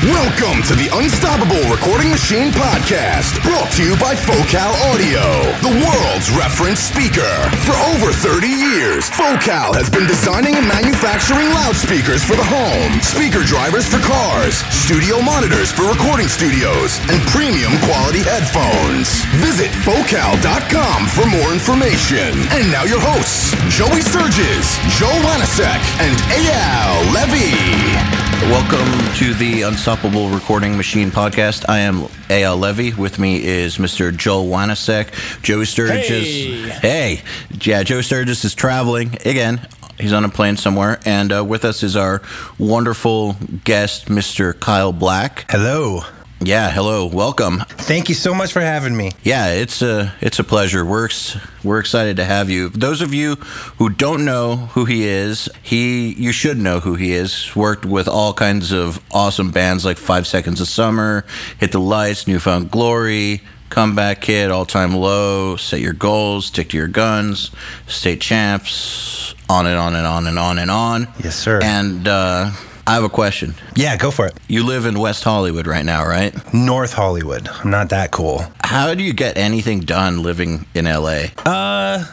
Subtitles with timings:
[0.00, 5.20] Welcome to the Unstoppable Recording Machine Podcast, brought to you by Focal Audio,
[5.60, 7.28] the world's reference speaker.
[7.68, 13.44] For over 30 years, Focal has been designing and manufacturing loudspeakers for the home, speaker
[13.44, 19.20] drivers for cars, studio monitors for recording studios, and premium quality headphones.
[19.44, 22.40] Visit Focal.com for more information.
[22.56, 28.29] And now your hosts, Joey Sturgis, Joe Wanasek, and Eyal Levy.
[28.48, 31.68] Welcome to the Unstoppable Recording Machine podcast.
[31.68, 32.92] I am Eyal Levy.
[32.94, 34.16] With me is Mr.
[34.16, 35.42] Joel Wanasek.
[35.42, 36.08] Joey Sturgis.
[36.08, 36.62] Hey.
[36.62, 37.22] Hey.
[37.60, 39.68] Yeah, Joe Sturgis is traveling again.
[39.98, 40.98] He's on a plane somewhere.
[41.04, 42.22] And uh, with us is our
[42.58, 44.58] wonderful guest, Mr.
[44.58, 45.44] Kyle Black.
[45.50, 46.00] Hello.
[46.42, 47.04] Yeah, hello.
[47.04, 47.58] Welcome.
[47.68, 49.10] Thank you so much for having me.
[49.22, 50.86] Yeah, it's a it's a pleasure.
[50.86, 52.70] We're ex- we're excited to have you.
[52.70, 53.34] Those of you
[53.76, 57.54] who don't know who he is, he you should know who he is.
[57.54, 61.26] Worked with all kinds of awesome bands like Five Seconds of Summer,
[61.58, 66.76] Hit the Lights, Newfound Glory, Comeback Kid, All Time Low, Set Your Goals, Stick to
[66.78, 67.50] Your Guns,
[67.86, 71.06] State Champs, on and on and on and on and on.
[71.22, 71.60] Yes, sir.
[71.62, 72.50] And uh,
[72.86, 73.54] I have a question.
[73.76, 74.34] Yeah, go for it.
[74.48, 76.34] You live in West Hollywood right now, right?
[76.52, 77.46] North Hollywood.
[77.48, 78.44] I'm not that cool.
[78.64, 81.26] How do you get anything done living in LA?
[81.44, 82.04] Uh,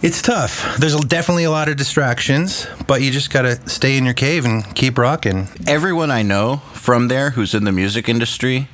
[0.00, 0.76] it's tough.
[0.78, 4.64] There's definitely a lot of distractions, but you just gotta stay in your cave and
[4.76, 5.48] keep rocking.
[5.66, 8.68] Everyone I know from there who's in the music industry,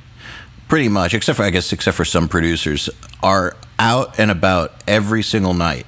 [0.67, 2.89] pretty much, except for I guess except for some producers,
[3.23, 5.85] are out and about every single night.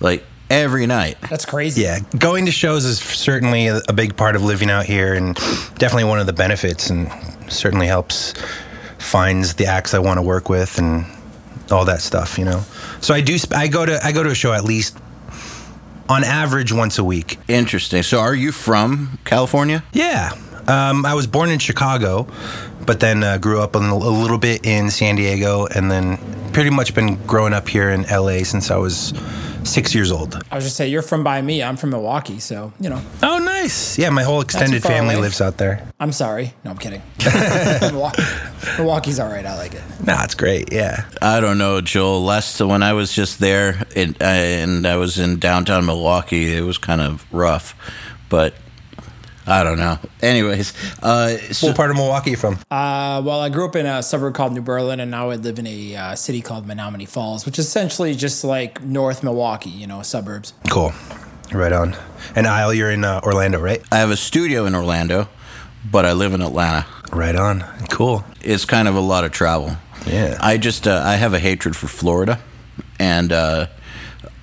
[0.00, 1.16] Like every night.
[1.30, 1.82] That's crazy.
[1.82, 5.34] Yeah, going to shows is certainly a a big part of living out here, and
[5.78, 7.10] definitely one of the benefits, and
[7.48, 8.34] certainly helps
[8.98, 11.04] finds the acts I want to work with and
[11.70, 12.38] all that stuff.
[12.38, 12.62] You know,
[13.00, 13.38] so I do.
[13.38, 14.96] sp- I go to I go to a show at least
[16.08, 17.38] on average once a week.
[17.48, 18.02] Interesting.
[18.02, 19.82] So are you from California?
[19.92, 20.30] Yeah.
[20.68, 22.26] Um, I was born in Chicago,
[22.86, 26.18] but then uh, grew up a, little- a little bit in San Diego, and then
[26.52, 29.12] pretty much been growing up here in LA since I was
[29.64, 30.40] six years old.
[30.50, 31.62] I was just say you're from by me.
[31.62, 33.00] I'm from Milwaukee, so you know.
[33.22, 33.98] Oh, nice.
[33.98, 35.22] Yeah, my whole extended family away.
[35.22, 35.88] lives out there.
[36.00, 36.54] I'm sorry.
[36.64, 37.02] No, I'm kidding.
[38.78, 39.44] Milwaukee's all right.
[39.44, 39.82] I like it.
[40.04, 40.72] Nah, it's great.
[40.72, 41.04] Yeah.
[41.22, 42.22] I don't know, Joel.
[42.24, 46.62] Last when I was just there it, uh, and I was in downtown Milwaukee, it
[46.62, 47.74] was kind of rough,
[48.28, 48.54] but
[49.46, 49.98] I don't know.
[50.22, 52.54] Anyways, uh, so, What part of Milwaukee you from?
[52.70, 55.58] Uh, well, I grew up in a suburb called New Berlin, and now I live
[55.58, 59.70] in a uh, city called Menomonee Falls, which is essentially just like North Milwaukee.
[59.70, 60.52] You know, suburbs.
[60.68, 60.92] Cool.
[61.52, 61.96] Right on.
[62.34, 63.80] And Eyal, you're in uh, Orlando, right?
[63.92, 65.28] I have a studio in Orlando,
[65.90, 66.84] but I live in Atlanta.
[67.12, 67.60] Right on.
[67.88, 68.24] Cool.
[68.42, 69.76] It's kind of a lot of travel.
[70.06, 70.38] Yeah.
[70.40, 72.40] I just uh, I have a hatred for Florida,
[72.98, 73.66] and uh,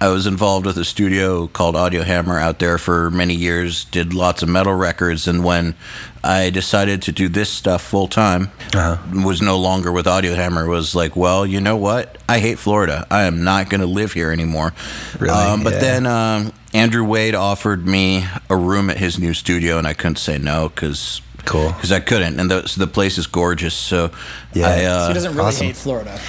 [0.03, 3.85] I was involved with a studio called Audio Hammer out there for many years.
[3.85, 5.75] Did lots of metal records, and when
[6.21, 8.97] I decided to do this stuff full time, Uh-huh.
[9.23, 10.67] was no longer with Audio Hammer.
[10.67, 12.17] Was like, well, you know what?
[12.27, 13.07] I hate Florida.
[13.09, 14.73] I am not going to live here anymore.
[15.19, 15.33] Really?
[15.33, 15.79] Um, but Yeah.
[15.79, 20.17] then um, Andrew Wade offered me a room at his new studio, and I couldn't
[20.19, 21.21] say no because.
[21.45, 21.69] Cool.
[21.71, 23.73] Because I couldn't, and the, so the place is gorgeous.
[23.73, 24.11] So,
[24.53, 24.67] Yeah.
[24.67, 25.67] I, uh, So he doesn't really awesome.
[25.67, 26.19] hate Florida.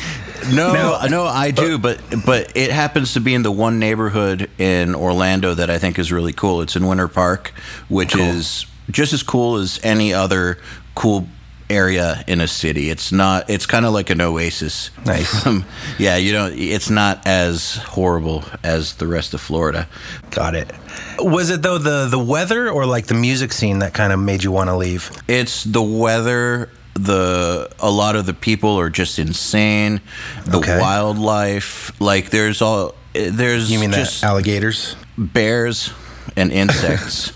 [0.53, 4.51] no, Now- no, I do, but but it happens to be in the one neighborhood
[4.59, 6.61] in Orlando that I think is really cool.
[6.63, 7.53] It's in Winter Park,
[7.89, 10.59] which is just as cool as any other
[10.95, 11.29] cool
[11.75, 12.89] area in a city.
[12.91, 13.51] It's not.
[13.51, 14.91] It's kind of like an oasis.
[15.05, 15.47] Nice.
[15.47, 15.65] Um,
[15.99, 19.87] yeah, you know, it's not as horrible as the rest of Florida.
[20.31, 20.71] Got it.
[21.19, 24.43] Was it though the the weather or like the music scene that kind of made
[24.45, 25.11] you want to leave?
[25.29, 26.71] It's the weather.
[26.95, 30.01] The a lot of the people are just insane.
[30.47, 30.79] The Okay.
[30.81, 34.95] wildlife, like there's all there's You mean just alligators?
[35.19, 35.91] bears
[36.37, 37.33] and insects.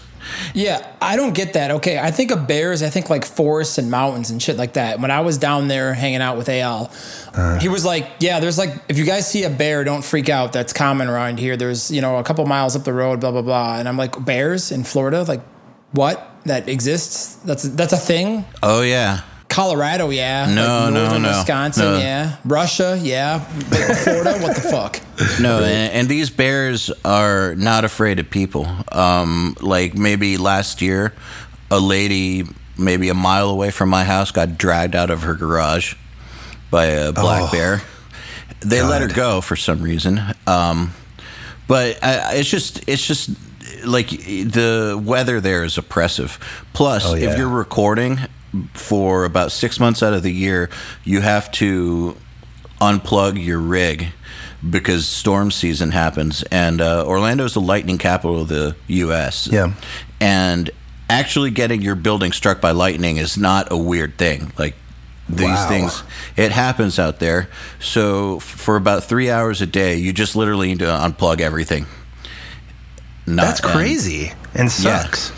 [0.54, 1.70] Yeah, I don't get that.
[1.72, 2.82] Okay, I think of bears.
[2.82, 5.00] I think like forests and mountains and shit like that.
[5.00, 6.90] When I was down there hanging out with Al,
[7.34, 7.58] uh.
[7.58, 10.52] he was like, "Yeah, there's like if you guys see a bear, don't freak out.
[10.52, 11.56] That's common around here.
[11.56, 14.24] There's you know a couple miles up the road, blah blah blah." And I'm like,
[14.24, 15.22] "Bears in Florida?
[15.22, 15.42] Like
[15.92, 16.24] what?
[16.44, 17.36] That exists?
[17.44, 20.46] That's that's a thing." oh yeah, Colorado, yeah.
[20.52, 21.98] No, like no, northern no, Wisconsin, no.
[21.98, 22.36] yeah.
[22.44, 23.40] Russia, yeah.
[23.40, 25.00] Florida, what the fuck?
[25.40, 28.66] no, and, and these bears are not afraid of people.
[28.92, 31.14] Um, like maybe last year,
[31.70, 32.44] a lady
[32.76, 35.94] maybe a mile away from my house got dragged out of her garage
[36.70, 37.82] by a black Oh, bear.
[38.60, 40.20] They let her go for some reason.
[40.46, 40.92] Um,
[41.66, 43.30] but I, it's just it's just
[43.84, 46.38] like the weather there is oppressive.
[46.72, 47.30] Plus, Oh, yeah.
[47.32, 48.18] if you're recording
[48.74, 50.70] for about six months out of the year,
[51.04, 52.16] you have to
[52.80, 54.08] unplug your rig
[54.68, 56.42] because storm season happens.
[56.44, 59.48] And uh, Orlando is the lightning capital of the U.S.
[59.50, 59.74] Yeah.
[60.20, 60.70] and
[61.10, 64.52] actually getting your building struck by lightning is not a weird thing.
[64.58, 64.74] Like
[65.28, 65.68] these Wow.
[65.68, 66.02] things,
[66.36, 67.48] it happens out there.
[67.80, 71.86] So for about three hours a day, you just literally need to unplug everything.
[73.26, 75.02] Not- That's crazy and Yeah.
[75.02, 75.32] sucks,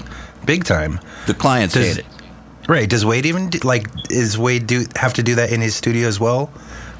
[0.45, 1.01] big time.
[1.27, 2.07] The clients Does- hate it.
[2.71, 2.89] Right?
[2.89, 3.89] Does Wade even do, like?
[4.11, 6.53] Is Wade do have to do that in his studio as well?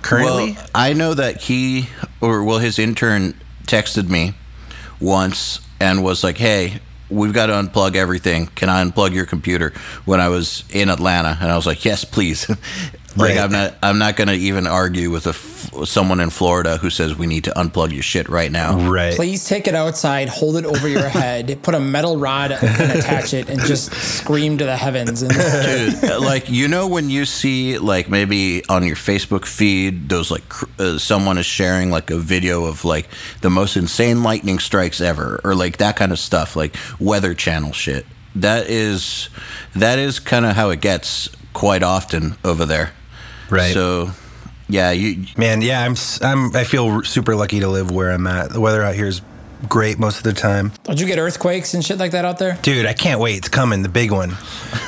[0.03, 1.89] Currently, Well, I know that he
[2.21, 3.35] or well his intern
[3.69, 4.35] texted me
[4.99, 8.49] once and was like, "Hey, we've got to unplug everything.
[8.57, 9.73] Can I unplug your computer?"
[10.07, 12.49] When I was in Atlanta, and I was like, "Yes, please."
[13.17, 13.39] like Right.
[13.39, 15.33] I'm not I'm not going to even argue with a
[15.85, 18.79] someone in Florida who says we need to unplug your shit right now.
[18.91, 19.15] right?
[19.15, 23.35] Please take it outside, hold it over your head, put a metal rod and attach
[23.35, 25.23] it, and just scream to the heavens.
[25.23, 25.33] And
[26.01, 30.49] Dude, like you know when you see like maybe on your Facebook feed those like
[30.49, 33.09] cr- uh, someone is sharing like a video of like
[33.41, 37.73] the most insane lightning strikes ever or like that kind of stuff like weather channel
[37.73, 38.07] shit.
[38.35, 39.29] That is
[39.75, 42.93] that is kind of how it gets quite often over there.
[43.51, 43.75] Right.
[43.75, 44.13] So
[44.71, 48.27] yeah, you Man, yeah, I'm s- I'm I feel super lucky to live where I'm
[48.27, 48.51] at.
[48.51, 49.21] The weather out here is
[49.69, 50.73] great most of the time.
[50.85, 52.59] don't you get earthquakes and shit like that out there?
[52.63, 53.37] Dude, I can't wait.
[53.37, 54.35] It's coming, the big one.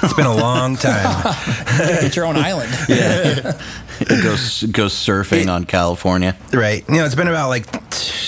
[0.02, 1.34] It's been a long time.
[2.00, 2.70] Get your own island.
[2.88, 6.37] it goes goes surfing on California.
[6.52, 6.84] right.
[6.88, 7.67] You know, it's been about like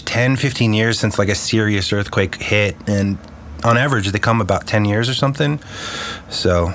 [0.05, 3.17] 10, 15 years since like a serious earthquake hit and
[3.65, 5.61] on average they come about 10 years or something.
[6.29, 6.75] So,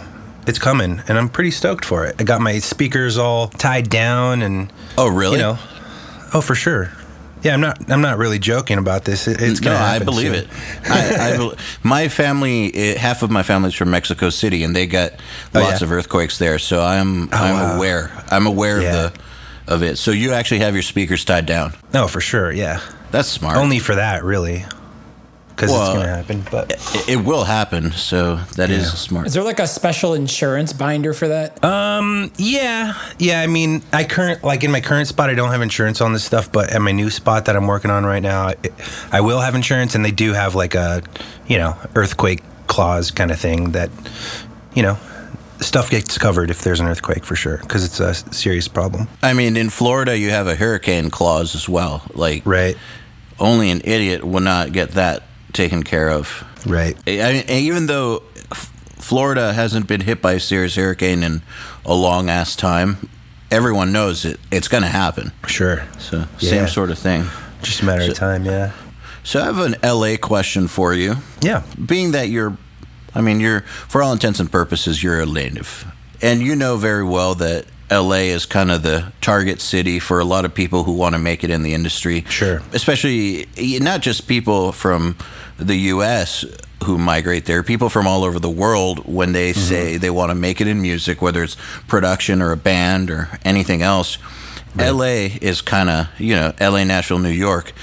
[0.49, 2.15] it's coming and I'm pretty stoked for it.
[2.19, 5.37] I got my speakers all tied down and Oh, really?
[5.37, 5.57] you know.
[6.33, 6.91] Oh, for sure.
[7.41, 7.89] Yeah, I'm not.
[7.89, 9.25] I'm not really joking about this.
[9.25, 10.43] It, it's no, I believe soon.
[10.43, 10.47] it.
[10.89, 11.53] I, I bel
[11.83, 15.13] my family, eh, half of my family's from Mexico City, and they got
[15.55, 15.85] Oh, lots yeah?
[15.87, 16.59] of earthquakes there.
[16.59, 17.75] So I'm I'm wow.
[17.77, 18.11] aware.
[18.29, 19.05] I'm aware Yeah.
[19.05, 19.97] of the of it.
[19.97, 21.73] So you actually have your speakers tied down.
[21.93, 22.51] Oh, for sure.
[22.51, 22.81] Yeah.
[23.11, 23.55] That's smart.
[23.55, 24.65] Only for that, really,
[25.59, 26.45] because Well, it's gonna happen.
[26.49, 27.91] But it, it will happen.
[27.91, 28.91] So that is Yeah.
[28.91, 29.27] smart.
[29.27, 31.61] Is there like a special insurance binder for that?
[31.63, 33.41] Um, yeah, yeah.
[33.41, 36.23] I mean, I current like in my current spot, I don't have insurance on this
[36.23, 36.49] stuff.
[36.49, 38.55] But at my new spot that I'm working on right now, I,
[39.11, 41.01] I will have insurance, and they do have like a,
[41.47, 43.89] you know, earthquake clause kind of thing that,
[44.75, 44.97] you know,
[45.59, 49.09] stuff gets covered if there's an earthquake for sure because it's a serious problem.
[49.21, 52.03] I mean, in Florida, you have a hurricane clause as well.
[52.13, 52.77] Like, Right.
[53.39, 55.23] only an idiot will not get that
[55.53, 56.43] taken care of.
[56.65, 56.97] Right.
[57.07, 61.41] I mean, even though F- Florida hasn't been hit by a serious hurricane in
[61.85, 63.09] a long ass time,
[63.51, 64.39] everyone knows it.
[64.51, 65.31] It's going to happen.
[65.47, 65.83] Sure.
[65.97, 66.49] So Yeah.
[66.49, 67.25] same sort of thing.
[67.61, 68.45] Just a matter So- of time.
[68.45, 68.71] Yeah.
[69.23, 71.17] So I have an LA question for you.
[71.41, 71.61] Yeah.
[71.83, 72.57] Being that you're,
[73.13, 75.85] I mean, you're for all intents and purposes, you're a native,
[76.21, 80.25] and you know very well that LA is kind of the target city for a
[80.25, 82.23] lot of people who want to make it in the industry.
[82.29, 82.61] Sure.
[82.73, 83.47] Especially
[83.79, 85.17] not just people from
[85.57, 86.45] the U.S.
[86.83, 89.59] who migrate there, people from all over the world when they mm-hmm.
[89.59, 91.57] say they want to make it in music, whether it's
[91.87, 94.17] production or a band or anything else.
[94.77, 97.73] LA is kind of, you know, LA, Nashville, New York.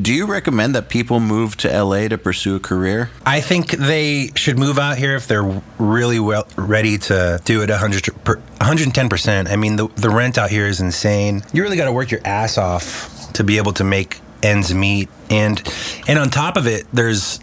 [0.00, 3.10] Do you recommend that people move to LA to pursue a career?
[3.26, 7.70] I think they should move out here if they're really well ready to do it
[7.70, 9.50] 100 110%.
[9.50, 11.42] I mean, the, the rent out here is insane.
[11.52, 15.08] You really got to work your ass off to be able to make ends meet.
[15.30, 15.60] And
[16.06, 17.40] and on top of it, there's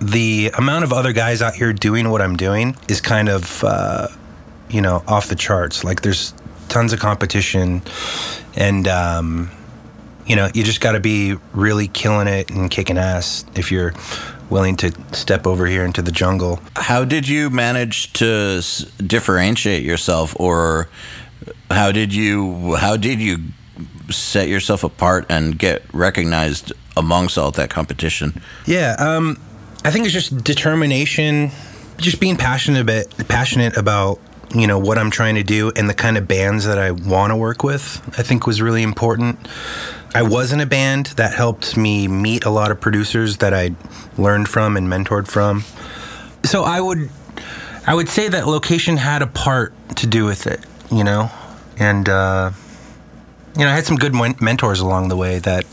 [0.00, 4.08] the amount of other guys out here doing what I'm doing is kind of uh,
[4.70, 5.84] you know, off the charts.
[5.84, 6.32] Like there's
[6.68, 7.82] tons of competition
[8.54, 9.50] and um
[10.28, 13.94] you know, you just got to be really killing it and kicking ass if you're
[14.50, 16.60] willing to step over here into the jungle.
[16.76, 20.88] How did you manage to s- differentiate yourself, or
[21.70, 23.38] how did you how did you
[24.10, 28.40] set yourself apart and get recognized amongst all that competition?
[28.66, 29.38] Yeah, um,
[29.84, 31.50] I think it's just determination,
[31.98, 34.18] just being passionate about passionate about
[34.54, 37.30] you know what I'm trying to do and the kind of bands that I want
[37.30, 38.02] to work with.
[38.18, 39.38] I think was really important.
[40.14, 43.74] I was in a band that helped me meet a lot of producers that I
[44.16, 45.64] learned from and mentored from.
[46.44, 47.10] So I would
[47.86, 51.30] I would say that location had a part to do with it, you know,
[51.78, 52.50] and uh,
[53.54, 55.66] you know I had some good men- mentors along the way that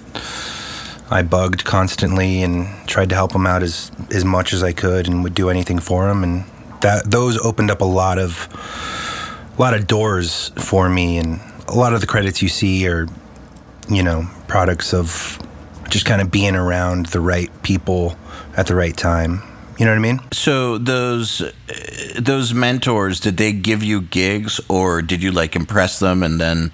[1.09, 5.07] I bugged constantly and tried to help them out as as much as I could
[5.07, 6.43] and would do anything for them and
[6.85, 8.47] that those opened up a lot of
[9.57, 13.07] a lot of doors for me and a lot of the credits you see are
[13.89, 15.39] you know products of
[15.89, 18.15] just kind of being around the right people
[18.55, 19.41] at the right time
[19.79, 21.41] you know what I mean So those
[22.19, 26.71] those mentors, did they give you gigs, or did you like impress them and then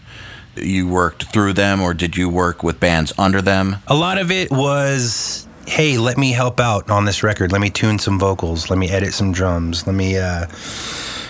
[0.55, 3.77] you worked through them, or did you work with bands under them?
[3.87, 7.53] a lot of it was hey, let me help out on this record.
[7.53, 8.69] Let me tune some vocals.
[8.69, 9.87] Let me edit some drums.
[9.87, 10.47] Let me uh,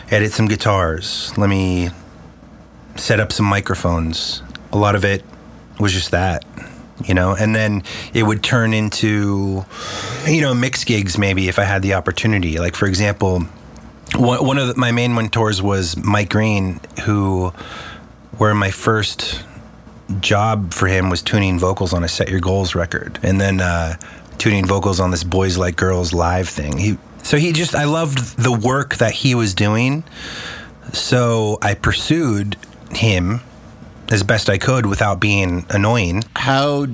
[0.10, 1.32] edit some guitars.
[1.38, 1.92] Let me
[2.96, 4.42] set up some microphones.
[4.72, 5.24] A lot of it
[5.80, 6.44] was just that,
[7.06, 7.84] you know, and then
[8.16, 9.64] it would turn into,
[10.28, 12.58] you know, mix gigs maybe if I had the opportunity.
[12.58, 13.42] Like, for example,
[14.16, 17.50] one, of my main mentors was Mike Green, who,
[18.40, 19.44] where my first
[20.20, 23.96] job for him was tuning vocals on a Set Your Goals record, and then uh,
[24.42, 26.76] tuning vocals on this Boys Like Girls live thing.
[26.80, 30.04] He so he just I loved the work that he was doing,
[30.94, 32.58] so I pursued
[32.90, 33.42] him
[34.10, 36.24] as best I could without being annoying.
[36.36, 36.88] How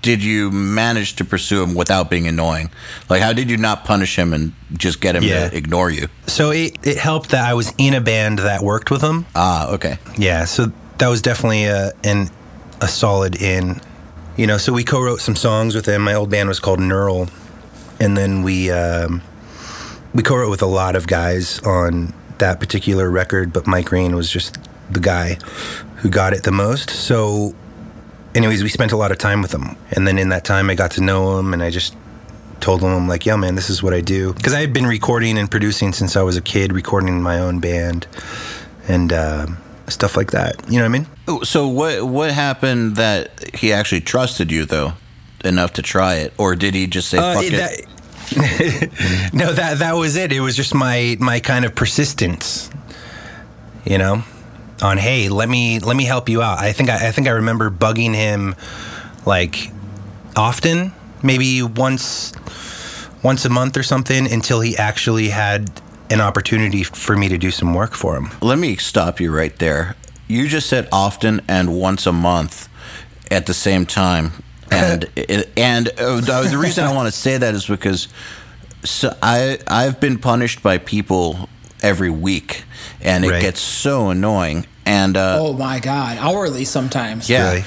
[0.00, 2.70] did you manage to pursue him without being annoying?
[3.10, 5.50] Like, how did you not punish him and just get him Yeah.
[5.50, 6.08] to ignore you?
[6.26, 9.26] So it, it helped that I was in a band that worked with him.
[9.36, 9.98] Ah, okay.
[10.16, 12.30] Yeah, so that was definitely a an,
[12.80, 13.82] a solid in.
[14.36, 16.02] You know, so we co-wrote some songs with him.
[16.02, 17.28] My old band was called Nural,
[18.00, 19.22] and then we um,
[20.14, 23.52] we co-wrote with a lot of guys on that particular record.
[23.52, 24.58] But Mike Green was just
[24.90, 25.34] the guy
[25.96, 26.90] who got it the most.
[26.90, 27.54] So,
[28.34, 30.74] anyways, we spent a lot of time with him, and then in that time, I
[30.74, 31.94] got to know him, and I just
[32.60, 34.32] told him, I'm like, yo, man, this is what I do.
[34.32, 37.38] Because I had been recording and producing since I was a kid, recording in my
[37.38, 38.06] own band
[38.88, 39.46] and uh,
[39.92, 40.56] stuff like that.
[40.68, 40.96] You know what
[41.28, 41.44] I mean?
[41.44, 44.94] So what what happened that he actually trusted you though
[45.44, 47.56] enough to try it, or did he just say Uh, fuck it- it?
[47.58, 47.88] that-
[49.34, 50.32] no, that that was it.
[50.32, 52.70] It was just my my kind of persistence,
[53.84, 54.22] you know,
[54.82, 56.58] on hey, let me let me help you out.
[56.58, 58.54] I think I, I think I remember bugging him
[59.26, 59.70] like
[60.36, 62.32] often, maybe once
[63.22, 65.70] once a month or something, until he actually had
[66.12, 68.30] an opportunity for me to do some work for him.
[68.40, 69.96] Let me stop you right there.
[70.28, 72.68] You just said often and once a month
[73.30, 74.32] at the same time,
[74.70, 78.08] and it, and uh, the the reason I want to say that is because
[78.84, 81.48] so I I've been punished by people
[81.82, 82.64] every week,
[83.00, 83.42] and it Right.
[83.42, 84.66] gets so annoying.
[84.86, 87.28] And uh, Oh my God, hourly sometimes.
[87.30, 87.64] yeah, Really?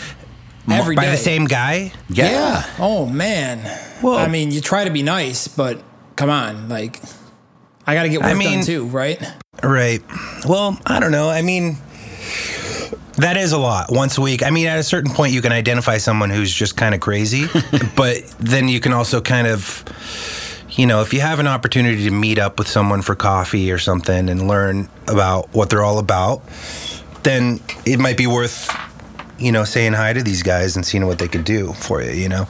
[0.72, 1.12] every By day.
[1.12, 1.94] the same guy?
[2.10, 3.60] yeah, Oh man.
[4.02, 5.82] Well- I mean, you try to be nice, but
[6.18, 7.00] come on, like,
[7.88, 9.22] I got to get work I mean- done too, right?
[9.64, 10.02] Right.
[10.48, 11.30] Well, I don't know.
[11.30, 11.78] I mean,
[13.18, 14.44] that is a lot once a week.
[14.44, 17.46] I mean, at a certain point, you can identify someone who's just kind of crazy,
[17.96, 19.84] but then you can also kind of,
[20.72, 23.78] you know, if you have an opportunity to meet up with someone for coffee or
[23.78, 26.42] something and learn about what they're all about,
[27.24, 28.70] then it might be worth,
[29.40, 32.12] you know, saying hi to these guys and seeing what they could do for you,
[32.12, 32.46] you know.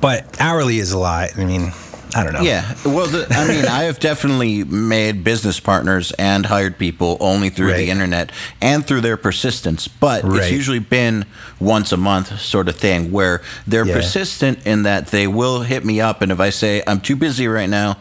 [0.00, 1.36] But hourly is a lot.
[1.36, 1.72] I mean,
[2.14, 2.42] I don't know.
[2.42, 7.50] Yeah, well, the, I mean, I have definitely made business partners and hired people only
[7.50, 7.78] through Right.
[7.78, 8.30] the internet
[8.60, 9.88] and through their persistence.
[9.88, 11.24] But it's usually been
[11.58, 13.94] once a month sort of thing where they're Yeah.
[13.94, 17.48] persistent in that they will hit me up, and if I say I'm too busy
[17.48, 17.96] right now,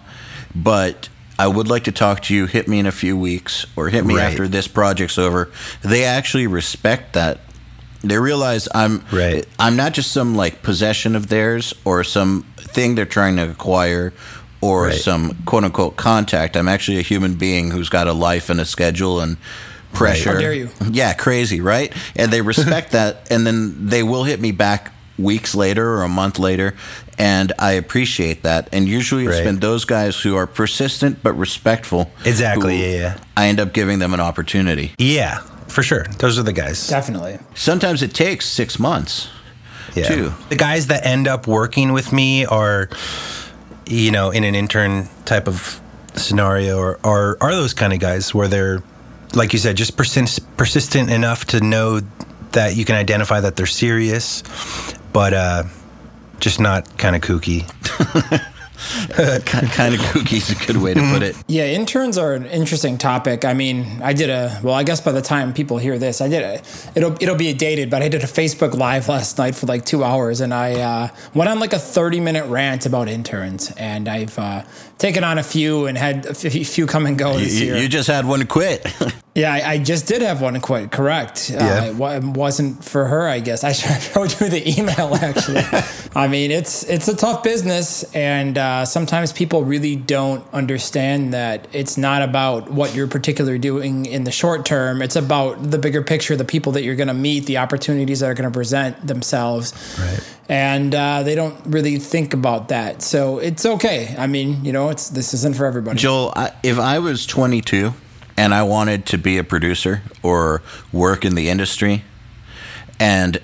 [0.54, 3.90] but I would like to talk to you, hit me in a few weeks or
[3.90, 4.26] hit me Right.
[4.26, 5.50] after this project's over.
[5.82, 7.40] They actually respect that.
[8.04, 9.46] They realize I'm Right.
[9.58, 12.44] I'm not just some like possession of theirs or some
[12.74, 14.14] thing they're trying to acquire
[14.62, 14.96] or Right.
[14.96, 16.56] some quote unquote contact.
[16.56, 19.38] I'm actually a human being who's got a life and a schedule and
[19.94, 20.34] pressure.
[20.34, 20.70] How dare you.
[20.92, 21.94] Yeah, crazy, right?
[22.16, 26.10] And they respect that and then they will hit me back weeks later or a
[26.10, 26.74] month later
[27.20, 28.70] and I appreciate that.
[28.72, 29.44] And usually it's Right.
[29.44, 32.12] been those guys who are persistent but respectful.
[32.26, 33.18] Exactly, yeah, yeah.
[33.38, 34.94] I end up giving them an opportunity.
[34.98, 36.06] Yeah, for sure.
[36.18, 36.88] Those are the guys.
[36.88, 37.38] Definitely.
[37.54, 39.28] Sometimes it takes 6 months.
[39.96, 40.08] Yeah.
[40.08, 40.34] too.
[40.50, 42.90] The guys that end up working with me are,
[43.86, 45.82] you know, in an intern type of
[46.16, 48.84] scenario, or are are those kind of guys where they're,
[49.34, 52.02] like you said, just persist, persistent enough to know
[52.52, 54.44] that you can identify that they're serious,
[55.12, 55.64] but uh,
[56.40, 57.70] just not kind of kooky.
[59.14, 61.36] kind of kooky is a good way to put it.
[61.48, 63.46] Yeah, interns are an interesting topic.
[63.46, 64.74] I mean, I did a well.
[64.74, 66.62] I guess by the time people hear this, I did a
[66.96, 70.04] it'll it'll be dated, but I did a Facebook live last night for like two
[70.04, 74.38] hours, and I uh, went on like a thirty minute rant about interns, and I've
[74.38, 74.64] uh,
[74.98, 77.78] taken on a few and had a f- few come and go this You, year.
[77.78, 78.86] you just had one quit.
[79.36, 80.92] yeah, I, I just did have one quit.
[80.92, 81.52] Correct.
[81.54, 81.84] Uh, Yeah.
[81.86, 83.64] it wa- it wasn't for her, I guess.
[83.66, 85.64] I showed you the email actually.
[86.16, 91.68] I mean, it's it's a tough business, and uh, sometimes people really don't understand that
[91.74, 95.02] it's not about what you're particularly doing in the short term.
[95.02, 98.30] It's about the bigger picture, the people that you're going to meet, the opportunities that
[98.30, 99.74] are going to present themselves.
[100.00, 100.20] Right.
[100.50, 104.14] And uh, they don't really think about that, so it's okay.
[104.18, 105.98] I mean, you know, it's this isn't for everybody.
[105.98, 107.94] Joel, I, if I was 22
[108.38, 112.04] and I wanted to be a producer or work in the industry
[113.00, 113.40] and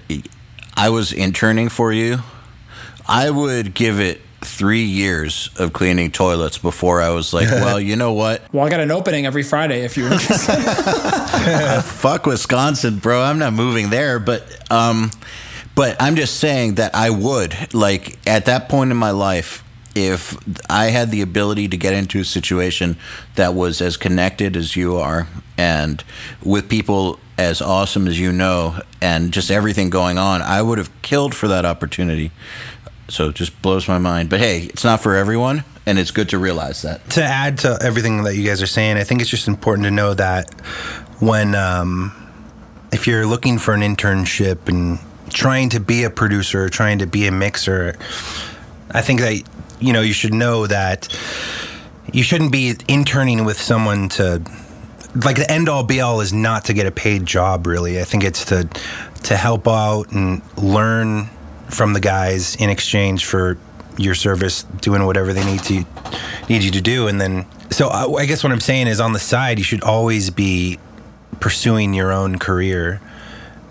[0.75, 2.19] I was interning for you,
[3.07, 7.95] I would give it three years of cleaning toilets before I was like, well, you
[7.95, 8.41] know what?
[8.53, 10.55] Well, I got an opening every Friday if you're interested.
[11.83, 13.21] Fuck Wisconsin, bro.
[13.21, 15.11] I'm not moving there, but um,
[15.75, 19.63] but I'm just saying that I would like at that point in my life.
[19.95, 20.37] If
[20.69, 22.97] I had the ability to get into a situation
[23.35, 25.27] that was as connected as you are
[25.57, 26.03] and
[26.43, 31.01] with people as awesome as you know and just everything going on, I would have
[31.01, 32.31] killed for that opportunity.
[33.07, 34.29] So it just blows my mind.
[34.29, 37.09] But hey, it's not for everyone, and it's good to realize that.
[37.11, 39.91] To add to everything that you guys are saying, I think it's just important to
[39.91, 40.53] know that
[41.19, 42.13] when, um,
[42.91, 44.99] if you're looking for an internship and
[45.31, 47.97] trying to be a producer, or trying to be a mixer,
[48.91, 49.43] I think that,
[49.79, 51.07] you know, you should know that
[52.13, 54.41] you shouldn't be interning with someone to
[55.25, 57.99] like the end all be all is not to get a paid job really.
[57.99, 58.69] I think it's to
[59.23, 61.29] to help out and learn
[61.69, 63.57] from the guys in exchange for
[63.97, 65.85] your service doing whatever they need to
[66.49, 67.07] need you to do.
[67.07, 69.83] And then so I, I guess what i'm saying is on the side you should
[69.83, 70.79] always be
[71.39, 73.01] pursuing your own career.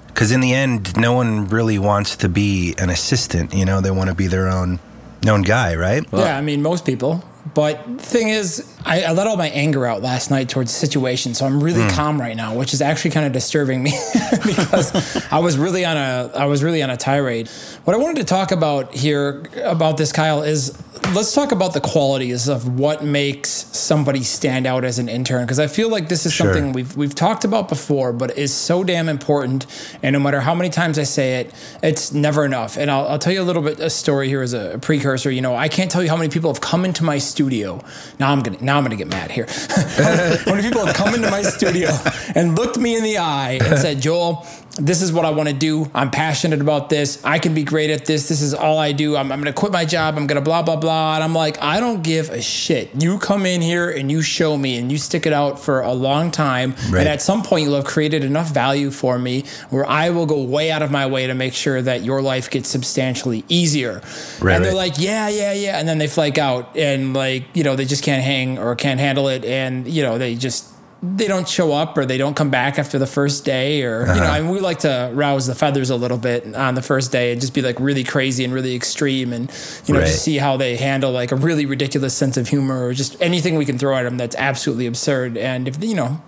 [0.08, 3.80] Because in the end no one really wants to be an assistant you know?
[3.80, 4.80] They want to be their own
[5.22, 7.24] known guy right yeah, I mean, most people.
[7.54, 10.78] But the thing is, I, I let all my anger out last night towards the
[10.78, 11.88] situation, so I'm really hmm.
[11.88, 13.90] calm right now, which is actually kind of disturbing me
[14.44, 17.48] because I was really on a I was really on a tirade.
[17.84, 20.76] What I wanted to talk about here about this, Kyle, is
[21.14, 25.58] let's talk about the qualities of what makes somebody stand out as an intern because
[25.58, 26.52] I feel like this is Sure.
[26.52, 29.66] something we've we've talked about before, but is so damn important.
[30.02, 32.76] And no matter how many times I say it, it's never enough.
[32.76, 35.30] And I'll, I'll tell you a little bit a story here as a precursor.
[35.30, 37.82] You know, I can't tell you how many people have come into my studio.
[38.18, 39.46] Now I'm gonna now I'm gonna get mad here.
[39.70, 41.90] how many people have come into my studio
[42.34, 44.46] and looked me in the eye and said, Joel.
[44.80, 45.90] This is what I want to do.
[45.92, 47.20] I'm passionate about this.
[47.24, 48.28] I can be great at this.
[48.28, 49.16] This is all I do.
[49.16, 50.16] I'm, I'm going to quit my job.
[50.16, 50.87] I'm going to blah, blah, blah.
[50.90, 52.90] And I'm like, I don't give a shit.
[53.02, 55.92] You come in here and you show me and you stick it out for a
[55.92, 56.74] long time.
[56.90, 57.00] Right.
[57.00, 60.42] And at some point, you'll have created enough value for me where I will go
[60.42, 64.00] way out of my way to make sure that your life gets substantially easier.
[64.40, 64.90] Right, and they're right.
[64.90, 65.78] like, yeah, yeah, yeah.
[65.78, 69.00] And then they flake out and like, you know, they just can't hang or can't
[69.00, 69.44] handle it.
[69.44, 72.98] And, you know, they just, they don't show up or they don't come back after
[72.98, 74.24] the first day or, you know, Uh-huh.
[74.32, 77.30] I mean, we like to rouse the feathers a little bit on the first day
[77.30, 79.48] and just be like really crazy and really extreme and,
[79.86, 80.08] you know, Right.
[80.08, 83.54] just see how they handle like a really ridiculous sense of humor or just anything
[83.56, 85.36] we can throw at them that's absolutely absurd.
[85.38, 86.20] And if, you know,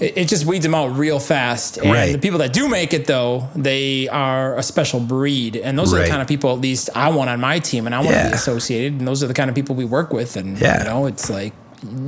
[0.00, 1.76] it, it just weeds them out real fast.
[1.76, 2.12] And Right.
[2.12, 5.56] the people that do make it, though, they are a special breed.
[5.56, 7.94] And those are the kind of people, at least, I want on my team and
[7.94, 8.94] I want to be associated.
[8.98, 10.36] And those are the kind of people we work with.
[10.36, 10.78] And, Yeah.
[10.78, 11.52] you know, it's like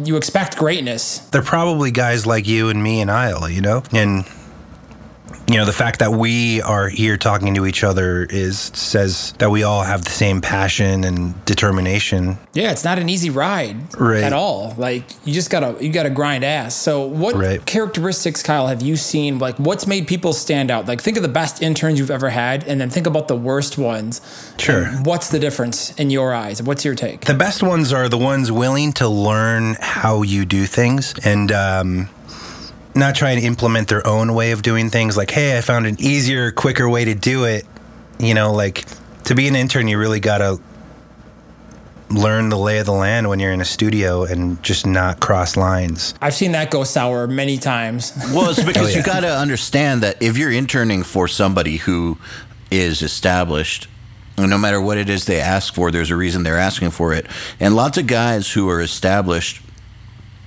[0.05, 1.19] you expect greatness.
[1.31, 3.83] they're probably guys like you and me and Eyal, you know?
[3.93, 4.25] And
[5.49, 9.51] you know, the fact that we are here talking to each other is says that
[9.51, 12.39] we all have the same passion and determination.
[12.55, 14.23] Yeah, it's not an easy ride Right.
[14.23, 14.75] at all.
[14.79, 16.75] Like you just gotta you gotta grind ass.
[16.75, 17.65] So what Right.
[17.65, 19.39] characteristics, Kyle, have you seen?
[19.39, 20.87] Like what's made people stand out?
[20.87, 23.79] Like think of the best interns you've ever had, and then think about the worst
[23.79, 24.21] ones.
[24.59, 24.87] Sure.
[25.05, 26.63] What's the difference in your eyes?
[26.63, 27.25] What's your take?
[27.25, 32.09] The best ones are the ones willing to learn how you do things and um,
[32.95, 35.17] not try to implement their own way of doing things.
[35.17, 37.65] Like, hey, I found an easier, quicker way to do it.
[38.19, 38.85] You know, like
[39.25, 40.61] to be an intern, you really got to
[42.11, 45.57] learn the lay of the land when you're in a studio and just not cross
[45.57, 46.15] lines.
[46.21, 48.13] I've seen that go sour many times.
[48.35, 48.97] Well, it's because Oh, yeah.
[48.99, 52.19] you got to understand that if you're interning for somebody who
[52.71, 53.89] is established,
[54.37, 57.27] no matter what it is they ask for, there's a reason they're asking for it.
[57.59, 59.63] And lots of guys who are established,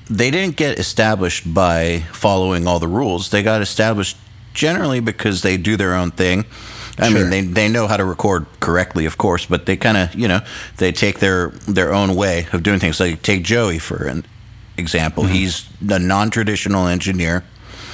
[0.10, 3.30] they didn't get established by following all the rules.
[3.30, 4.18] They got established
[4.54, 6.46] generally because they do their own thing.
[6.98, 7.20] I Sure.
[7.22, 10.28] mean, they, they know how to record correctly, of course, but they kind of, you
[10.30, 10.40] know,
[10.78, 13.00] they take their their own way of doing things.
[13.00, 14.26] Like take Joey for an
[14.78, 15.24] example.
[15.26, 15.34] Mm-hmm.
[15.34, 17.44] He's a non-traditional engineer.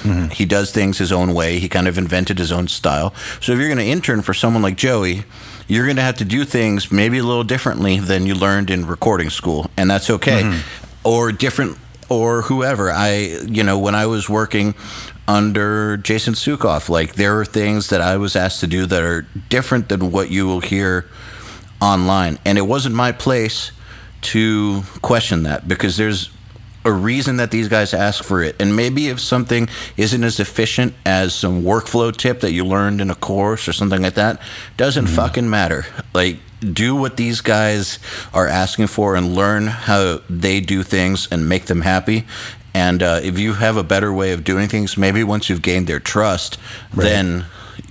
[0.04, 0.30] Mm-hmm.
[0.30, 1.60] He does things his own way.
[1.60, 3.14] He kind of invented his own style.
[3.40, 5.24] So if you're going to intern for someone like Joey,
[5.68, 8.86] you're going to have to do things maybe a little differently than you learned in
[8.88, 10.42] recording school, and that's okay.
[10.44, 11.08] Mm-hmm.
[11.08, 11.78] Or different,
[12.12, 12.92] or whoever.
[12.92, 14.76] I, you know, when I was working
[15.30, 19.26] under Jason Suecof, like there are things that I was asked to do that are
[19.48, 21.10] different than what you will hear
[21.82, 23.72] online, and it wasn't my place
[24.34, 26.30] to question that because there's
[26.84, 28.56] a reason that these guys ask for it.
[28.60, 33.10] And maybe if something isn't as efficient as some workflow tip that you learned in
[33.10, 34.42] a course or something like that,
[34.78, 35.16] doesn't mm-hmm.
[35.16, 35.86] fucking matter.
[36.14, 38.00] Like, do what these guys
[38.34, 42.26] are asking for and learn how they do things and make them happy.
[42.74, 45.88] And uh, if you have a better way of doing things, maybe once you've gained
[45.88, 46.58] their trust,
[46.94, 47.46] then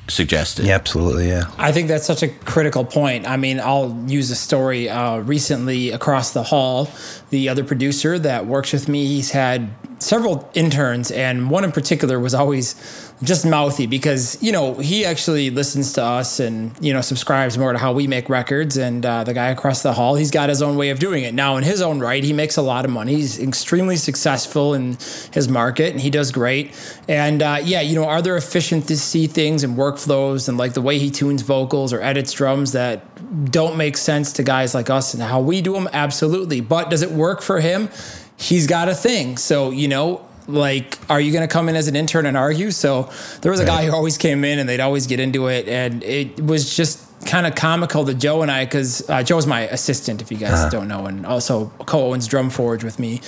[0.08, 0.66] suggested.
[0.66, 1.28] Yeah, absolutely.
[1.28, 1.50] Yeah.
[1.58, 3.26] I think that's such a critical point.
[3.26, 6.90] I mean, I'll use a story uh, recently across the hall.
[7.30, 12.18] The other producer that works with me, he's had several interns, and one in particular
[12.18, 12.74] was always
[13.22, 17.72] just mouthy because you know he actually listens to us and you know subscribes more
[17.72, 18.76] to how we make records.
[18.76, 21.34] And uh, the guy across the hall, he's got his own way of doing it.
[21.34, 23.16] Now, in his own right, he makes a lot of money.
[23.16, 24.96] He's extremely successful in
[25.32, 26.74] his market, and he does great.
[27.08, 30.98] And uh, yeah, you know, are there efficiency things and workflows and like the way
[30.98, 33.04] he tunes vocals or edits drums that
[33.50, 35.88] don't make sense to guys like us and how we do them?
[35.92, 36.60] Absolutely.
[36.60, 37.90] But does it work for him?
[38.36, 39.36] He's got a thing.
[39.36, 42.70] So, you know, like, are you going to come in as an intern and argue?
[42.70, 43.10] So
[43.42, 45.68] there was a guy who always came in and they'd always get into it.
[45.68, 49.62] And it was just kind of comical to Joe and I because uh, Joe's my
[49.68, 50.68] assistant, if you guys Uh-huh.
[50.70, 53.20] don't know, and also co owns Drumforge with me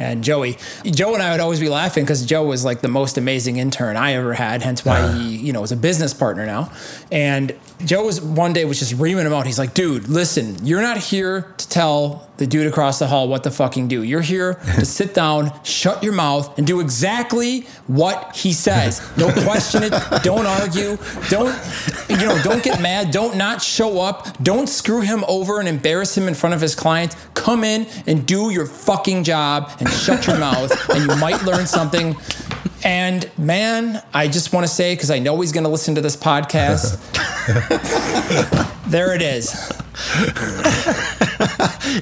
[0.00, 0.58] and Joey.
[0.84, 3.96] Joe and I would always be laughing because Joe was like the most amazing intern
[3.96, 5.18] I ever had, hence why Uh-huh.
[5.18, 6.72] he, you know, is a business partner now.
[7.12, 9.46] And Joe was one day was just reaming him out.
[9.46, 13.44] He's like, dude, listen, you're not here to tell the dude across the hall what
[13.44, 14.02] to fucking do.
[14.02, 19.06] You're here to sit down, shut your mouth, and do exactly what he says.
[19.16, 19.92] Don't question it.
[20.22, 20.96] Don't argue.
[21.28, 21.54] Don't
[22.08, 22.40] you know?
[22.42, 23.10] Don't get mad.
[23.10, 24.42] Don't not show up.
[24.42, 27.16] Don't screw him over and embarrass him in front of his clients.
[27.34, 31.66] Come in and do your fucking job and shut your mouth, and you might learn
[31.66, 32.16] something.
[32.84, 36.00] And man, I just want to say because I know he's going to listen to
[36.00, 37.00] this podcast.
[38.90, 39.72] there it is.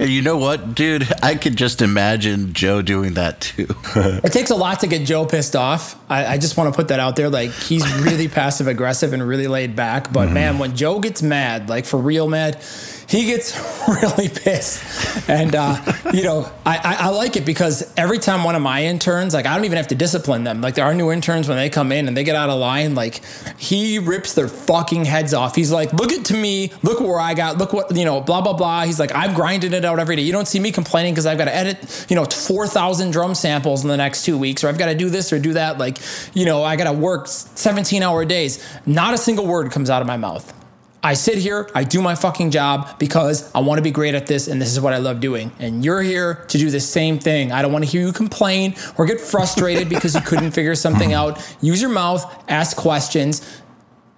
[0.00, 1.06] And you know what, dude?
[1.22, 3.66] I could just imagine Joe doing that too.
[3.94, 5.98] It takes a lot to get Joe pissed off.
[6.10, 7.30] I, I just want to put that out there.
[7.30, 10.12] Like he's really passive aggressive and really laid back.
[10.12, 10.34] But mm-hmm.
[10.34, 12.60] man, when Joe gets mad, like for real mad,
[13.08, 13.56] he gets
[13.88, 15.28] really pissed.
[15.28, 15.80] And uh,
[16.12, 19.46] you know, I, I, I like it because every time one of my interns, like
[19.46, 20.60] I don't even have to discipline them.
[20.60, 22.94] Like there are new interns when they come in and they get out of line,
[22.94, 23.22] like
[23.58, 25.54] he rips their fucking heads off.
[25.54, 28.40] He's like, look at to me, look where I got, look what you know, blah
[28.40, 28.84] blah blah.
[28.84, 30.22] He's like, I'm grinding it out every day.
[30.22, 33.34] You don't see me complaining because I've got to edit, you know, four thousand drum
[33.34, 35.78] samples in the next two weeks, or I've got to do this or do that.
[35.78, 35.98] Like,
[36.34, 38.64] you know, I got to work 17 hour days.
[38.86, 40.63] Not a single word comes out of my mouth.
[41.04, 44.26] I sit here, I do my fucking job because I want to be great at
[44.26, 45.52] this and this is what I love doing.
[45.58, 47.52] And you're here to do the same thing.
[47.52, 51.12] I don't want to hear you complain or get frustrated because you couldn't figure something
[51.12, 51.38] out.
[51.60, 53.42] Use your mouth, ask questions,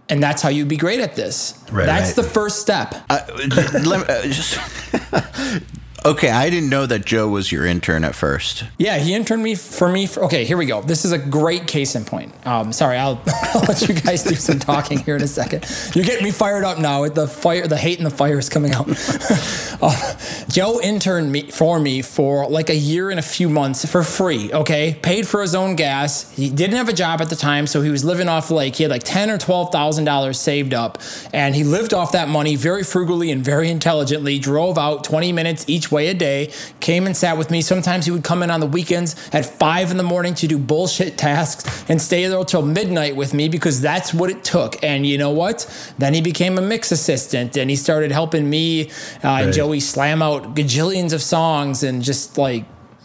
[0.08, 1.60] and that's how you'd be great at this.
[1.72, 2.24] Right, that's right.
[2.24, 2.94] the first step.
[3.10, 3.36] Let
[3.84, 4.60] me- uh, just-
[6.06, 8.64] okay, I didn't know that Joe was your intern at first.
[8.78, 10.06] Yeah, he interned me for me.
[10.06, 10.80] For, okay, here we go.
[10.80, 12.32] This is a great case in point.
[12.46, 15.66] Um, sorry, I'll, I'll let you guys do some talking here in a second.
[15.94, 17.08] You're getting me fired up now.
[17.08, 18.86] The fire, the hate and the fire is coming out.
[19.82, 20.16] uh,
[20.48, 24.52] Joe interned me for me for like a year and a few months for free.
[24.52, 26.30] Okay, paid for his own gas.
[26.32, 28.84] He didn't have a job at the time, so he was living off like he
[28.84, 30.98] had like ten or twelve thousand dollars saved up,
[31.32, 34.38] and he lived off that money very frugally and very intelligently.
[34.38, 36.52] Drove out twenty minutes each way a day.
[36.80, 37.62] Came and sat with me.
[37.62, 40.58] Sometimes he would come in on the weekends at five in the morning to do
[40.58, 44.82] bullshit tasks and stay there till midnight with me because that's what it took.
[44.82, 45.66] And you know what?
[45.98, 48.90] Then he became a mix assistant and he started helping me
[49.24, 52.64] uh, and Joey slam out gajillions of songs and just like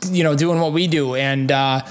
[0.09, 1.51] you know doing what we do and.
[1.51, 1.81] uh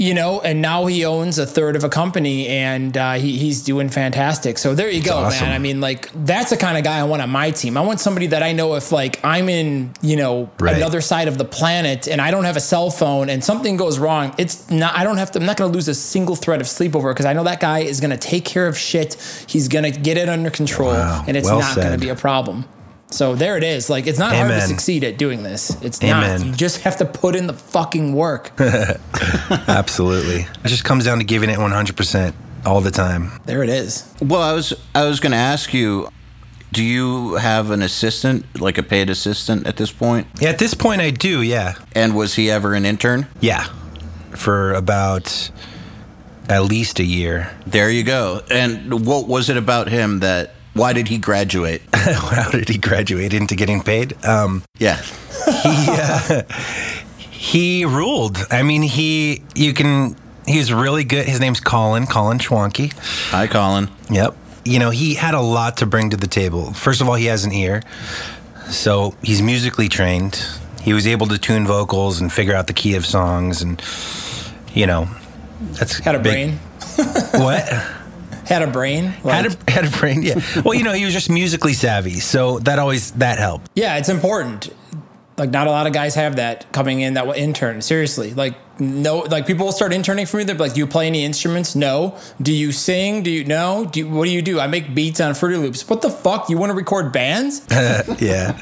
[0.00, 3.60] you know, and now he owns a third of a company and uh, he, he's
[3.62, 4.56] doing fantastic.
[4.56, 5.48] So there you go, awesome.
[5.48, 5.54] man.
[5.54, 7.76] I mean, like, that's the kind of guy I want on my team.
[7.76, 10.74] I want somebody that I know if, like, I'm in, you know, Right.
[10.76, 13.98] another side of the planet and I don't have a cell phone and something goes
[13.98, 16.62] wrong, it's not, I don't have to, I'm not going to lose a single thread
[16.62, 19.14] of sleep over because I know that guy is going to take care of shit.
[19.48, 21.24] He's going to get it under control Wow.
[21.28, 22.64] and it's Well not going to be a problem.
[23.10, 23.90] So there it is.
[23.90, 24.68] Like, it's not hard to Amen.
[24.68, 25.70] succeed at doing this.
[25.82, 26.40] It's Amen.
[26.40, 26.46] not.
[26.46, 28.52] You just have to put in the fucking work.
[28.60, 30.46] Absolutely.
[30.64, 32.34] It just comes down to giving it 100%
[32.66, 33.32] all the time.
[33.46, 34.12] there it is.
[34.20, 36.08] Well, I was I was going to ask you,
[36.72, 40.26] do you have an assistant, like a paid assistant at this point?
[40.40, 41.74] Yeah, at this point, I do, yeah.
[41.94, 43.26] And was he ever an intern?
[43.40, 43.64] Yeah.
[44.36, 45.50] For about
[46.48, 47.56] at least a year.
[47.66, 48.42] There you go.
[48.50, 50.54] And what was it about him that?
[50.72, 51.82] Why did he graduate?
[51.94, 54.22] How did he graduate into getting paid?
[54.24, 55.00] Um, Yeah.
[55.62, 56.42] he
[57.30, 58.38] he ruled.
[58.50, 61.26] I mean, he, you can, he's really good.
[61.26, 62.92] His name's Colin, Colin Schwanke.
[63.30, 63.88] Hi, Colin.
[64.10, 64.36] Yep.
[64.64, 66.72] You know, he had a lot to bring to the table.
[66.72, 67.82] First of all, he has an ear.
[68.68, 70.44] So he's musically trained.
[70.82, 73.82] He was able to tune vocals and figure out the key of songs and
[74.72, 75.08] you know,
[75.72, 76.58] that's Had a big-
[76.96, 77.06] brain.
[77.42, 77.86] What?
[78.50, 79.14] Had a brain.
[79.22, 80.40] Like, had a had a brain, yeah.
[80.64, 83.70] Well, you know, he was just musically savvy, so that always that helped.
[83.74, 84.74] yeah, it's important.
[85.38, 87.80] Like not a lot of guys have that coming in that will intern.
[87.80, 90.44] Seriously, like no, like people will start interning for me.
[90.44, 91.74] They're like, "Do you play any instruments?
[91.74, 92.18] No.
[92.42, 93.22] Do you sing?
[93.22, 93.86] Do you no?
[93.90, 94.60] Do you, what do you do?
[94.60, 95.88] I make beats on Fruity Loops.
[95.88, 96.50] What the fuck?
[96.50, 97.62] You want to record bands?
[98.20, 98.52] yeah.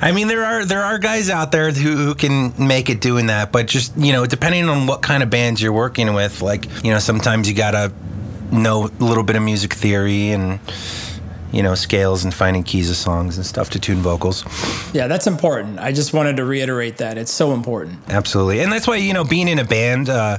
[0.00, 3.26] I mean, there are there are guys out there who, who can make it doing
[3.26, 6.64] that, but just you know, depending on what kind of bands you're working with, like
[6.82, 7.92] you know, sometimes you gotta
[8.52, 10.60] know a little bit of music theory and
[11.52, 14.44] you know scales and finding keys of songs and stuff to tune vocals.
[14.94, 15.78] Yeah, that's important.
[15.78, 17.98] I just wanted to reiterate that it's so important.
[18.08, 20.08] Absolutely, and that's why you know being in a band.
[20.08, 20.38] Uh,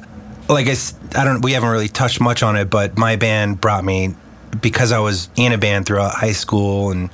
[0.50, 0.76] like I,
[1.16, 1.42] I don't.
[1.42, 4.16] We haven't really touched much on it, but my band brought me
[4.62, 7.10] because I was in a band throughout high school and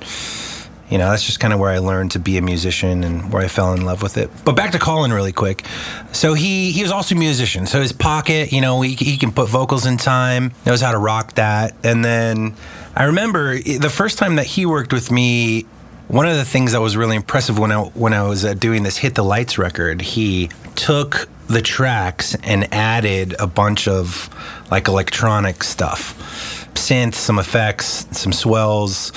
[0.90, 3.42] you know that's just kind of where i learned to be a musician and where
[3.42, 4.30] i fell in love with it.
[4.44, 5.64] But back to colin really quick.
[6.12, 7.66] So he he was also a musician.
[7.66, 10.98] So his pocket you know he, he can put vocals in time knows how to
[10.98, 11.74] rock that.
[11.84, 12.54] And then
[12.94, 15.66] i remember the first time that he worked with me
[16.10, 18.82] one of the things that was really impressive when I when I was uh, doing
[18.82, 24.28] this hit the lights record, he took the tracks and added a bunch of
[24.72, 29.12] like electronic stuff, synth, some effects, some swells,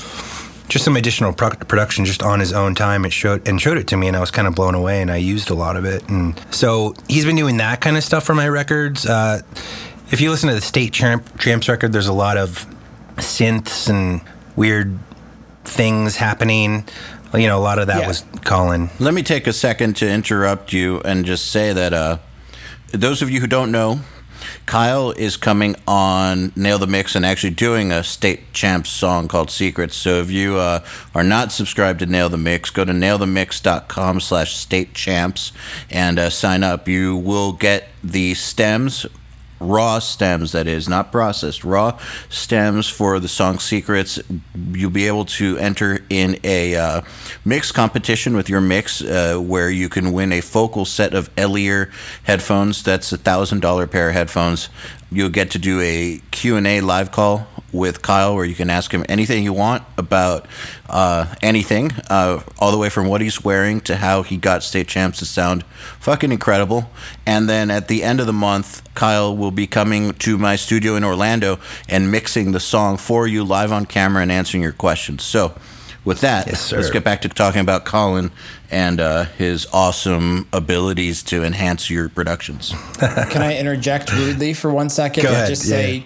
[0.73, 3.05] just some additional pro- production just on his own time.
[3.05, 5.03] It showed and showed it to me, and I was kind of blown away.
[5.03, 6.09] And I used a lot of it.
[6.09, 9.05] And so he's been doing that kind of stuff for my records.
[9.05, 9.41] Uh,
[10.11, 12.65] if you listen to the State Champ, Champs record, there's a lot of
[13.17, 14.21] synths and
[14.55, 14.97] weird
[15.63, 16.85] things happening.
[17.35, 18.07] You know, a lot of that Yeah.
[18.07, 18.89] was Colin.
[18.99, 22.17] Let me take a second to interrupt you and just say that uh,
[22.91, 23.99] those of you who don't know,
[24.65, 29.51] Kyle is coming on Nail the Mix and actually doing a state champs song called
[29.51, 29.95] Secrets.
[29.95, 34.55] So if you uh, are not subscribed to Nail the Mix, go to nailthemix.com slash
[34.55, 35.51] state champs
[35.89, 36.87] and uh, sign up.
[36.87, 39.05] You will get the stems
[39.63, 41.63] raw stems that is not processed.
[41.63, 41.99] Raw
[42.29, 44.19] stems for the song secrets
[44.71, 47.01] you'll be able to enter in a uh,
[47.45, 51.91] mix competition with your mix uh, where you can win a focal set of Elear
[52.23, 52.83] headphones.
[52.83, 54.69] That's a thousand dollar pair of headphones.
[55.11, 59.03] You'll get to do a q&a live call with kyle where you can ask him
[59.09, 60.45] anything you want about
[60.89, 64.87] uh, anything uh, all the way from what he's wearing to how he got state
[64.87, 65.63] champs to sound
[65.99, 66.89] fucking incredible.
[67.25, 70.95] And then at the end of the month kyle will be coming to my studio
[70.95, 71.59] in orlando
[71.89, 75.23] and mixing the song for you live on camera and answering your questions.
[75.23, 75.53] So
[76.05, 78.31] with that Yes, let's get back to talking about colin
[78.69, 82.73] and uh, his awesome abilities to enhance your productions.
[82.99, 85.75] Can I interject rudely for one second Go and ahead, just yeah.
[85.75, 86.05] say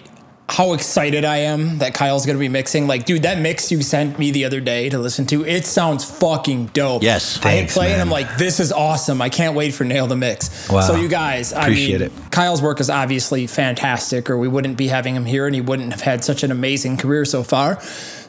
[0.50, 2.86] how excited I am that Kyle's going to be mixing?
[2.86, 6.04] Like, dude, that mix you sent me the other day to listen to, it sounds
[6.04, 7.02] fucking dope.
[7.02, 7.36] Yes.
[7.44, 8.00] I hit Thanks, play and.
[8.00, 9.20] I'm like, this is awesome.
[9.20, 10.68] I can't wait for Nail the Mix.
[10.70, 10.80] Wow.
[10.80, 12.30] So, you guys, I Appreciate mean, it.
[12.30, 15.92] Kyle's work is obviously fantastic, or we wouldn't be having him here and he wouldn't
[15.92, 17.80] have had such an amazing career so far.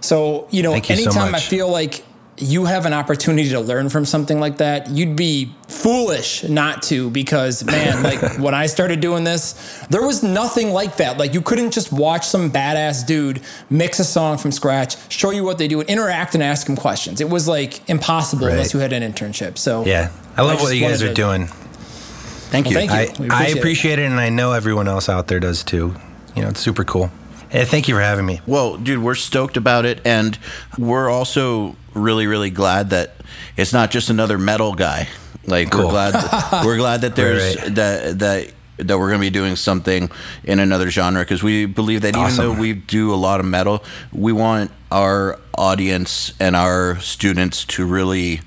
[0.02, 2.04] So, you know, Thank you so anytime I feel like
[2.42, 7.10] you have an opportunity to learn from something like that, you'd be foolish not to
[7.10, 9.54] because man, like when I started doing this,
[9.90, 11.18] there was nothing like that.
[11.18, 15.44] Like you couldn't just watch some badass dude mix a song from scratch, show you
[15.44, 17.22] what they do and interact and ask him questions.
[17.22, 18.54] It was like impossible Right.
[18.54, 19.58] unless you had an internship.
[19.58, 21.48] So Yeah, I love just what you guys are to- doing.
[21.48, 23.26] thank you Well, thank you.
[23.26, 23.58] I, We I appreciate it.
[23.60, 24.06] appreciate it.
[24.06, 25.96] and I know everyone else out there does too.
[26.36, 27.12] You know, it's super cool.
[27.50, 28.42] Hey, thank you for having me.
[28.46, 30.38] Well, dude, we're stoked about it, and
[30.78, 33.16] we're also really, really glad that
[33.58, 35.08] it's not just another metal guy.
[35.46, 35.90] Like we're Cool.
[35.90, 37.76] glad we're glad that there's Right.
[37.76, 40.10] that that that we're going to be doing something
[40.44, 43.84] in another genre because we believe that even though we do a lot of metal,
[44.14, 48.42] we want our audience and our students to really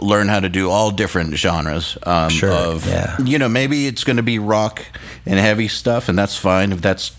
[0.00, 3.16] learn how to do all different genres um, Sure, of yeah.
[3.22, 4.84] you know maybe it's going to be rock
[5.24, 7.12] and heavy stuff and that's fine if that's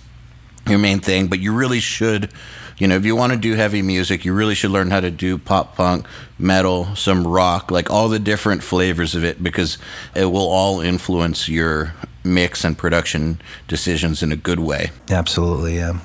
[0.70, 2.30] your main thing, but you really should,
[2.78, 5.12] you know, if you want to do heavy music, you really should learn how to
[5.12, 6.06] do pop punk,
[6.38, 9.78] metal, some rock, like all the different flavors of it because
[10.16, 14.92] it will all influence your mix and production decisions in a good way.
[15.10, 16.00] Absolutely, yeah.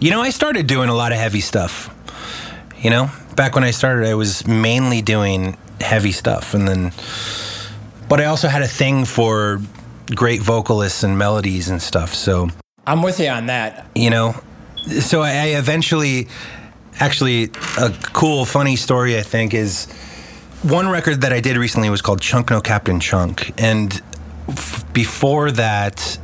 [0.00, 1.94] You know, I started doing a lot of heavy stuff.
[2.78, 6.92] You know, back when I started, I was mainly doing heavy stuff, and then,
[8.08, 9.60] but I also had a thing for
[10.14, 12.14] great vocalists and melodies and stuff.
[12.14, 12.48] So
[12.86, 13.86] I'm with you on that.
[13.94, 14.34] you know
[15.00, 16.26] so i, I eventually
[16.98, 17.44] actually
[17.78, 19.86] a cool funny story i think is
[20.62, 24.02] one record that i did recently was called chunk no captain chunk and
[24.48, 26.18] f- before that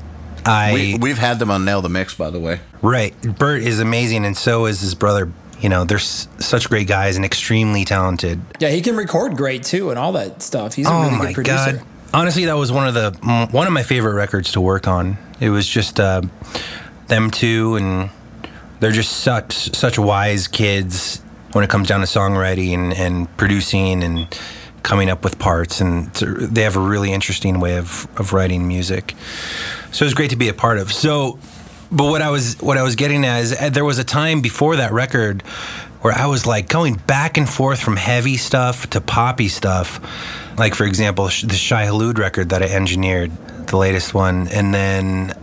[0.44, 2.58] i We, we've had them on Nail the Mix, by the way.
[2.82, 6.88] right bert is amazing and so is his brother you know they're s- such great
[6.88, 10.74] guys and extremely talented Yeah, he can record great too and all that stuff.
[10.74, 11.72] He's a oh really my good producer.
[11.78, 11.82] god
[12.14, 13.12] honestly that was one of the
[13.50, 16.22] one of my favorite records to work on it was just uh,
[17.08, 18.10] them two and
[18.80, 24.02] they're just such such wise kids when it comes down to songwriting and, and producing
[24.02, 24.28] and
[24.82, 29.14] coming up with parts, and they have a really interesting way of of writing music.
[29.92, 30.92] So it was great to be a part of.
[30.92, 31.38] So,
[31.90, 34.40] but what I was what I was getting at is uh, there was a time
[34.40, 35.42] before that record
[36.00, 40.00] where I was like going back and forth from heavy stuff to poppy stuff.
[40.58, 43.30] Like for example, the Shai Hulud record that I engineered,
[43.66, 45.36] the latest one, and then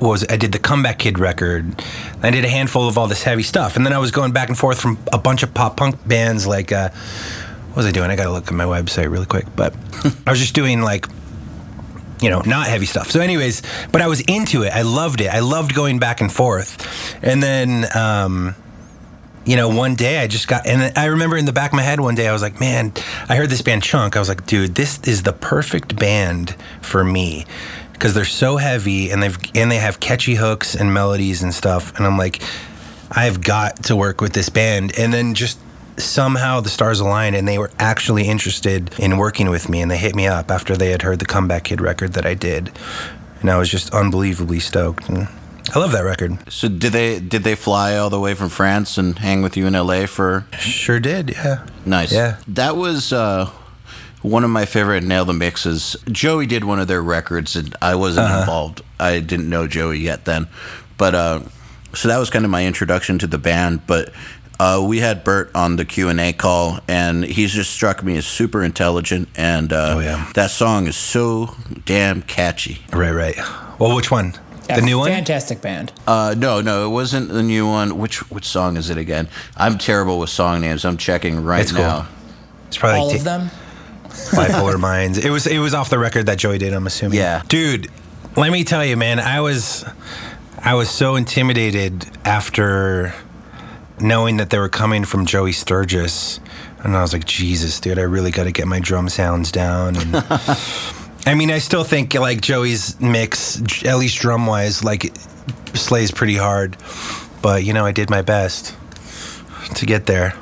[0.00, 1.74] was I did the Comeback Kid record.
[2.22, 4.48] I did a handful of all this heavy stuff, and then I was going back
[4.48, 6.46] and forth from a bunch of pop punk bands.
[6.46, 6.90] Like, uh,
[7.68, 8.10] what was I doing?
[8.10, 9.74] I got to look at my website really quick, but
[10.26, 11.06] I was just doing like
[12.20, 13.10] you know, not heavy stuff.
[13.10, 14.72] So, anyways, but I was into it.
[14.72, 15.26] I loved it.
[15.26, 17.18] I loved going back and forth.
[17.22, 18.54] And then, um,
[19.44, 21.82] you know, one day I just got, and I remember in the back of my
[21.82, 22.92] head one day I was like, man,
[23.28, 24.16] I heard this band Chunk.
[24.16, 27.46] I was like, dude, this is the perfect band for me
[27.92, 31.96] because they're so heavy and they've and they have catchy hooks and melodies and stuff.
[31.96, 32.42] And I'm like,
[33.10, 34.98] I've got to work with this band.
[34.98, 35.58] And then just
[35.96, 39.98] somehow the stars aligned and they were actually interested in working with me and they
[39.98, 42.72] hit me up after they had heard the comeback kid record that i did
[43.40, 45.28] and i was just unbelievably stoked and
[45.72, 48.98] i love that record so did they did they fly all the way from france
[48.98, 53.50] and hang with you in la for sure did yeah nice yeah that was uh
[54.22, 57.94] one of my favorite nail the mixes joey did one of their records and i
[57.94, 58.40] wasn't uh-huh.
[58.40, 60.46] involved i didn't know joey yet then
[60.98, 61.40] but uh
[61.94, 64.12] so that was kind of my introduction to the band but
[64.58, 68.16] uh, we had Bert on the Q and A call, and he's just struck me
[68.16, 70.30] as super intelligent, and uh, oh, yeah.
[70.34, 72.78] that song is so damn catchy.
[72.92, 73.36] Right, right.
[73.78, 74.34] Well, which one?
[74.68, 75.10] Yeah, the new one?
[75.10, 75.92] Fantastic band.
[76.06, 77.98] Uh, no, no, it wasn't the new one.
[77.98, 79.28] Which which song is it again?
[79.56, 80.84] I'm terrible with song names.
[80.84, 82.02] I'm checking right it's now.
[82.02, 82.08] Cool.
[82.68, 83.50] It's probably all like of them.
[84.08, 85.18] Bipolar Minds.
[85.18, 86.72] It was it was off the record that Joey did.
[86.72, 87.18] I'm assuming.
[87.18, 87.88] Yeah, dude.
[88.36, 89.20] Let me tell you, man.
[89.20, 89.84] I was
[90.58, 93.14] I was so intimidated after
[94.00, 96.40] knowing that they were coming from Joey Sturgis,
[96.82, 99.96] and I was like, Jesus, dude, I really got to get my drum sounds down.
[99.96, 100.14] And
[101.26, 105.14] I mean, I still think like Joey's mix, at least drum wise, like
[105.74, 106.76] slays pretty hard.
[107.42, 108.74] But you know, I did my best
[109.76, 110.34] to get there.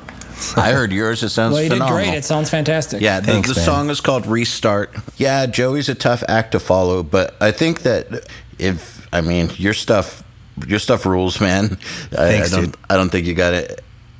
[0.56, 1.22] I heard yours.
[1.22, 1.98] It sounds well, you phenomenal.
[1.98, 2.18] did great.
[2.18, 3.00] It sounds fantastic.
[3.00, 7.02] Yeah, the, Thanks, the song is called "Restart." Yeah, Joey's a tough act to follow,
[7.02, 10.24] but I think that if I mean your stuff
[10.66, 11.68] your stuff rules, man.
[12.10, 12.80] Thanks, I, I don't, dude.
[12.90, 13.64] I don't think you got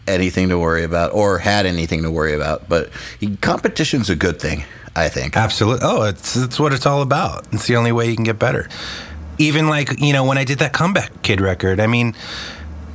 [0.07, 2.69] anything to worry about or had anything to worry about.
[2.69, 2.91] But
[3.41, 5.37] competition's a good thing, I think.
[5.37, 5.81] Absolutely.
[5.83, 7.47] Oh, it's it's what it's all about.
[7.53, 8.69] It's the only way you can get better.
[9.39, 11.81] Even like you know when I did that comeback kid record.
[11.81, 12.15] I mean,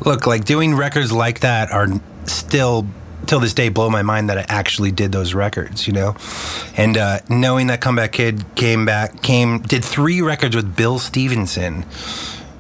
[0.06, 1.88] look, like doing records like that are
[2.26, 2.88] still
[3.26, 6.16] till this day blow my mind that I actually did those records, you know?
[6.76, 11.86] And uh, knowing that Comeback Kid came back, came, did three records with Bill Stevenson,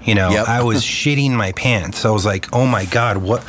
[0.03, 0.47] you know, Yep.
[0.47, 2.05] I was shitting my pants.
[2.05, 3.43] I was like, oh my God, what?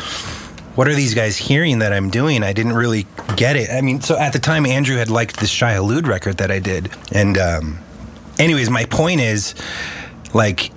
[0.79, 2.45] What are these guys hearing that I'm doing?
[2.45, 3.69] I didn't really get it.
[3.69, 6.61] I mean, so at the time, Andrew had liked this Shai Hulud record that I
[6.61, 7.81] did, and um,
[8.39, 9.57] anyways, my point is,
[10.35, 10.71] like,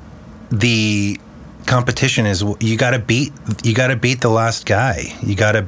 [0.50, 1.20] the
[1.68, 3.32] competition is you got to beat
[3.64, 5.04] you got to beat the last guy.
[5.22, 5.68] You got to,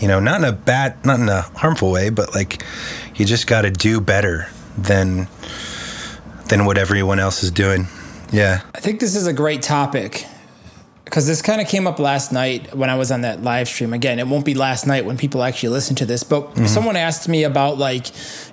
[0.00, 2.62] you know, not in a bad, not in a harmful way, but like,
[3.16, 4.46] you just got to do better
[4.78, 5.26] than
[6.50, 7.88] than what everyone else is doing.
[8.30, 8.60] Yeah.
[8.76, 10.24] I think this is a great topic
[11.12, 13.92] because this kind of came up last night when I was on that live stream.
[13.92, 16.64] Again, it won't be last night when people actually listen to this, but mm-hmm.
[16.64, 18.06] someone asked me about like,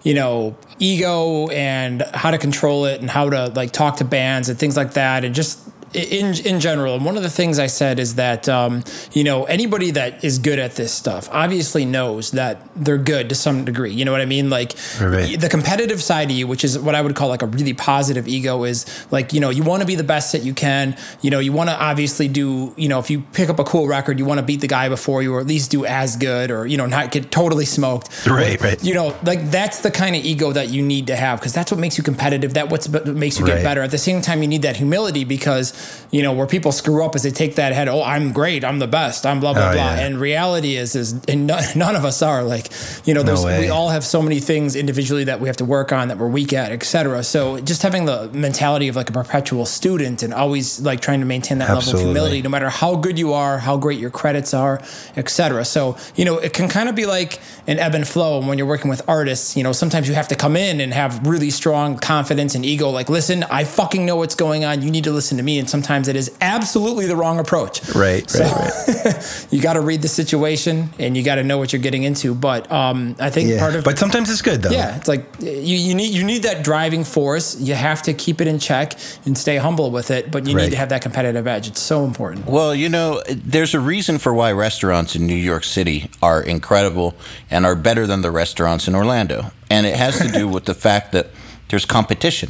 [0.04, 4.50] you know, ego and how to control it and how to like talk to bands
[4.50, 5.58] and things like that, and just
[5.94, 6.96] in in general.
[6.96, 10.38] And one of the things I said is that um, you know anybody that is
[10.40, 13.92] good at this stuff obviously knows that they're good to some degree.
[13.92, 14.50] You know what I mean?
[14.50, 15.40] Like Right.
[15.40, 18.28] the competitive side of you, which is what I would call like a really positive
[18.28, 20.96] ego, is like you know you want to be the best that you can.
[21.22, 22.74] You know you want to obviously do.
[22.78, 24.90] You know if you pick up a cool record, you want to beat the guy
[24.90, 28.26] before you, or at least do as good, or you know not get totally smoked.
[28.28, 28.84] Right, right.
[28.84, 31.72] You know like that's the kind of ego that you need to have because that's
[31.72, 32.54] what makes you competitive.
[32.54, 33.82] That what's what makes you get better.
[33.82, 35.74] At the same time, you need that humility because
[36.12, 37.88] you know where people screw up is they take that head.
[37.88, 38.64] Oh, I'm great.
[38.64, 39.26] I'm the best.
[39.26, 39.82] I'm blah blah Oh, blah.
[39.96, 40.00] yeah.
[40.06, 42.70] And reality is is and none, none of us are like
[43.06, 43.60] you know there's way.
[43.60, 46.28] we all have so many things individually that we have to work on that we're
[46.28, 47.24] weak at, etc.
[47.24, 51.26] So just having the mentality of like a perpetual student and always like trying to
[51.26, 54.54] maintain that level of humility, no matter how good you are, how great your credits
[54.54, 54.82] are,
[55.16, 55.64] etc.
[55.66, 58.40] So you know it can kind of be like an ebb and flow.
[58.40, 60.92] And when you're working with artists, you know sometimes you have to come in and
[60.94, 62.90] have really strong confidence and ego.
[62.90, 64.82] Like, listen, I fucking know what's going on.
[64.82, 65.60] You need to listen to me.
[65.60, 67.88] And sometimes it is absolutely the wrong approach.
[67.96, 69.48] Right, So right, right.
[69.52, 72.34] you got to read the situation and you got to know what you're getting into.
[72.36, 73.60] But um, I think Yeah.
[73.60, 74.72] part of but sometimes it's good though.
[74.72, 77.60] yeah, it's like you, you need you need that driving force.
[77.60, 78.94] You have to keep it in check
[79.26, 81.68] and stay humble with it, but you need to have that competitive edge.
[81.68, 82.46] It's so important.
[82.48, 87.14] Well, you know, there's a reason for why restaurants in New York City are incredible
[87.50, 89.52] and are better than the restaurants in Orlando.
[89.70, 91.28] And it has to do with the fact that
[91.70, 92.50] there's competition.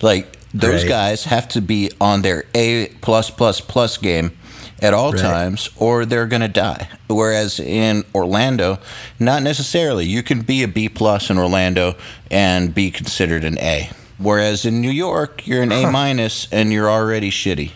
[0.00, 0.88] Like those Right.
[0.88, 4.32] guys have to be on their A plus plus plus game
[4.80, 5.20] at all Right.
[5.22, 6.88] times or they're going to die.
[7.08, 8.78] Whereas in Orlando,
[9.18, 10.06] not necessarily.
[10.06, 11.94] You can be a B plus in Orlando
[12.30, 13.90] and be considered an A.
[14.18, 17.70] Whereas in New York, you're an A minus and you're already shitty.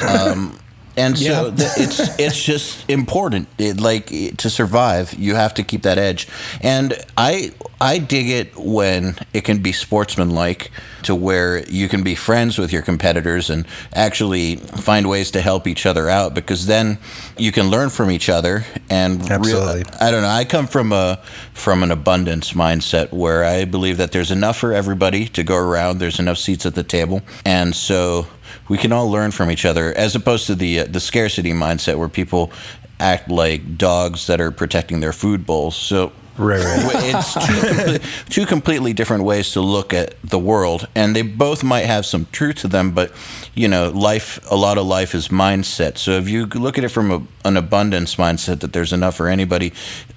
[0.00, 0.58] Um,
[0.96, 3.48] and so it's it's just important.
[3.58, 4.06] It, like
[4.38, 6.28] to survive, you have to keep that edge.
[6.60, 10.70] And I I dig it when it can be sportsmanlike
[11.02, 15.66] to where you can be friends with your competitors and actually find ways to help
[15.66, 16.98] each other out because then
[17.36, 19.84] you can learn from each other and real- Absolutely.
[20.00, 20.28] I don't know.
[20.28, 21.20] I come from a
[21.52, 25.98] from an abundance mindset where I believe that there's enough for everybody to go around.
[25.98, 28.26] There's enough seats at the table, and so
[28.68, 31.98] we can all learn from each other, as opposed to the uh, the scarcity mindset
[31.98, 32.52] where people
[33.00, 35.76] act like dogs that are protecting their food bowls.
[35.76, 36.12] So.
[36.36, 37.14] Right, right.
[37.14, 41.62] It's two, complete, two completely different ways to look at the world, and they both
[41.62, 42.90] might have some truth to them.
[42.90, 43.12] But
[43.54, 45.96] you know, life, a lot of life is mindset.
[45.98, 49.28] So if you look at it from a, an abundance mindset, that there's enough for
[49.28, 49.72] anybody,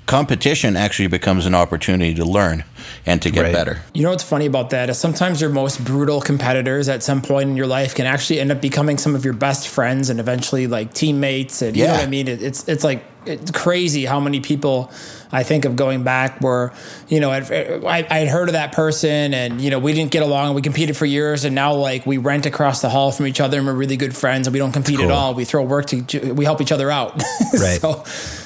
[0.07, 2.63] competition actually becomes an opportunity to learn
[3.05, 3.53] and to get Right.
[3.53, 3.82] better.
[3.93, 7.49] You know what's funny about that is sometimes your most brutal competitors at some point
[7.49, 10.65] in your life can actually end up becoming some of your best friends and eventually
[10.65, 11.61] like teammates.
[11.61, 12.28] And you know what I mean?
[12.28, 14.89] It, it's it's like it's crazy how many people
[15.32, 16.73] I think of going back where
[17.07, 20.61] you know I'd, heard of that person and you know we didn't get along we
[20.61, 23.67] competed for years and now like we rent across the hall from each other and
[23.67, 25.34] we're really good friends and we don't compete at all.
[25.34, 27.21] We throw work to we help each other out.
[27.53, 27.80] Right.
[27.80, 28.03] so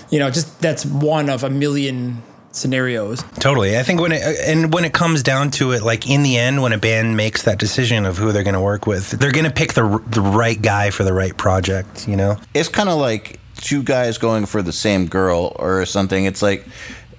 [0.10, 2.22] you know just that's one of a million
[2.52, 3.24] scenarios.
[3.40, 3.78] Totally.
[3.78, 6.62] I think when it and when it comes down to it, like in the end,
[6.62, 9.46] when a band makes that decision of who they're going to work with, they're going
[9.46, 12.08] to pick the the right guy for the right project.
[12.08, 12.38] You know.
[12.54, 16.26] It's kind of like two guys going for the same girl or something.
[16.26, 16.66] It's like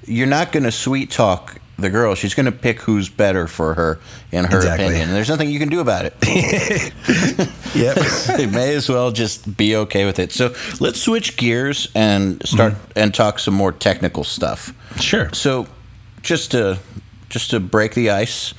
[0.07, 2.15] you're not going to sweet talk the girl.
[2.15, 3.99] She's going to pick who's better for her
[4.31, 4.87] in her Exactly.
[4.87, 5.09] opinion.
[5.09, 6.15] And there's nothing you can do about it.
[7.75, 7.97] Yep.
[8.39, 10.31] you may as well just be okay with it.
[10.31, 12.93] So let's switch gears and start mm-hmm.
[12.99, 14.75] and talk some more technical stuff.
[15.01, 15.33] sure.
[15.33, 15.67] So
[16.21, 16.79] just to
[17.31, 18.51] just to break the ice,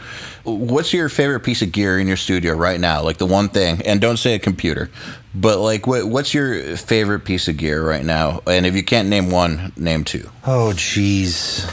[0.44, 3.04] what's your favorite piece of gear in your studio right now?
[3.04, 4.90] Like the one thing, and don't say a computer,
[5.36, 8.42] but like what, what's your favorite piece of gear right now?
[8.48, 10.30] And if you can't name one, name two.
[10.46, 11.70] Oh, jeez.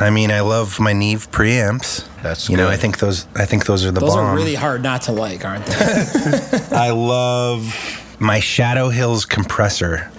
[0.00, 2.06] I mean, I love my Neve preamps.
[2.22, 2.68] That's you know.
[2.68, 3.26] I think those.
[3.34, 4.14] I think those are the balls.
[4.14, 4.32] Those bomb.
[4.32, 5.74] are really hard not to like, aren't they?
[6.72, 10.10] I love my Shadow Hills compressor.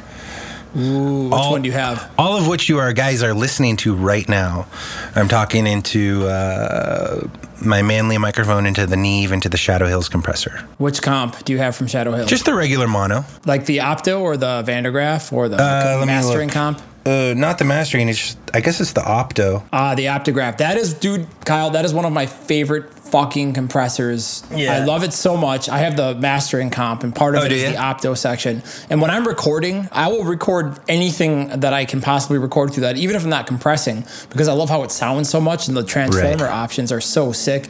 [0.75, 2.11] Ooh, which All- one do you have?
[2.17, 4.67] All of which you are guys are listening to right now.
[5.15, 7.27] I'm talking into uh,
[7.61, 10.67] my manly microphone, into the Neve, into the Shadow Hills compressor.
[10.77, 12.29] Which comp do you have from Shadow Hills?
[12.29, 13.25] Just the regular mono.
[13.45, 16.81] like the Opto or the Vandergraph or the Uh, mastering comp?
[17.07, 18.09] Uh, not the mastering.
[18.09, 19.63] It's just, I guess it's the opto.
[19.71, 20.57] Ah, the Optograph.
[20.57, 21.69] That is, dude, Kyle.
[21.69, 24.43] That is one of my favorite fucking compressors.
[24.53, 24.73] Yeah.
[24.73, 25.69] I love it so much.
[25.69, 27.71] I have the mastering comp, and part of Oh, it is ya?
[27.71, 27.77] the
[28.09, 28.61] Opto section.
[28.89, 32.97] And when I'm recording, I will record anything that I can possibly record through that,
[32.97, 35.83] even if I'm not compressing, because I love how it sounds so much, and the
[35.83, 36.51] transformer Right.
[36.53, 37.69] options are so sick.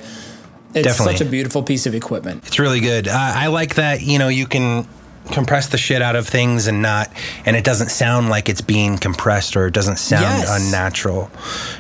[0.73, 1.13] It's Definitely.
[1.17, 2.43] such a beautiful piece of equipment.
[2.47, 3.07] It's really good.
[3.07, 4.01] I, I like that.
[4.01, 4.87] You know, you can
[5.27, 7.11] compress the shit out of things and not,
[7.45, 10.49] and it doesn't sound like it's being compressed or it doesn't sound Yes.
[10.65, 11.29] unnatural.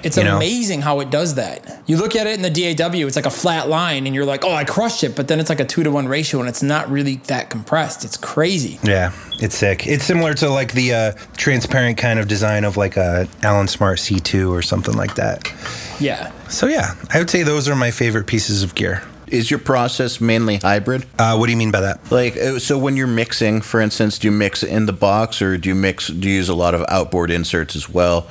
[0.03, 0.37] It's you know?
[0.37, 1.81] amazing how it does that.
[1.85, 4.43] You look at it in the DAW, it's like a flat line, and you're like,
[4.45, 5.15] oh, I crushed it.
[5.15, 8.03] But then it's like a two to one ratio, and it's not really that compressed.
[8.05, 8.79] It's crazy.
[8.83, 9.87] Yeah, it's sick.
[9.87, 13.99] It's similar to like the uh, transparent kind of design of like a Allen Smart
[13.99, 15.51] C2 or something like that.
[15.99, 16.31] Yeah.
[16.49, 19.03] So yeah, I would say those are my favorite pieces of gear.
[19.27, 21.05] Is your process mainly hybrid?
[21.19, 22.11] Uh, what do you mean by that?
[22.11, 25.57] Like, uh, so when you're mixing, for instance, do you mix in the box or
[25.57, 28.27] do you mix, do you use a lot of outboard inserts as well?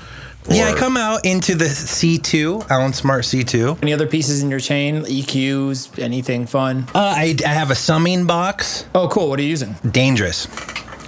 [0.49, 3.83] Yeah, I come out into the C2, Allen Smart C2.
[3.83, 5.03] Any other pieces in your chain?
[5.03, 6.87] EQs, anything fun?
[6.95, 8.87] Uh, I, I have a summing box.
[8.95, 9.29] Oh, cool.
[9.29, 9.75] What are you using?
[9.91, 10.47] Dangerous.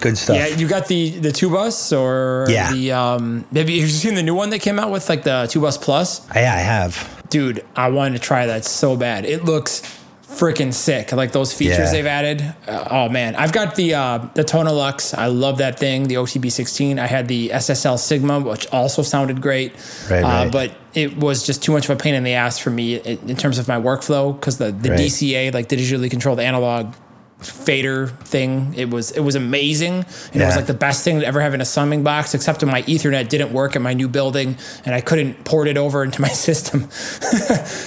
[0.00, 0.36] Good stuff.
[0.36, 2.72] Yeah, you got the the two bus or Yeah.
[2.72, 3.44] the um.
[3.52, 5.60] Have you, have you seen the new one that came out with like the two
[5.60, 6.24] bus plus?
[6.34, 7.17] yeah, I have.
[7.30, 9.24] Dude, I want to try that so bad.
[9.26, 9.82] It looks
[10.22, 11.10] freaking sick.
[11.12, 11.90] Like those features Yeah.
[11.92, 12.54] they've added.
[12.66, 15.16] Uh, oh man, I've got the uh, the Tonelux.
[15.16, 16.06] I love that thing.
[16.08, 16.98] The OTB 16.
[16.98, 19.72] I had the SSL Sigma, which also sounded great.
[20.10, 20.52] Right, uh, right.
[20.52, 23.30] But it was just too much of a pain in the ass for me in,
[23.30, 25.00] in terms of my workflow because the the Right.
[25.00, 26.94] DCA, like the digitally controlled analog
[27.40, 28.74] fader thing.
[28.76, 31.54] It was it was amazing, and it was like the best thing to ever have
[31.54, 32.34] in a summing box.
[32.34, 35.76] Except when my Ethernet didn't work at my new building, and I couldn't port it
[35.76, 36.88] over into my system.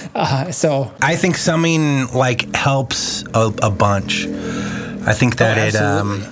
[0.14, 4.26] uh, so I think summing like helps a, a bunch.
[4.26, 6.24] I think that it um,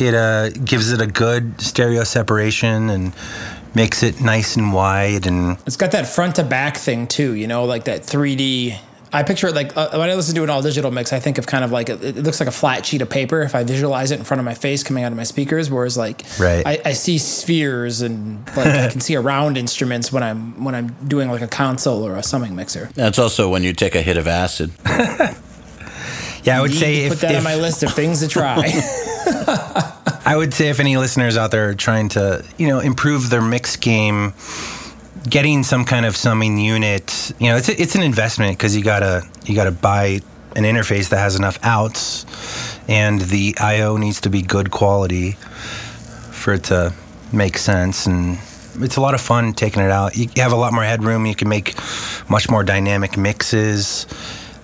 [0.00, 3.12] it uh, gives it a good stereo separation and
[3.74, 7.46] makes it nice and wide and It's got that front to back thing too, you
[7.46, 8.78] know, like that 3D.
[9.12, 11.38] I picture it like uh, when I listen to an all digital mix, I think
[11.38, 13.64] of kind of like a, it looks like a flat sheet of paper if I
[13.64, 15.70] visualize it in front of my face coming out of my speakers.
[15.70, 16.66] Whereas like Right.
[16.66, 20.88] I, I see spheres and like I can see around instruments when I'm when I'm
[21.06, 22.90] doing like a console or a summing mixer.
[22.94, 24.72] That's also when you take a hit of acid.
[26.44, 28.20] yeah, I would Need say to if, put that if on my list of things
[28.20, 28.56] to try.
[30.24, 33.40] I would say if any listeners out there are trying to, you know, improve their
[33.40, 34.34] mix game,
[35.28, 38.82] getting some kind of summing unit, you know, it's a, it's an investment because you
[38.84, 40.20] gotta you gotta buy
[40.56, 42.24] an interface that has enough outs,
[42.88, 45.32] and the I/O needs to be good quality
[46.32, 46.92] for it to
[47.32, 48.38] make sense and.
[48.80, 50.16] It's a lot of fun taking it out.
[50.16, 51.26] You have a lot more headroom.
[51.26, 51.74] You can make
[52.30, 54.04] much more dynamic mixes.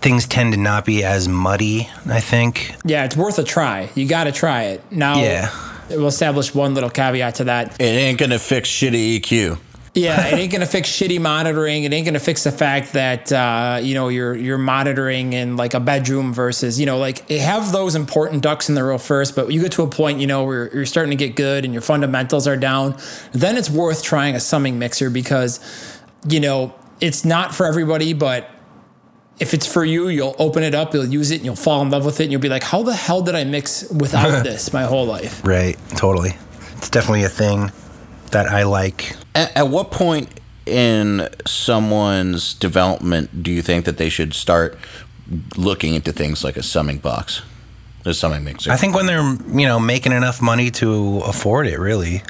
[0.03, 2.77] Things tend to not be as muddy, I think.
[2.85, 3.91] yeah, it's worth a try.
[3.97, 4.85] You got to try it.
[4.93, 5.51] Now, Yeah.
[5.91, 7.81] we'll establish one little caveat to that.
[7.81, 9.59] It ain't gonna fix shitty EQ.
[9.95, 11.85] Yeah, it ain't gonna fix shitty monitoring.
[11.85, 15.75] It ain't gonna fix the fact that uh, you know you're you're monitoring in like
[15.75, 19.37] a bedroom versus you know like have those important ducks in the row first.
[19.37, 21.73] But you get to a point you know where you're starting to get good and
[21.73, 22.97] your fundamentals are down.
[23.33, 25.61] Then it's worth trying a summing mixer because
[26.29, 28.51] you know it's not for everybody, but
[29.39, 31.91] if it's for you, you'll open it up, you'll use it, and you'll fall in
[31.91, 34.73] love with it, and you'll be like, "How the hell did I mix without this
[34.73, 36.37] my whole life?" Right, totally.
[36.79, 37.71] It's definitely a thing
[38.33, 39.17] that I like.
[39.35, 40.29] At, at what point
[40.67, 44.79] in someone's development do you think that they should start
[45.57, 47.43] looking into things like a summing box,
[48.05, 48.71] a summing mixer?
[48.71, 52.23] I think when they're, you know, making enough money to afford it, really.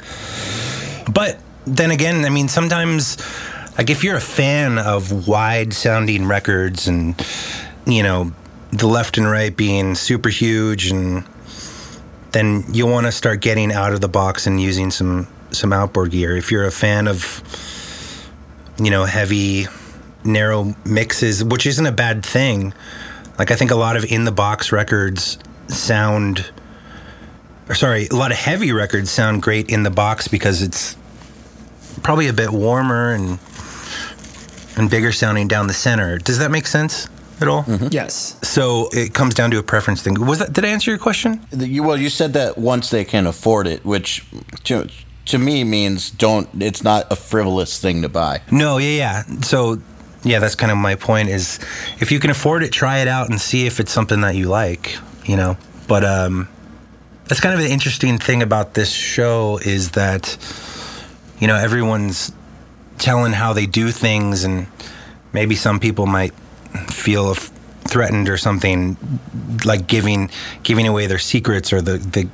[1.11, 3.17] But then again, I mean, sometimes,
[3.77, 7.15] like, if you're a fan of wide sounding records and,
[7.85, 8.31] you know,
[8.71, 11.23] the left and right being super huge, and
[12.31, 16.11] then you'll want to start getting out of the box and using some some outboard
[16.11, 16.35] gear.
[16.35, 17.41] If you're a fan of,
[18.77, 19.67] you know, heavy,
[20.23, 22.73] narrow mixes, which isn't a bad thing.
[23.37, 25.37] Like I think a lot of in the box records
[25.67, 26.45] sound
[27.67, 30.95] or sorry, a lot of heavy records sound great in the box because it's
[32.03, 33.39] probably a bit warmer and
[34.77, 36.17] and bigger sounding down the center.
[36.17, 37.07] Does that make sense
[37.41, 37.63] at all?
[37.63, 37.87] Mm-hmm.
[37.91, 38.37] Yes.
[38.43, 40.13] So it comes down to a preference thing.
[40.25, 41.45] Was that did I answer your question?
[41.51, 44.25] The- you, well, you said that once they can afford it, which
[44.65, 44.87] to,
[45.25, 46.47] to me means don't.
[46.61, 48.41] It's not a frivolous thing to buy.
[48.51, 49.23] No, yeah, yeah.
[49.41, 49.81] So
[50.23, 51.59] yeah, that's kind of my point is
[51.99, 54.47] if you can afford it, try it out and see if it's something that you
[54.47, 55.57] like, you know.
[55.87, 56.47] But um
[57.25, 60.37] that's kind of the interesting thing about this show is that
[61.39, 62.31] you know, everyone's
[62.97, 64.67] telling how they do things and
[65.33, 66.33] maybe some people might
[66.89, 68.97] feel threatened or something
[69.63, 70.29] like giving
[70.63, 72.29] giving away their secrets or the the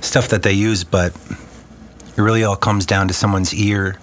[0.00, 1.12] stuff that they use, but
[2.16, 3.98] it really all comes down to someone's ear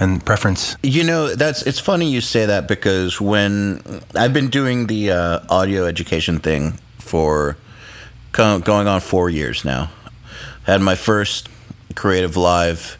[0.00, 0.76] and preference.
[0.82, 3.82] You know, that's it's funny you say that because when
[4.14, 7.56] I've been doing the uh, audio education thing for
[8.32, 9.90] co- going on four years now,
[10.64, 11.48] had my first
[11.94, 12.98] creative live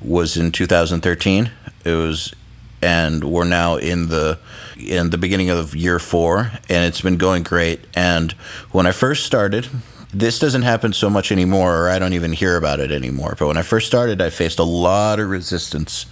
[0.00, 1.50] was in 2013.
[1.84, 2.32] It was,
[2.80, 4.38] and we're now in the
[4.76, 7.80] in the beginning of year four, and it's been going great.
[7.94, 8.32] And
[8.70, 9.68] when I first started,
[10.12, 13.36] this doesn't happen so much anymore, or I don't even hear about it anymore.
[13.38, 16.04] But when I first started, I faced a lot of resistance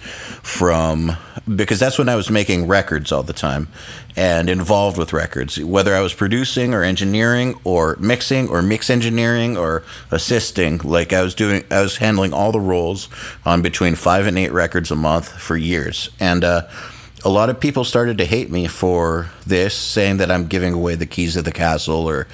[0.43, 1.15] from
[1.55, 3.67] because that's when I was making records all the time
[4.15, 9.57] and involved with records, whether I was producing or engineering or mixing or mix engineering
[9.57, 10.77] or assisting.
[10.79, 13.09] Like I was doing, I was handling all the roles
[13.45, 16.43] on between five and eight records a month for years, and.
[16.43, 16.61] uh
[17.25, 20.93] a lot of people started to hate me for this, saying that I'm giving away
[20.93, 22.27] the keys of the castle or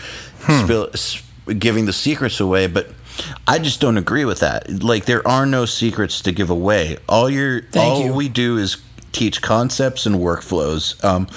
[0.62, 1.23] spill, s-
[1.60, 2.68] giving the secrets away.
[2.68, 2.90] But
[3.48, 4.84] I just don't agree with that.
[4.84, 6.98] Like there are no secrets to give away.
[7.08, 8.14] All your Thank all you.
[8.14, 8.78] we do is
[9.12, 11.02] teach concepts and workflows.
[11.04, 11.28] Um,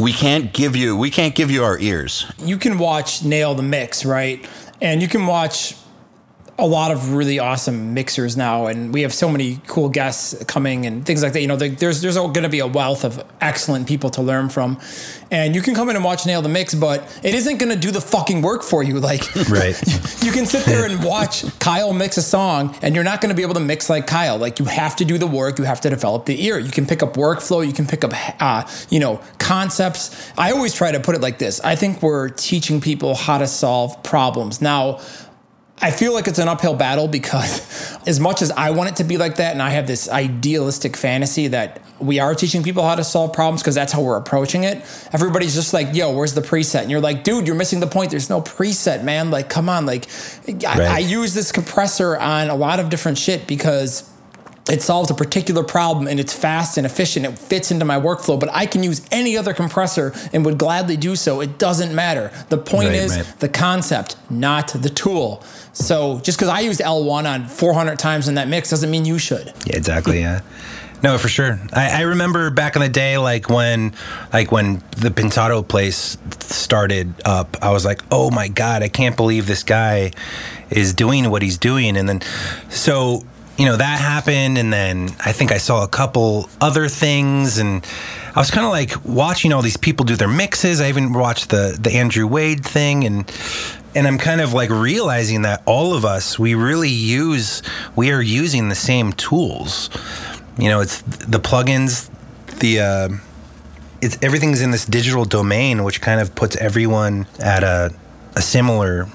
[0.00, 2.30] we can't give you we can't give you our ears.
[2.38, 4.46] you can watch Nail the Mix, right?
[4.80, 5.76] And you can watch
[6.58, 10.84] a lot of really awesome mixers now, and we have so many cool guests coming
[10.84, 11.40] and things like that.
[11.40, 14.78] You know, there's there's going to be a wealth of excellent people to learn from,
[15.30, 17.78] and you can come in and watch Nail the Mix, but it isn't going to
[17.78, 18.92] do the fucking work for you.
[19.02, 19.76] Like, right?
[19.84, 23.30] you, you can sit there and watch Kyle mix a song, and you're not going
[23.30, 24.38] to be able to mix like Kyle.
[24.38, 25.58] Like, you have to do the work.
[25.58, 26.58] You have to develop the ear.
[26.58, 27.66] You can pick up workflow.
[27.66, 30.32] You can pick up, uh, you know, concepts.
[30.38, 31.60] I always try to put it like this.
[31.60, 35.00] I think we're teaching people how to solve problems now.
[35.82, 39.04] I feel like it's an uphill battle because, as much as I want it to
[39.04, 42.94] be like that, and I have this idealistic fantasy that we are teaching people how
[42.94, 44.78] to solve problems because that's how we're approaching it.
[45.12, 46.82] Everybody's just like, yo, where's the preset?
[46.82, 48.10] And you're like, dude, you're missing the point.
[48.10, 49.30] There's no preset, man.
[49.30, 49.86] Like, come on.
[49.86, 50.08] Like,
[50.46, 50.64] right.
[50.64, 54.08] I, I use this compressor on a lot of different shit because
[54.70, 57.26] it solves a particular problem and it's fast and efficient.
[57.26, 60.96] It fits into my workflow, but I can use any other compressor and would gladly
[60.96, 61.40] do so.
[61.40, 62.30] It doesn't matter.
[62.48, 63.40] The point right, is right.
[63.40, 65.42] the concept, not the tool.
[65.72, 69.18] So just because I used L1 on 400 times in that mix doesn't mean you
[69.18, 69.48] should.
[69.66, 70.20] Yeah, exactly.
[70.20, 70.42] Yeah.
[71.02, 71.58] No, for sure.
[71.72, 73.92] I, I, remember back in the day, like when,
[74.32, 79.16] like when the Pintado place started up, I was like, "Oh my god, I can't
[79.16, 80.12] believe this guy
[80.70, 82.20] is doing what he's doing." And then,
[82.68, 83.24] so
[83.58, 87.86] you know that happened and then i think i saw a couple other things and
[88.34, 90.80] i was kind of like watching all these people do their mixes.
[90.80, 93.30] I even watched the the andrew wade thing and
[93.94, 97.62] and i'm kind of like realizing that all of us we really use
[97.94, 99.90] we are using the same tools.
[100.58, 102.10] You know it's the plugins
[102.60, 103.08] the uh
[104.00, 107.94] it's everything's in this digital domain which kind of puts everyone at a
[108.34, 109.08] a similar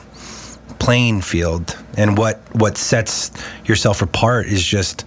[0.80, 1.78] playing field.
[1.98, 3.32] And what what sets
[3.66, 5.06] yourself apart is just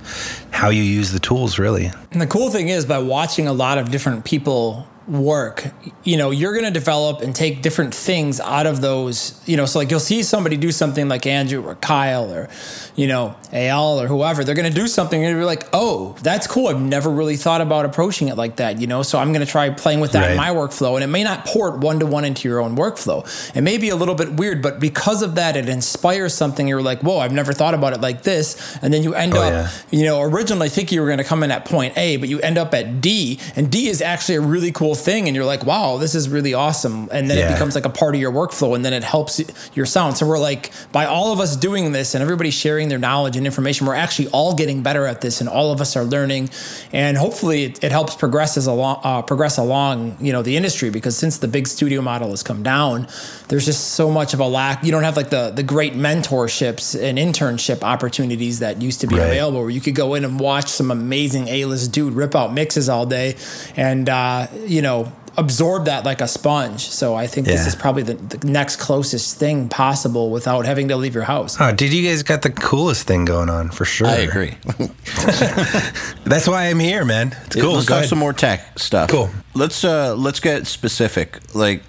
[0.50, 1.90] how you use the tools really.
[2.10, 5.66] And the cool thing is by watching a lot of different people work.
[6.04, 9.66] You know you're going to develop and take different things out of those you know
[9.66, 12.48] so like you'll see somebody do something like andrew or kyle or
[12.96, 16.46] you know al or whoever they're going to do something and you're like oh that's
[16.46, 16.68] cool.
[16.68, 19.02] I've never really thought about approaching it like that you know?
[19.02, 20.30] So i'm going to try playing with that right.
[20.32, 23.26] in my workflow and it may not port one to one into your own workflow.
[23.56, 26.68] It may be a little bit weird but because of that it inspires something.
[26.68, 29.42] You're like whoa i've never thought about it like this and then you end oh,
[29.42, 29.70] up yeah.
[29.90, 32.40] you know originally think you were going to come in at point a but you
[32.40, 35.64] end up at d and d is actually a really cool thing and you're like
[35.64, 37.08] wow this is really awesome.
[37.12, 37.50] And then yeah.
[37.50, 39.40] it becomes like a part of your workflow and then it helps
[39.74, 40.16] your sound.
[40.16, 43.46] So we're like by all of us doing this and everybody sharing their knowledge and
[43.46, 46.50] information we're actually all getting better at this and all of us are learning.
[46.92, 50.90] And hopefully it, it helps progress as along uh, progress along you know the industry
[50.90, 53.06] because since the big studio model has come down
[53.50, 57.00] there's just so much of a lack you don't have like the the great mentorships
[57.00, 59.26] and internship opportunities that used to be right.
[59.26, 62.88] available where you could go in and watch some amazing a-list dude rip out mixes
[62.88, 63.36] all day
[63.76, 66.88] and uh, you know absorb that like a sponge.
[66.88, 67.54] So I think yeah.
[67.54, 71.56] this is probably the, the, next closest thing possible without having to leave your house.
[71.60, 74.06] Oh, did you guys got the coolest thing going on for sure?
[74.06, 74.56] I agree.
[76.24, 77.34] That's why I'm here, man.
[77.46, 77.74] It's cool.
[77.74, 79.10] Let's Go some more tech stuff.
[79.10, 79.30] Cool.
[79.54, 81.54] Let's uh let's get specific.
[81.54, 81.82] Like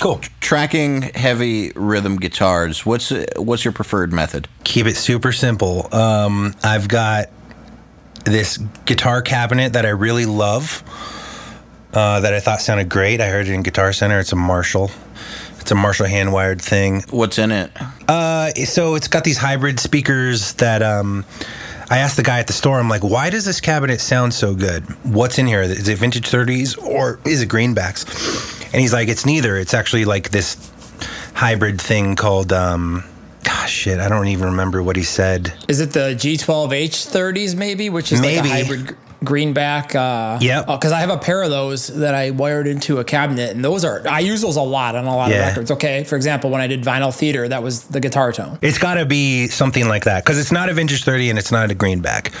[0.00, 0.20] Cool.
[0.40, 2.84] Tracking heavy rhythm guitars.
[2.84, 4.48] What's what's your preferred method?
[4.64, 5.94] Keep it super simple.
[5.94, 7.30] Um, I've got
[8.24, 10.82] this guitar cabinet that I really love
[11.92, 13.20] uh, that I thought sounded great.
[13.20, 14.18] I heard it in Guitar Center.
[14.18, 14.90] It's a Marshall.
[15.60, 17.02] It's a Marshall hand wired thing.
[17.10, 17.70] What's in it?
[18.08, 21.24] Uh, so it's got these hybrid speakers that um,
[21.90, 22.78] I asked the guy at the store.
[22.78, 24.84] I'm like, why does this cabinet sound so good?
[25.04, 25.62] What's in here?
[25.62, 28.62] Is it vintage 30s or is it greenbacks?
[28.72, 29.56] And he's like, it's neither.
[29.56, 30.70] It's actually like this
[31.34, 32.52] hybrid thing called.
[32.52, 33.04] Um,
[33.44, 35.52] gosh, shit, I don't even remember what he said.
[35.68, 38.48] Is it the G12H 30s maybe, which is maybe.
[38.48, 39.94] like a hybrid greenback.
[39.94, 40.62] Uh, yeah.
[40.62, 43.64] Because uh, I have a pair of those that I wired into a cabinet, and
[43.64, 45.36] those are I use those a lot on a lot yeah.
[45.36, 45.70] of records.
[45.70, 48.58] Okay, for example, when I did vinyl theater, that was the guitar tone.
[48.62, 51.52] It's got to be something like that because it's not a vintage thirty and it's
[51.52, 52.32] not a greenback.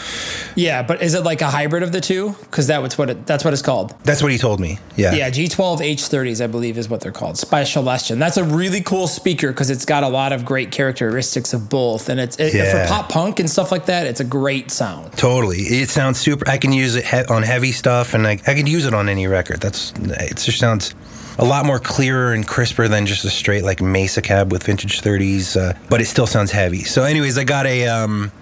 [0.56, 2.34] Yeah, but is it like a hybrid of the two?
[2.40, 3.94] Because that was what it, that's what it's called.
[4.04, 4.78] That's what he told me.
[4.96, 5.14] Yeah.
[5.14, 7.38] Yeah, G12 H30s, I believe, is what they're called.
[7.38, 8.18] Special Celestion.
[8.18, 12.08] That's a really cool speaker because it's got a lot of great characteristics of both,
[12.08, 12.86] and it's it, yeah.
[12.86, 14.06] for pop punk and stuff like that.
[14.06, 15.12] It's a great sound.
[15.12, 16.48] Totally, it sounds super.
[16.48, 19.08] I can use it he- on heavy stuff, and I, I could use it on
[19.08, 19.60] any record.
[19.60, 20.36] That's it.
[20.38, 20.94] Just sounds
[21.38, 25.02] a lot more clearer and crisper than just a straight like Mesa cab with vintage
[25.02, 26.82] 30s, uh, but it still sounds heavy.
[26.84, 28.32] So, anyways, I got a, um,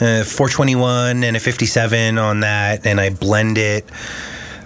[0.00, 3.84] a 421 and a 57 on that, and I blend it.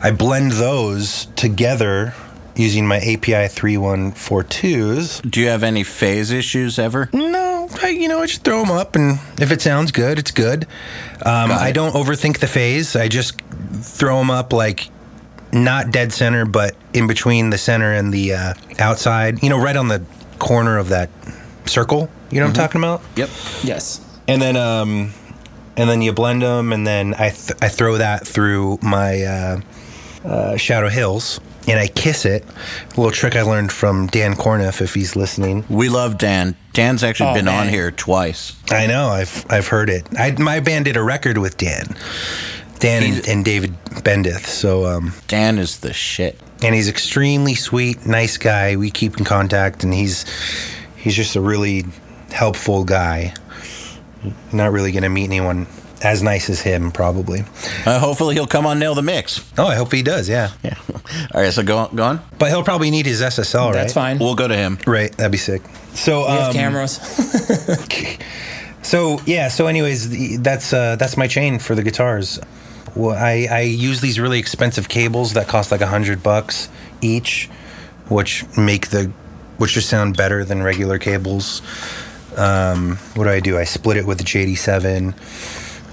[0.01, 2.15] I blend those together
[2.55, 5.29] using my API 3142s.
[5.29, 7.09] Do you have any phase issues ever?
[7.13, 7.48] No,
[7.83, 10.65] I, you know, I just throw them up, and if it sounds good, it's good.
[11.25, 12.97] Um, I don't overthink the phase.
[12.97, 13.41] I just
[13.81, 14.89] throw them up like
[15.53, 19.43] not dead center, but in between the center and the uh, outside.
[19.43, 20.05] You know, right on the
[20.39, 21.11] corner of that
[21.67, 22.09] circle.
[22.31, 23.03] You know what I'm talking about?
[23.17, 23.31] Yep.
[23.63, 24.01] Yes.
[24.27, 25.13] and then um
[25.77, 29.61] and then you blend them and then i th- i throw that through my uh,
[30.25, 32.45] uh, shadow hills and i kiss it.
[32.45, 35.65] A little trick i learned from dan Korneff if he's listening.
[35.69, 36.57] We love Dan.
[36.73, 38.55] Dan's actually Oh, been on here twice.
[38.71, 39.09] i know.
[39.09, 40.07] I've i've heard it.
[40.19, 41.97] I, my band did a record with dan.
[42.79, 44.47] Dan and, and david Bendeth.
[44.47, 46.39] So um Dan is the shit.
[46.63, 48.77] and he's extremely sweet nice guy.
[48.77, 50.25] We keep in contact and he's
[50.97, 51.85] he's just a really
[52.31, 53.35] helpful guy.
[54.53, 55.67] Not really gonna meet anyone
[56.03, 57.45] as nice as him probably
[57.87, 59.45] Uh, hopefully he'll come on Nail the Mix.
[59.59, 60.77] oh i hope he does yeah Yeah.
[61.35, 61.97] All right, so go on.
[61.97, 62.21] Go on.
[62.39, 63.73] But he'll probably need his SSL, right?
[63.73, 64.19] That's fine.
[64.19, 64.77] We'll go to him.
[64.87, 65.63] Right, that'd be sick.
[65.95, 66.93] So, we have um, cameras.
[68.83, 69.49] so yeah.
[69.49, 72.39] So, anyways, that's uh, that's my chain for the guitars.
[72.95, 76.69] Well, I I use these really expensive cables that cost like a hundred bucks
[77.01, 77.49] each,
[78.09, 79.11] which make the
[79.57, 81.63] which just sound better than regular cables.
[82.37, 83.59] Um, what do I do?
[83.59, 85.15] I split it with the JD7,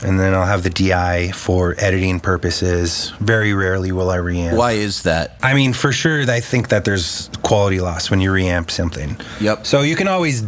[0.04, 3.12] and then I'll have the DI for editing purposes.
[3.20, 4.58] Very rarely will I reamp.
[4.58, 5.38] Why is that?
[5.42, 9.18] I mean, for sure, I think that there's quality loss when you reamp something.
[9.40, 9.66] Yep.
[9.66, 10.44] So you can always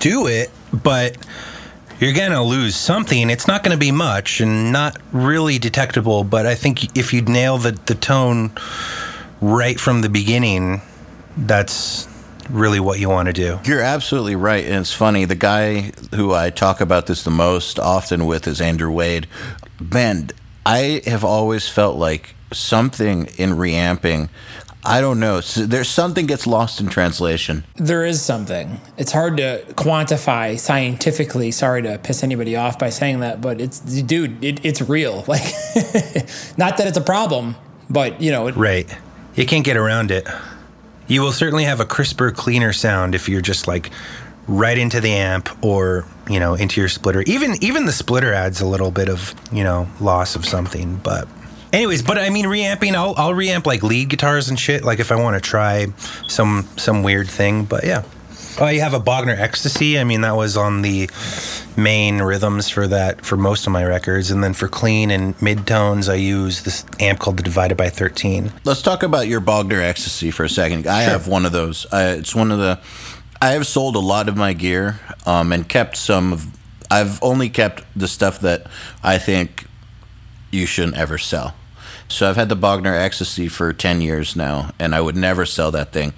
[0.00, 1.16] do it, but
[2.00, 3.30] you're going to lose something.
[3.30, 7.22] It's not going to be much and not really detectable, but I think if you
[7.22, 8.52] nail the, the tone
[9.40, 10.82] right from the beginning,
[11.36, 12.08] that's
[12.50, 13.58] really what you want to do.
[13.64, 14.64] You're absolutely right.
[14.64, 15.24] And it's funny.
[15.24, 19.26] The guy who I talk about this the most often with is Andrew Wade.
[19.80, 20.30] Man,
[20.64, 24.28] I have always felt like something in reamping,
[24.84, 25.40] I don't know.
[25.40, 27.64] There's something gets lost in translation.
[27.74, 28.80] there is something.
[28.96, 31.50] It's hard to quantify scientifically.
[31.50, 35.24] Sorry to piss anybody off by saying that, but it's dude, it, it's real.
[35.26, 35.42] Like,
[36.56, 37.56] not that it's a problem,
[37.90, 38.88] but you know, it, Right.
[39.34, 40.26] You can't get around it.
[41.08, 43.90] You will certainly have a crisper, cleaner sound if you're just like
[44.48, 47.22] right into the amp or, you know, into your splitter.
[47.22, 51.28] Even even the splitter adds a little bit of, you know, loss of something, but
[51.72, 55.12] anyways, but I mean reamping, I'll I'll reamp like lead guitars and shit like if
[55.12, 55.88] I want to try
[56.28, 58.02] some some weird thing, but yeah.
[58.58, 59.98] Oh, you have a Bogner Ecstasy.
[59.98, 61.10] I mean, that was on the
[61.76, 65.66] main rhythms for that for most of my records, and then for clean and mid
[65.66, 68.52] tones, I use this amp called the Divided by Thirteen.
[68.64, 70.86] Let's talk about your Bogner Ecstasy for a second.
[70.86, 71.84] I have one of those.
[71.92, 72.80] Uh, it's one of the.
[73.42, 76.46] I have sold a lot of my gear um, and kept some of.
[76.90, 78.68] I've only kept the stuff that
[79.02, 79.66] I think
[80.50, 81.54] you shouldn't ever sell.
[82.08, 85.70] So I've had the Bogner Ecstasy for 10 years now, and I would never sell
[85.72, 86.12] that thing.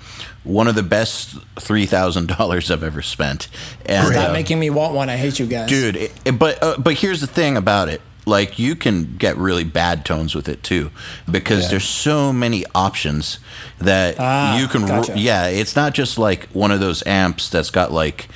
[0.44, 3.48] One of the best $3,000 I've ever spent.
[3.86, 5.08] And, stop uh, making me want one.
[5.08, 5.68] I hate you guys.
[5.68, 9.38] dude it, it- but uh, but here's the thing about it like you can get
[9.38, 10.90] really bad tones with it too
[11.30, 11.68] because Yeah.
[11.70, 13.38] there's so many options
[13.78, 15.18] that Ah, you can ro- gotcha.
[15.18, 18.28] yeah it's not just like one of those amps that's got like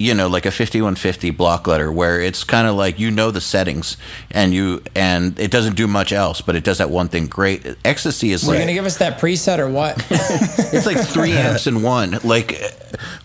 [0.00, 3.40] you know like a 5150 block letter where it's kind of like you know the
[3.40, 3.96] settings
[4.30, 7.76] and you and it doesn't do much else but it does that one thing great
[7.84, 9.96] ecstasy is You're like gonna give us that preset or what?
[10.10, 12.18] it's like three amps in one.
[12.24, 12.68] Like, uh,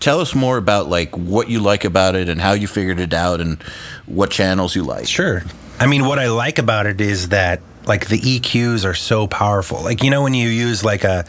[0.00, 3.14] tell us more about like what you like about it and how you figured it
[3.14, 3.62] out and
[4.06, 5.06] what channels you like.
[5.06, 5.42] Sure.
[5.78, 9.82] I mean, what I like about it is that like the EQs are so powerful.
[9.82, 11.24] Like you know when you use like a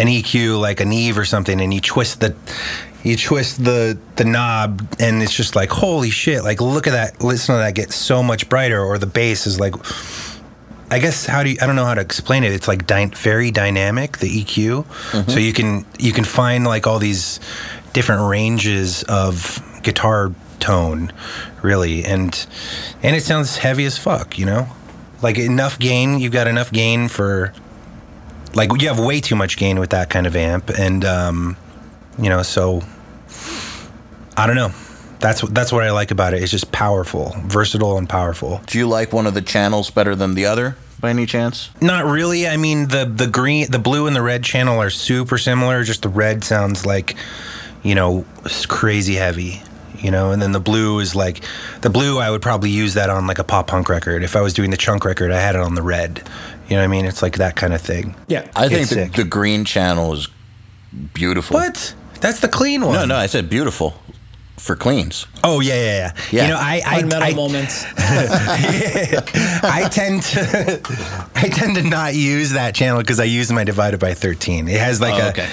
[0.00, 2.34] an EQ like an Neve or something, and you twist the
[3.02, 6.42] you twist the the knob, and it's just like holy shit!
[6.42, 8.82] Like look at that, listen to that get so much brighter.
[8.82, 9.74] Or the bass is like.
[10.92, 12.52] I guess how do you, I don't know how to explain it.
[12.52, 14.84] It's like dy- very dynamic, the EQ.
[15.12, 15.38] So mm-hmm.
[15.38, 17.38] you can you can find like all these
[17.92, 21.12] different ranges of guitar tone,
[21.62, 22.44] really, and
[23.04, 24.36] and it sounds heavy as fuck.
[24.36, 24.68] You know,
[25.22, 26.18] like enough gain.
[26.18, 27.52] You've got enough gain for
[28.54, 31.56] like you have way too much gain with that kind of amp, and um,
[32.18, 32.82] you know, so
[34.36, 34.72] I don't know.
[35.20, 36.42] That's what that's what I like about it.
[36.42, 38.62] It's just powerful, versatile, and powerful.
[38.66, 41.70] Do you like one of the channels better than the other by any chance?
[41.80, 42.48] Not really.
[42.48, 45.84] I mean, the the green, the blue, and the red channel are super similar.
[45.84, 47.16] Just the red sounds like,
[47.82, 48.24] you know,
[48.68, 49.62] crazy heavy.
[49.98, 51.44] You know, and then the blue is like,
[51.82, 52.18] the blue.
[52.18, 54.22] I would probably use that on like a pop punk record.
[54.22, 56.26] If I was doing the chunk record, I had it on the red.
[56.70, 57.04] You know what I mean?
[57.04, 58.14] It's like that kind of thing.
[58.28, 58.48] yeah.
[58.56, 59.12] I think It's the, sick.
[59.14, 60.28] the green channel is
[61.14, 61.54] beautiful.
[61.54, 61.94] What?
[62.20, 62.94] That's the clean one.
[62.94, 63.94] No, no, I said beautiful
[64.56, 65.26] for cleans.
[65.42, 66.12] Oh yeah, yeah, yeah.
[66.30, 66.42] Yeah.
[66.42, 67.84] You know, I I, Fundamental I, moments.
[67.98, 74.00] I tend to I tend to not use that channel because I use my divided
[74.00, 74.68] by thirteen.
[74.68, 75.48] It has like Oh, a okay.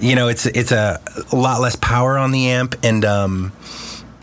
[0.00, 1.00] you know it's it's a,
[1.32, 3.52] a lot less power on the amp and um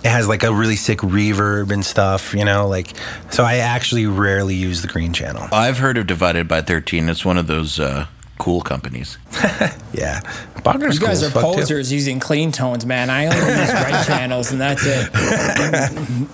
[0.04, 2.34] it has like a really sick reverb and stuff.
[2.34, 2.94] You know, like
[3.30, 5.48] so I actually rarely use the green channel.
[5.52, 7.10] I've heard of Divided by 13.
[7.10, 8.08] It's one of those uh,
[8.40, 9.18] cool companies.
[9.94, 10.22] Yeah,
[10.64, 11.60] Bogner's You guys cool are as fuck, too.
[11.60, 13.10] posers using clean tones, man.
[13.10, 15.10] I only use red channels, and that's it.
[15.14, 16.28] and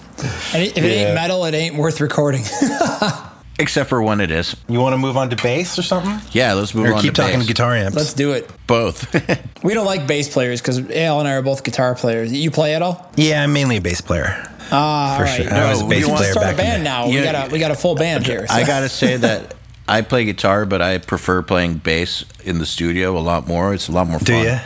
[0.64, 1.08] if it Yeah.
[1.08, 2.44] ain't metal, it ain't worth recording.
[3.60, 4.56] Except for when it is.
[4.70, 6.20] You want to move on to bass or something?
[6.32, 7.48] Yeah, let's move Or on keep to talking bass.
[7.48, 7.98] guitar amps.
[7.98, 8.50] Let's do it.
[8.68, 9.14] Both.
[9.64, 12.32] We don't like bass players because Al and I are both guitar players.
[12.32, 13.12] You play at all?
[13.16, 14.28] yeah, I'm mainly a bass player.
[14.72, 15.42] Ah, for all right.
[15.44, 15.54] sure.
[15.54, 17.08] I was a No, bass you want player Start a in band the- now.
[17.08, 17.32] We Yeah.
[17.32, 18.46] got a we got a full band here.
[18.48, 19.56] so- I gotta say that
[19.88, 23.74] I play guitar, but I prefer playing bass in the studio a lot more.
[23.74, 24.26] It's a lot more fun.
[24.26, 24.44] Do fun.
[24.46, 24.60] you?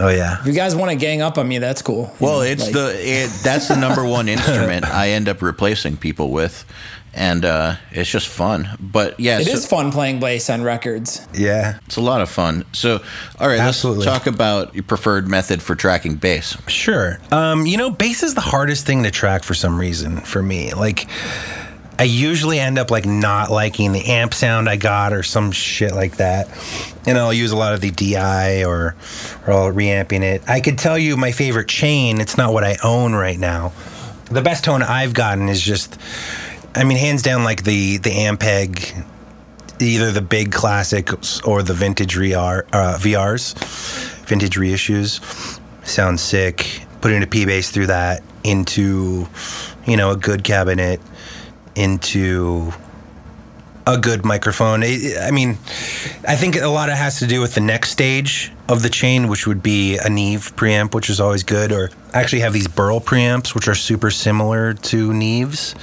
[0.00, 0.40] Oh yeah.
[0.40, 2.12] If you guys want to gang up on me, that's cool.
[2.20, 5.40] You Well, know, it's like- the it, that's the number one instrument I end up
[5.40, 6.64] replacing people with,
[7.14, 8.68] and uh, it's just fun.
[8.80, 11.26] But yeah, It so is fun playing bass on records.
[11.34, 11.78] Yeah.
[11.86, 12.64] it's a lot of fun.
[12.72, 13.00] So,
[13.38, 14.06] all right, Absolutely.
[14.06, 16.56] let's talk about your preferred method for tracking bass.
[16.68, 17.18] Sure.
[17.30, 20.74] Um, you know, bass is the hardest thing to track for some reason for me.
[20.74, 21.06] Like,
[21.96, 25.92] I usually end up like not liking the amp sound I got or some shit
[25.94, 26.48] like that.
[27.06, 28.96] And I'll use a lot of the DI or
[29.46, 30.42] or I'll reamping it.
[30.48, 33.72] I could tell you my favorite chain, it's not what I own right now.
[34.28, 35.96] The best tone I've gotten is just
[36.76, 39.04] I mean, hands down like the the Ampeg
[39.80, 43.54] either the big classics or the vintage VR, uh, VRs,
[44.26, 45.20] vintage reissues.
[45.86, 46.82] Sounds sick.
[47.00, 49.28] Putting a P bass through that into,
[49.86, 51.00] you know, a good cabinet,
[51.74, 52.72] into
[53.86, 54.82] a good microphone.
[54.82, 55.50] I mean,
[56.26, 58.88] I think a lot of it has to do with the next stage of the
[58.88, 61.70] chain, which would be a Neve preamp, which is always good.
[61.70, 65.74] Or I actually have these Burl preamps, which are super similar to Neves.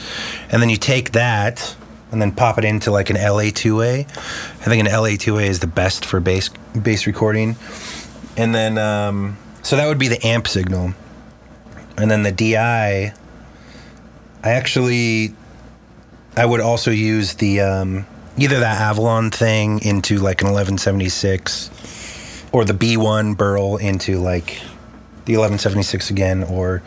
[0.52, 1.76] And then you take that
[2.12, 4.08] and then pop it into like an LA2A.
[4.08, 6.50] I think an LA2A is the best for bass
[6.82, 7.56] bass recording.
[8.36, 10.94] And then um, so that would be the amp signal.
[11.98, 13.14] And then the DI
[14.44, 15.36] I actually
[16.36, 18.06] I would also use the um,
[18.38, 21.70] either that Avalon thing into like an 1176
[22.52, 24.62] or the B1 Burl into like
[25.26, 26.82] the 1176 again or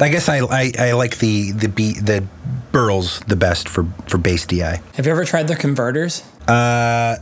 [0.00, 2.26] I guess I, I, I like the the B the
[2.72, 4.80] Burls the best for for bass DI.
[4.94, 6.24] Have you ever tried their converters?
[6.48, 7.16] Uh,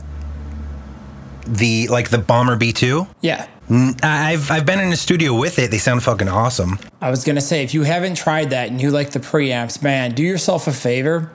[1.45, 3.07] the like the Bomber B2.
[3.21, 3.47] Yeah.
[3.69, 5.71] N- I've I've been in the studio with it.
[5.71, 6.79] They sound fucking awesome.
[7.01, 10.13] I was gonna say, if you haven't tried that and you like the preamps, man,
[10.13, 11.31] do yourself a favor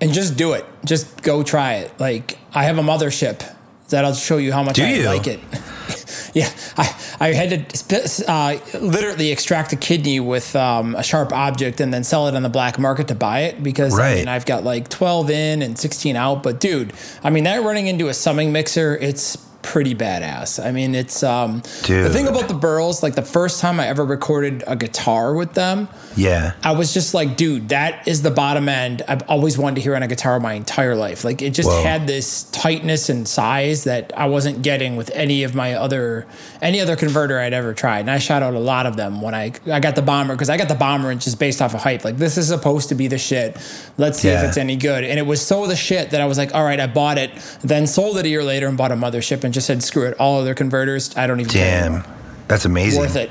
[0.00, 0.64] and just do it.
[0.84, 1.92] Just go try it.
[2.00, 3.48] Like I have a mothership
[3.90, 5.04] that'll show you how much Do I you?
[5.06, 5.40] like it.
[6.34, 6.48] yeah,
[6.78, 11.92] I I had to uh, literally extract a kidney with um, a sharp object and
[11.92, 14.64] then sell it on the black market to buy it because I mean I've got
[14.64, 16.42] like 12 in and 16 out.
[16.42, 20.64] But dude, I mean that running into a summing mixer, it's pretty badass.
[20.64, 24.04] I mean it's um the thing about the Burls, like the first time I ever
[24.04, 26.52] recorded a guitar with them, Yeah.
[26.62, 29.96] I was just like, dude, that is the bottom end I've always wanted to hear
[29.96, 31.24] on a guitar my entire life.
[31.24, 31.82] Like it just Whoa.
[31.82, 36.26] had this tightness and size that I wasn't getting with any of my other
[36.60, 38.00] any other converter I'd ever tried.
[38.00, 40.50] And I shot out a lot of them when I I got the bomber because
[40.50, 42.04] I got the bomber and just based off of hype.
[42.04, 43.56] Like this is supposed to be the shit.
[43.98, 45.04] Let's see if it's any good.
[45.04, 47.30] And it was so the shit that I was like, all right, I bought it,
[47.62, 50.14] then sold it a year later and bought a mothership and just said, screw it.
[50.18, 51.92] All other converters, I don't even care Damn.
[51.94, 52.14] anymore.
[52.48, 53.00] That's amazing.
[53.00, 53.30] Worth it.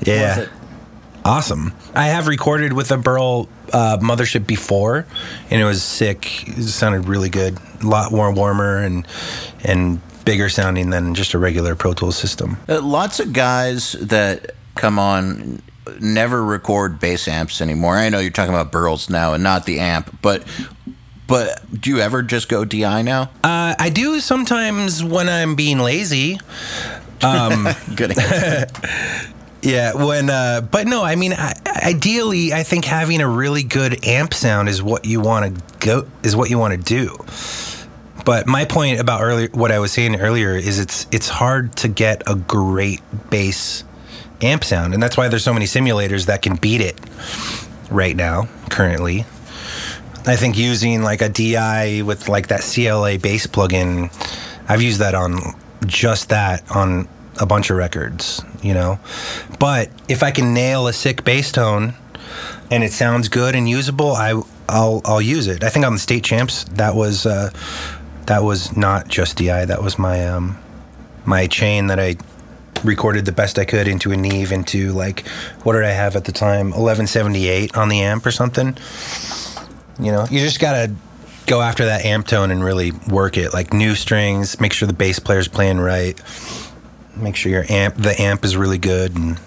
[0.00, 0.38] Yeah.
[0.38, 0.52] Worth it.
[1.24, 1.72] Awesome.
[1.94, 5.06] I have recorded with a Burl uh, mothership before,
[5.50, 6.48] and it was sick.
[6.48, 7.58] It sounded really good.
[7.82, 9.06] A lot more warmer and
[9.62, 12.56] and bigger sounding than just a regular Pro Tools system.
[12.68, 15.62] Uh, lots of guys that come on
[16.00, 17.96] never record bass amps anymore.
[17.96, 20.44] I know you're talking about Burls now and not the amp, but
[21.32, 23.22] but do you ever just go DI now?
[23.42, 26.38] Uh, I do sometimes when I'm being lazy.
[27.96, 28.18] Good.
[28.18, 28.66] answer.
[29.64, 31.54] Yeah, when uh, but no, I mean, I,
[31.84, 36.08] ideally, I think having a really good amp sound is what you want to go
[36.24, 37.16] is what you want to do.
[38.24, 41.86] But my point about earlier, what I was saying earlier, is it's it's hard to
[41.86, 43.84] get a great bass
[44.40, 46.98] amp sound, and that's why there's so many simulators that can beat it
[47.88, 49.26] right now, currently.
[50.24, 54.12] I think using like a DI with like that CLA bass plugin,
[54.68, 55.40] I've used that on
[55.84, 57.08] just that on
[57.40, 59.00] a bunch of records, you know.
[59.58, 61.94] But if I can nail a sick bass tone
[62.70, 65.64] and it sounds good and usable, I I'll I'll use it.
[65.64, 67.50] I think on the state champs that was uh,
[68.26, 69.64] that was not just DI.
[69.64, 70.56] That was my um
[71.24, 72.16] my chain that I
[72.84, 75.26] recorded the best I could into a Neve into like
[75.64, 78.76] what did I have at the time 1178 on the amp or something.
[80.02, 80.94] You know, you just gotta
[81.46, 83.52] go after that amp tone and really work it.
[83.52, 86.20] Like new strings, make sure the bass player's playing right.
[87.16, 89.38] Make sure your amp, the amp is really good and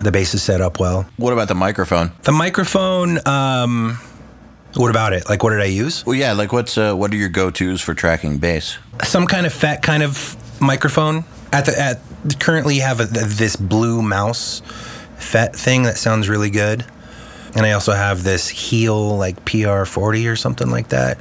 [0.00, 1.06] the bass is set up well.
[1.16, 2.10] what about the microphone?
[2.24, 3.98] The microphone, um,
[4.74, 5.28] What about it?
[5.28, 6.04] Like, what did I use?
[6.04, 8.78] Well, yeah, like what's uh, what are your go tos for tracking bass?
[9.04, 11.24] Some kind of fat kind of microphone.
[11.52, 12.00] At the at
[12.40, 14.62] currently have a, this blue mouse
[15.18, 16.84] FET thing that sounds really good,
[17.54, 21.18] and I also have this Heil like PR40 or something like that.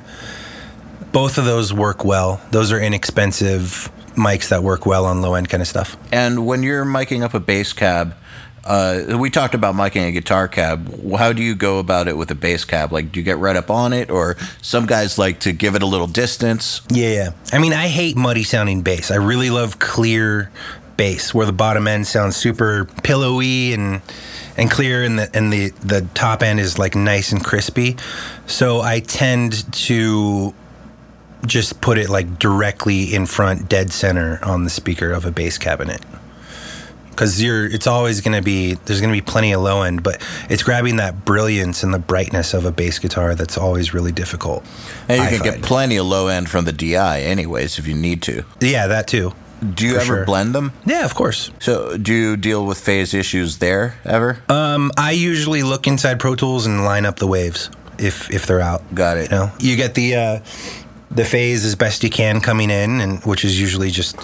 [1.11, 2.41] Both of those work well.
[2.51, 5.97] Those are inexpensive mics that work well on low end kind of stuff.
[6.11, 8.15] And when you're miking up a bass cab,
[8.63, 11.13] uh, we talked about miking a guitar cab.
[11.17, 12.91] How do you go about it with a bass cab?
[12.91, 15.81] Like, do you get right up on it, or some guys like to give it
[15.81, 16.81] a little distance?
[16.89, 17.29] Yeah, yeah.
[17.51, 19.09] I mean, I hate muddy sounding bass.
[19.09, 20.51] I really love clear
[20.95, 24.01] bass, where the bottom end sounds super pillowy and
[24.57, 27.97] and clear, and the and the the top end is like nice and crispy.
[28.47, 30.53] So I tend to
[31.45, 35.57] just put it like directly in front, dead center on the speaker of a bass
[35.57, 36.01] cabinet
[37.09, 40.01] because you're it's always going to be there's going to be plenty of low end
[40.01, 44.13] but it's grabbing that brilliance and the brightness of a bass guitar that's always really
[44.13, 44.63] difficult
[45.09, 45.51] And you I can find.
[45.55, 48.43] get plenty of low end from the DI, anyways, if you need to.
[48.61, 50.25] yeah that too Do you ever sure.
[50.25, 50.71] blend them?
[50.85, 54.37] yeah of course So, do you deal with phase issues there ever?
[54.49, 58.61] um, i usually look inside pro tools and line up the waves if if they're
[58.61, 59.31] out Got it.
[59.31, 60.39] you know you get the uh
[61.11, 64.15] the phase as best you can coming in and which is usually just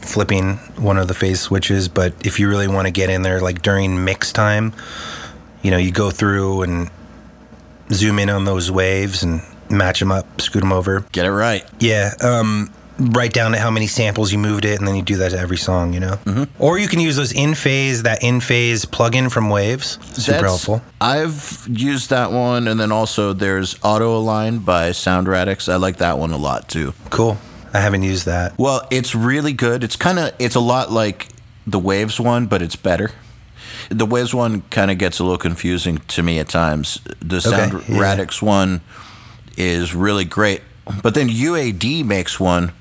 [0.00, 3.40] flipping one of the phase switches but if you really want to get in there
[3.40, 4.72] like during mix time
[5.62, 6.90] you know you go through and
[7.92, 9.40] zoom in on those waves and
[9.70, 11.64] match them up scoot them over Get it right.
[11.78, 15.16] yeah um write down to how many samples you moved it and then you do
[15.16, 16.44] that to every song you know mm-hmm.
[16.62, 20.42] or you can use those in phase that in phase plugin from waves super That's-
[20.42, 25.66] helpful I've used that one, and then also there's Auto Align by Sound Radix.
[25.66, 26.92] I like that one a lot too.
[27.08, 27.38] cool
[27.72, 29.82] i haven't used that Well, it's really good.
[29.82, 31.28] It's kind of it's a lot like
[31.66, 33.12] the Waves one, but it's better.
[33.88, 37.00] The Waves one kind of gets a little confusing to me at times.
[37.20, 37.98] The Sound yeah.
[37.98, 38.80] Radix one
[39.56, 40.62] is really great,
[41.02, 42.72] but then UAD makes one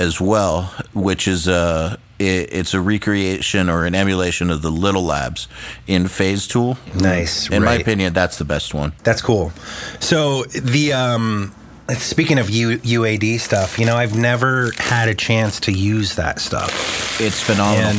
[0.00, 5.04] as well, which is a it, it's a recreation or an emulation of the Little
[5.04, 5.46] Labs
[5.86, 6.76] in Phase Tool.
[6.94, 8.92] Nice, In my opinion, that's the best one.
[9.04, 9.52] That's cool.
[10.00, 11.54] So the um
[11.98, 16.40] speaking of U- UAD stuff, you know, I've never had a chance to use that
[16.40, 17.20] stuff.
[17.20, 17.90] It's phenomenal.
[17.90, 17.98] And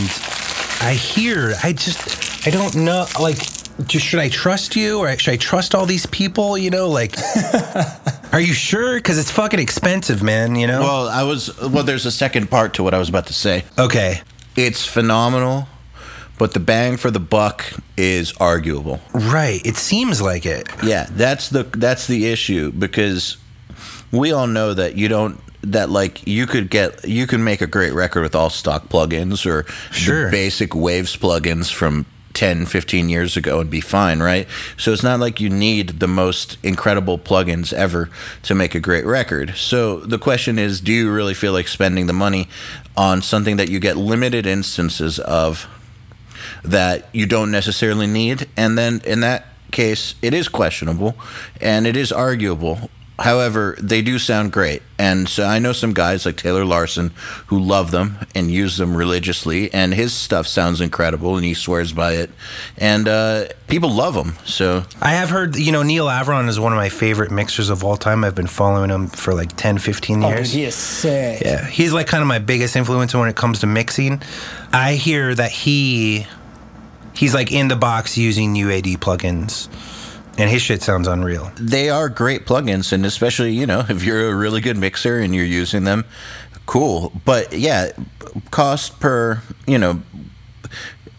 [0.81, 3.37] I hear I just I don't know like
[3.89, 7.15] should I trust you or should I trust all these people, you know, like
[8.33, 10.81] Are you sure cuz it's fucking expensive, man, you know?
[10.81, 11.83] well, I was well.
[11.83, 13.65] There's a second part to what I was about to say.
[13.77, 14.21] okay.
[14.55, 15.67] It's phenomenal,
[16.37, 17.65] but the bang for the buck
[17.97, 18.99] is arguable.
[19.13, 19.61] Right.
[19.65, 20.67] It seems like it.
[20.83, 23.37] Yeah, that's the that's the issue because
[24.11, 27.67] we all know that you don't that like you could get you can make a
[27.67, 30.29] great record with all stock plugins or Sure.
[30.31, 32.05] basic waves plugins from
[32.41, 36.07] 10 15 years ago and be fine right so it's not like you need the
[36.07, 38.09] most incredible plugins ever
[38.41, 42.07] to make a great record so the question is do you really feel like spending
[42.07, 42.49] the money
[42.97, 45.67] on something that you get limited instances of
[46.63, 48.47] that you don't necessarily need.
[48.57, 51.15] And then in that case, it is questionable
[51.59, 52.89] and it is arguable.
[53.21, 54.81] However, they do sound great.
[54.99, 57.11] And so I know some guys like Taylor Larson
[57.47, 59.73] who love them and use them religiously.
[59.73, 62.29] And his stuff sounds incredible and he swears by it.
[62.77, 64.33] And uh, people love them.
[64.45, 67.83] So I have heard, you know, Neal Avron is one of my favorite mixers of
[67.83, 68.23] all time.
[68.23, 70.51] I've been following him for like 10, 15 Oh, dude, years.
[70.51, 71.41] he is sick.
[71.41, 74.21] Yeah, he's like kind of my biggest influence when it comes to mixing.
[74.73, 76.27] I hear that he
[77.13, 79.67] he's like in the box using UAD plugins,
[80.41, 81.51] and his shit sounds unreal.
[81.55, 82.91] they are great plugins.
[82.91, 86.05] And especially, you know, if you're a really good mixer and you're using them,
[86.65, 87.11] cool.
[87.25, 87.91] But yeah,
[88.49, 90.01] cost per, you know,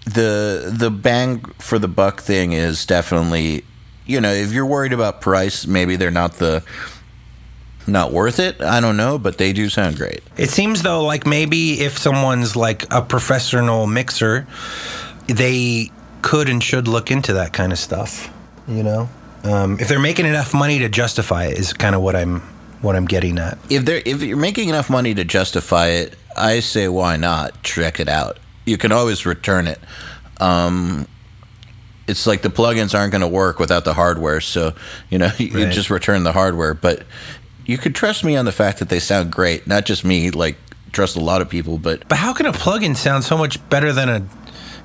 [0.04, 3.64] the the bang for the buck thing is definitely
[4.04, 6.60] you know if you're worried about price maybe they're not the
[7.86, 11.24] not worth it i don't know but they do sound great It seems though like
[11.24, 14.46] maybe if someone's like a professional mixer,
[15.28, 15.92] they
[16.22, 18.28] could and should look into that kind of stuff.
[18.68, 19.08] You know,
[19.44, 22.40] um, if they're making enough money to justify it, is kind of what I'm
[22.80, 23.58] what I'm getting at.
[23.70, 28.00] if they're if you're making enough money to justify it i say why not check
[28.00, 28.38] it out.
[28.64, 29.78] You can always return it.
[30.40, 31.06] Um
[32.08, 34.74] it's like the plugins aren't going to work without the hardware so
[35.10, 35.72] you know you, you Right.
[35.72, 36.74] just return the hardware.
[36.74, 37.04] But
[37.66, 39.66] you could trust me on the fact that they sound great.
[39.68, 40.56] Not just me like
[40.92, 43.92] trust a lot of people but But how can a plugin sound so much better
[43.92, 44.26] than a,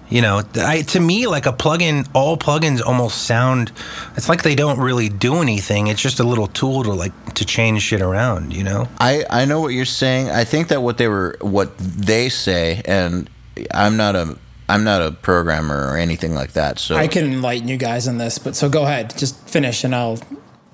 [0.10, 3.72] you know, I, to me, like a plugin, all plugins almost sound,
[4.16, 5.88] it's like they don't really do anything.
[5.88, 8.88] It's just a little tool to like, to change shit around, you know?
[9.00, 10.30] I, I know what you're saying.
[10.30, 13.30] I think that what they were what they say, and
[13.74, 14.38] I'm not a
[14.70, 16.80] I'm not a programmer or anything like that.
[16.80, 19.96] So I can enlighten you guys on this, but so go ahead, just finish and
[19.96, 20.20] I'll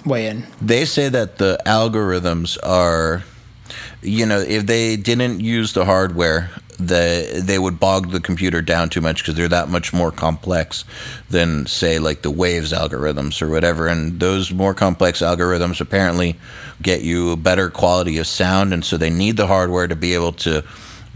[0.06, 0.46] weigh in.
[0.62, 3.24] they say that the algorithms are,
[4.02, 6.50] you know, if they didn't use the hardware,
[6.88, 10.86] the they would bog the computer down too much because they're that much more complex
[11.30, 13.88] than say like the waves algorithms or whatever.
[13.88, 16.36] And those more complex algorithms apparently
[16.82, 20.14] get you a better quality of sound, and so they need the hardware to be
[20.14, 20.64] able to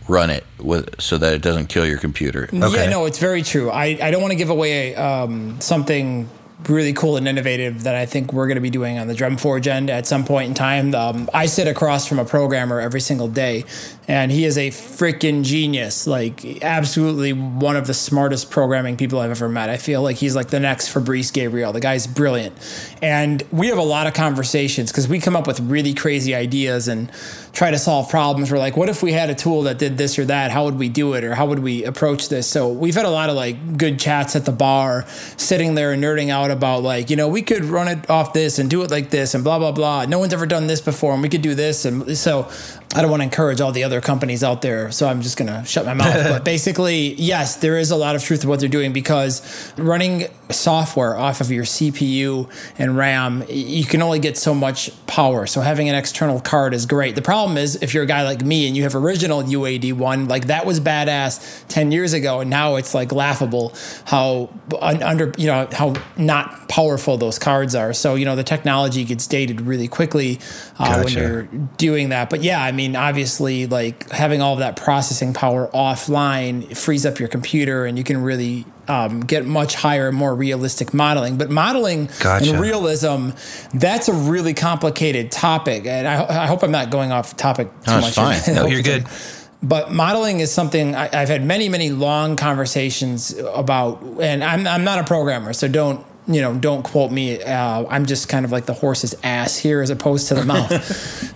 [0.08, 2.50] run it with so that it doesn't kill your computer.
[2.54, 2.86] Okay.
[2.86, 3.70] Yeah, no, it's very true.
[3.70, 6.30] I, I don't want to give away um, something
[6.68, 9.68] really cool and innovative that I think we're going to be doing on the Drumforge
[9.68, 10.96] end at some point in time.
[10.96, 13.64] Um, I sit across from a programmer every single day,
[14.08, 16.08] and he is a freaking genius.
[16.08, 19.70] Like, absolutely one of the smartest programming people I've ever met.
[19.70, 21.74] I feel like he's like the next Fabrice Gabriel.
[21.74, 22.56] The guy's brilliant.
[23.02, 26.88] And we have a lot of conversations because we come up with really crazy ideas
[26.88, 27.12] and
[27.52, 28.52] try to solve problems.
[28.52, 30.52] We're like, what if we had a tool that did this or that?
[30.52, 31.24] How would we do it?
[31.24, 32.48] Or how would we approach this?
[32.48, 35.06] So we've had a lot of like good chats at the bar,
[35.36, 38.58] sitting there and nerding out about like, you know, we could run it off this
[38.58, 40.06] and do it like this and blah, blah, blah.
[40.06, 41.84] No one's ever done this before and we could do this.
[41.84, 42.50] And so
[42.96, 44.92] I don't want to encourage all the other companies out there.
[44.92, 46.14] So I'm just going to shut my mouth.
[46.30, 50.28] but basically, yes, there is a lot of truth to what they're doing because running
[50.50, 55.46] software off of your CPU and RAM, you can only get so much power.
[55.46, 57.16] So having an external card is great.
[57.16, 60.28] The problem is if you're a guy like me and you have original UAD one,
[60.28, 62.40] like that was badass 10 years ago.
[62.40, 63.74] And now it's like laughable
[64.06, 67.94] how under, you know, how not powerful those cards are.
[67.94, 70.40] So, you know, the technology gets dated really quickly
[70.80, 71.44] uh, when you're
[71.78, 72.30] doing that.
[72.30, 77.20] But yeah, I mean, obviously, like having all of that processing power offline frees up
[77.20, 81.38] your computer and you can really um, get much higher, more realistic modeling.
[81.38, 82.52] But modeling Gotcha.
[82.52, 83.30] and realism,
[83.74, 85.86] that's a really complicated topic.
[85.86, 88.14] And I, I hope I'm not going off topic too No, much.
[88.14, 88.56] fine.
[88.56, 89.06] No, you're good.
[89.64, 94.84] But modeling is something I, I've had many, many long conversations about, and I'm I'm
[94.84, 97.42] not a programmer, so don't you know don't quote me.
[97.42, 100.72] Uh, I'm just kind of like the horse's ass here, as opposed to the mouth.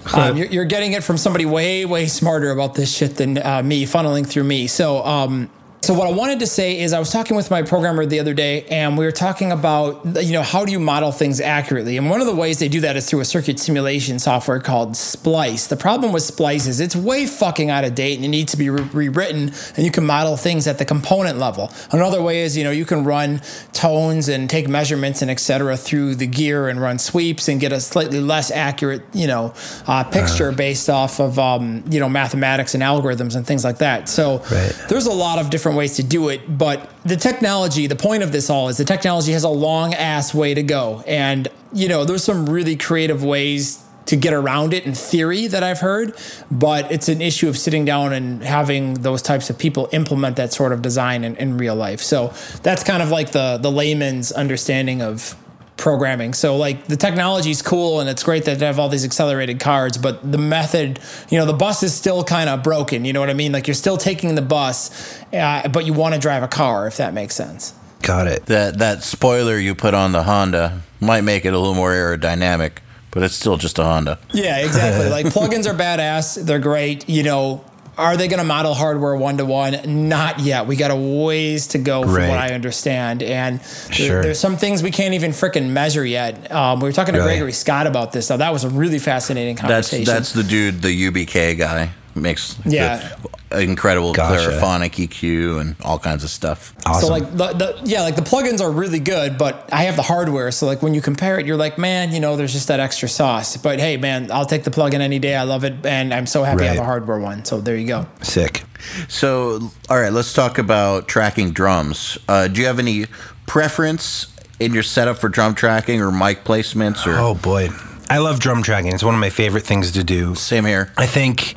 [0.15, 3.63] um, you're, you're getting it from somebody way, way smarter about this shit than uh,
[3.63, 4.67] me, funneling through me.
[4.67, 5.03] So.
[5.03, 5.49] Um,
[5.83, 8.35] so what I wanted to say is I was talking with my programmer the other
[8.35, 12.07] day and we were talking about you know how do you model things accurately and
[12.07, 15.65] one of the ways they do that is through a circuit simulation software called SPICE.
[15.67, 18.57] The problem with SPICE is it's way fucking out of date and it needs to
[18.59, 21.71] be re- rewritten and you can model things at the component level.
[21.91, 23.41] Another way is you know you can run
[23.73, 27.79] tones and take measurements and etc through the gear and run sweeps and get a
[27.79, 29.51] slightly less accurate you know
[29.87, 34.07] uh, picture based off of um, you know mathematics and algorithms and things like that.
[34.07, 34.75] So Right.
[34.87, 38.31] there's a lot of different ways to do it, but the technology, the point of
[38.31, 41.03] this all is the technology has a long ass way to go.
[41.07, 45.63] And, you know, there's some really creative ways to get around it in theory that
[45.63, 46.15] I've heard,
[46.49, 50.51] but it's an issue of sitting down and having those types of people implement that
[50.51, 52.01] sort of design in, in real life.
[52.01, 55.35] So that's kind of like the the layman's understanding of
[55.81, 56.33] programming.
[56.33, 59.59] So like the technology is cool and it's great that they have all these accelerated
[59.59, 63.03] cards, but the method, you know, the bus is still kind of broken.
[63.03, 63.51] You know what I mean?
[63.51, 64.91] Like you're still taking the bus,
[65.33, 67.73] uh, but you want to drive a car, if that makes sense.
[68.03, 68.45] Got it.
[68.45, 72.77] That that spoiler you put on the Honda might make it a little more aerodynamic,
[73.09, 74.19] but it's still just a Honda.
[74.33, 75.09] Yeah, exactly.
[75.17, 76.43] like plugins are badass.
[76.43, 77.09] They're great.
[77.09, 77.65] You know,
[78.01, 80.09] are they going to model hardware one to one?
[80.09, 80.67] Not yet.
[80.67, 83.23] We got a ways to go from what I understand.
[83.23, 83.59] And
[83.97, 86.51] there- there's some things we can't even freaking measure yet.
[86.51, 87.33] Um, we were talking to Really?
[87.33, 88.29] Gregory Scott about this.
[88.29, 90.05] Now, that was a really fascinating That's conversation.
[90.13, 93.15] that's the dude, the UBK guy, makes Yeah.
[93.51, 94.49] incredible Gotcha.
[94.51, 96.73] clariphonic EQ and all kinds of stuff.
[96.85, 97.01] Awesome.
[97.01, 100.01] So like the, the yeah, like the plugins are really good, but I have the
[100.01, 100.51] hardware.
[100.51, 103.09] So like when you compare it, you're like, man, you know, there's just that extra
[103.09, 103.57] sauce.
[103.57, 105.35] But hey, man, I'll take the plugin any day.
[105.35, 107.43] I love it, and I'm so happy I have a hardware one.
[107.45, 108.05] So there you go.
[108.21, 108.63] Sick.
[109.09, 112.17] So, all right, let's talk about tracking drums.
[112.27, 113.05] Uh, do you have any
[113.47, 114.27] preference
[114.59, 117.69] in your setup for drum tracking or mic placements or Oh boy,
[118.09, 118.93] I love drum tracking.
[118.93, 120.35] It's one of my favorite things to do.
[120.35, 120.91] same here?
[120.97, 121.55] I think,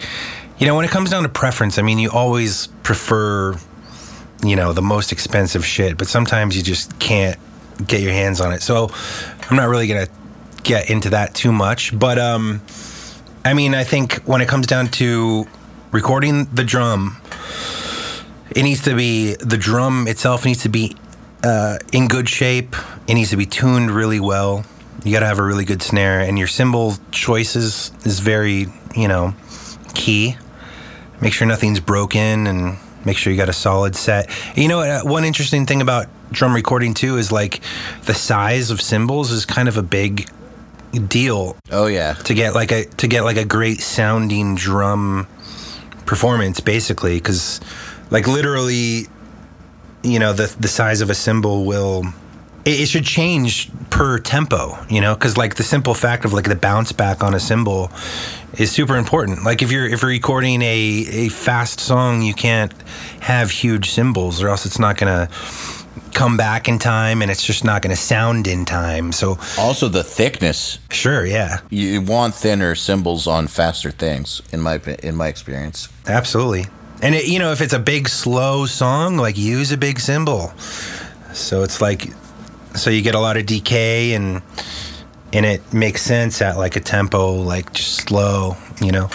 [0.58, 3.56] you know, when it comes down to preference, I mean, you always prefer,
[4.44, 7.38] you know, the most expensive shit, but sometimes you just can't
[7.86, 8.62] get your hands on it.
[8.62, 8.90] So
[9.50, 10.12] I'm not really going to
[10.62, 11.98] get into that too much.
[11.98, 12.62] But, um,
[13.44, 15.46] I mean, I think when it comes down to
[15.90, 17.20] recording the drum,
[18.54, 20.96] it needs to be, the drum itself needs to be
[21.42, 22.76] uh, in good shape.
[23.08, 24.64] It needs to be tuned really well.
[25.04, 29.08] You got to have a really good snare, and your cymbal choices is very, you
[29.08, 29.34] know,
[29.94, 30.36] key.
[31.20, 34.28] Make sure nothing's broken, and make sure you got a solid set.
[34.56, 37.60] You know, uh, one interesting thing about drum recording too is like
[38.04, 40.28] the size of cymbals is kind of a big
[41.08, 42.12] deal Oh yeah.
[42.14, 45.26] to get like a to get like a great sounding drum
[46.06, 47.60] performance basically because
[48.10, 49.06] like literally
[50.02, 52.04] you know the the size of a cymbal will
[52.64, 56.48] it, it should change per tempo, you know, because like the simple fact of like
[56.48, 57.90] the bounce back on a cymbal
[58.58, 59.44] is super important.
[59.44, 62.72] Like if you're if you're recording a a fast song, you can't
[63.20, 65.28] have huge cymbals, or else it's not gonna
[66.12, 69.10] come back in time, and it's just not gonna sound in time.
[69.12, 70.78] So Also, the thickness.
[70.90, 75.88] sure, yeah, You want thinner cymbals on faster things, in my in my experience.
[76.06, 76.66] absolutely.
[77.02, 80.52] And it, you know, if it's a big slow song, like use a big cymbal.
[81.34, 82.08] So it's like,
[82.74, 84.42] so you get a lot of decay and
[85.32, 89.08] and it makes sense at like a tempo like just slow, you know.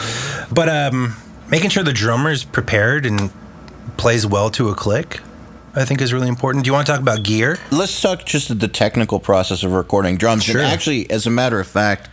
[0.52, 1.16] But um,
[1.50, 3.32] making sure the drummer's prepared and
[3.98, 5.22] plays well to a click,
[5.76, 6.66] I think is really important.
[6.66, 7.58] Do you want to talk about gear?
[7.72, 10.44] Let's talk just the technical process of recording drums.
[10.44, 10.60] Sure.
[10.60, 12.08] And actually, as a matter of fact,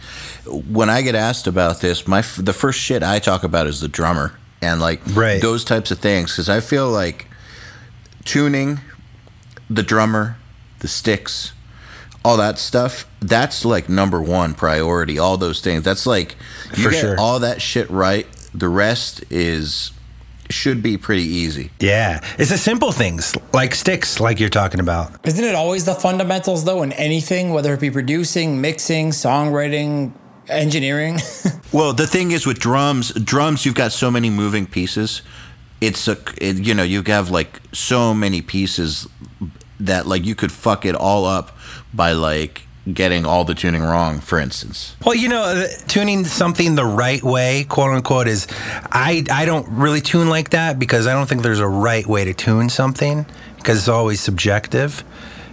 [0.71, 3.81] when I get asked about this, my f- the first shit I talk about is
[3.81, 5.43] the drummer and like Right.
[5.43, 7.27] those types of things because I feel like
[8.25, 8.81] tuning
[9.69, 10.37] the drummer,
[10.81, 11.53] the sticks,
[12.25, 13.07] all that stuff.
[13.21, 15.19] That's like number one priority.
[15.19, 15.83] All those things.
[15.85, 16.37] That's like
[16.77, 17.17] you For get sure.
[17.21, 18.27] all that shit right.
[18.55, 19.93] The rest is
[20.49, 21.71] should be pretty easy.
[21.81, 25.13] Yeah, it's the simple things like sticks, like you're talking about.
[25.27, 30.13] Isn't it always the fundamentals though in anything, whether it be producing, mixing, songwriting,
[30.49, 31.19] engineering?
[31.73, 35.21] Well, the thing is with drums, drums you've got so many moving pieces.
[35.81, 39.07] It's a it, you know you have like so many pieces
[39.81, 41.57] that like you could fuck it all up
[41.93, 42.63] by like
[42.93, 44.21] getting all the tuning wrong.
[44.21, 48.47] For instance, Well, you know, uh, tuning something the right way, quote unquote, is
[48.93, 52.25] I I don't really tune like that because I don't think there's a right way
[52.25, 53.27] to tune something
[53.57, 55.05] because it's always subjective.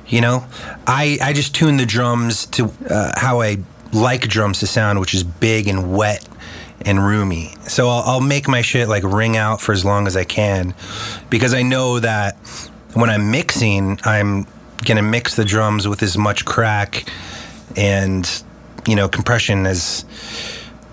[0.07, 0.45] You know,
[0.85, 3.57] I I just tune the drums to uh, how I
[3.91, 6.27] like drums to sound, which is big and wet
[6.85, 7.55] and roomy.
[7.67, 10.75] So I'll, I'll make my shit like ring out for as long as I can
[11.29, 12.35] because I know that
[12.93, 14.45] when I'm mixing, I'm
[14.85, 17.05] gonna mix the drums with as much crack
[17.77, 18.43] and
[18.87, 20.05] you know compression as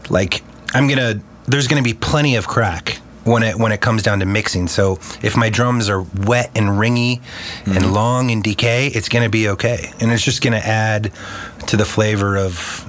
[0.08, 0.42] like
[0.74, 4.26] I'm gonna there's gonna be plenty of crack when it when it comes down to
[4.26, 4.68] mixing.
[4.68, 7.20] So if my drums are wet and ringy
[7.66, 11.12] and long and decay, it's gonna be okay, and it's just gonna add
[11.66, 12.86] to the flavor of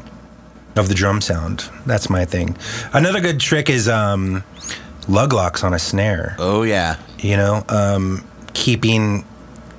[0.78, 1.70] of the drum sound.
[1.86, 2.56] That's my thing.
[2.94, 4.44] Another good trick is um,
[5.10, 6.36] lug locks on a snare.
[6.40, 9.26] oh yeah, You know, um, keeping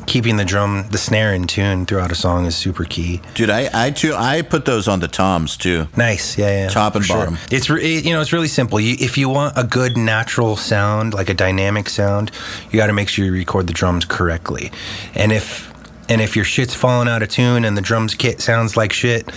[0.05, 3.21] keeping the drum the snare in tune throughout a song is super key.
[3.35, 5.87] dude, I I too I put those on the toms too.
[5.97, 6.69] Nice, yeah, yeah.
[6.69, 7.39] Top and bottom.
[7.51, 8.81] It's re- it- you know it's really simple.
[8.81, 12.33] You, if you want a good natural sound, like a dynamic sound,
[12.71, 14.73] you got to make sure you record the drums correctly.
[15.15, 15.71] And if
[16.09, 19.31] and if your shit's falling out of tune and the drums kit sounds like shit,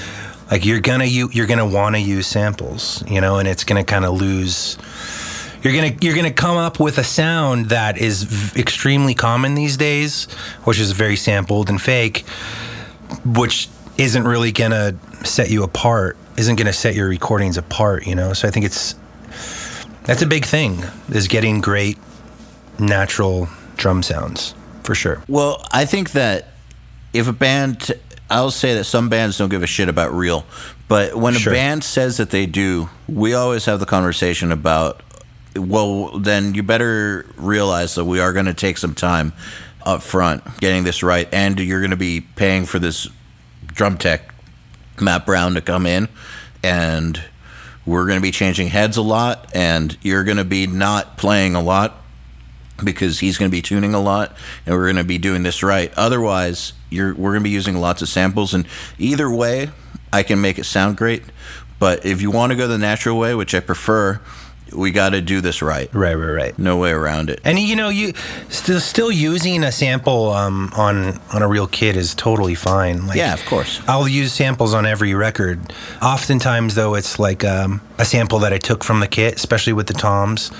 [0.50, 3.84] like you're gonna you you're gonna want to use samples, you know, and it's gonna
[3.84, 4.78] kind of lose.
[5.66, 9.78] You're gonna you're gonna come up with a sound that is v- extremely common these
[9.78, 10.26] days,
[10.64, 12.20] which is very sampled and fake,
[13.26, 13.68] which
[13.98, 18.34] isn't really gonna set you apart, isn't gonna set your recordings apart, you know.
[18.34, 18.94] So I think it's
[20.04, 21.98] that's a big thing is getting great
[22.78, 25.24] natural drum sounds for sure.
[25.28, 26.50] Well, I think that
[27.12, 27.92] if a band,
[28.30, 30.46] I'll say that some bands don't give a shit about real,
[30.88, 31.54] but when a Sure.
[31.54, 35.02] band says that they do, we always have the conversation about,
[35.56, 39.34] well, then you better realize that we are going to take some time
[39.84, 43.08] up front getting this right, and you're going to be paying for this
[43.68, 44.34] drum tech,
[45.00, 46.08] Matt Brown, to come in,
[46.64, 47.22] and
[47.86, 51.56] we're going to be changing heads a lot, and you're going to be not playing
[51.56, 52.02] a lot
[52.84, 55.64] because he's going to be tuning a lot and we're going to be doing this
[55.64, 55.94] right.
[55.96, 58.68] Otherwise, you're we're going to be using lots of samples and
[59.00, 59.70] either way,
[60.12, 61.24] I can make it sound great,
[61.80, 64.20] but if you want to go the natural way, which I prefer,
[64.74, 65.94] we got to do this right.
[65.94, 66.60] Right, right, right.
[66.60, 67.40] No way around it.
[67.44, 68.14] And you know, you
[68.50, 73.08] still still using a sample um, on on a real kit is totally fine.
[73.08, 73.82] Like, Yeah, of course.
[73.88, 75.74] I'll use samples on every record.
[76.02, 79.88] Oftentimes, though, it's like um, a sample that I took from the kit, especially with
[79.88, 80.52] the toms.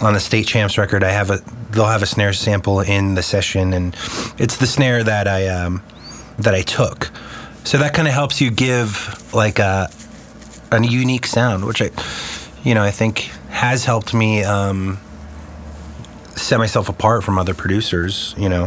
[0.00, 1.38] On the State Champs record, I have a
[1.70, 3.94] they'll have a snare sample in the session, and
[4.38, 5.82] it's the snare that I um,
[6.38, 7.10] that I took.
[7.62, 9.88] So that kind of helps you give like a
[10.72, 11.90] a unique sound, which I,
[12.64, 14.98] you know, I think has helped me um,
[16.36, 18.34] set myself apart from other producers.
[18.36, 18.64] You know,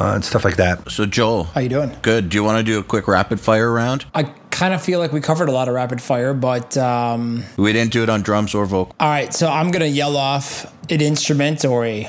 [0.00, 0.90] uh, and stuff like that.
[0.90, 1.96] So Joel, How you doing?
[2.02, 2.28] good.
[2.30, 4.04] Do you want to do a quick rapid fire round?
[4.14, 7.72] I kind of feel like we covered a lot of rapid fire, but um, We
[7.72, 8.94] didn't do it on drums or vocal.
[9.00, 9.32] all right.
[9.34, 12.08] So I'm gonna yell off an instrument or a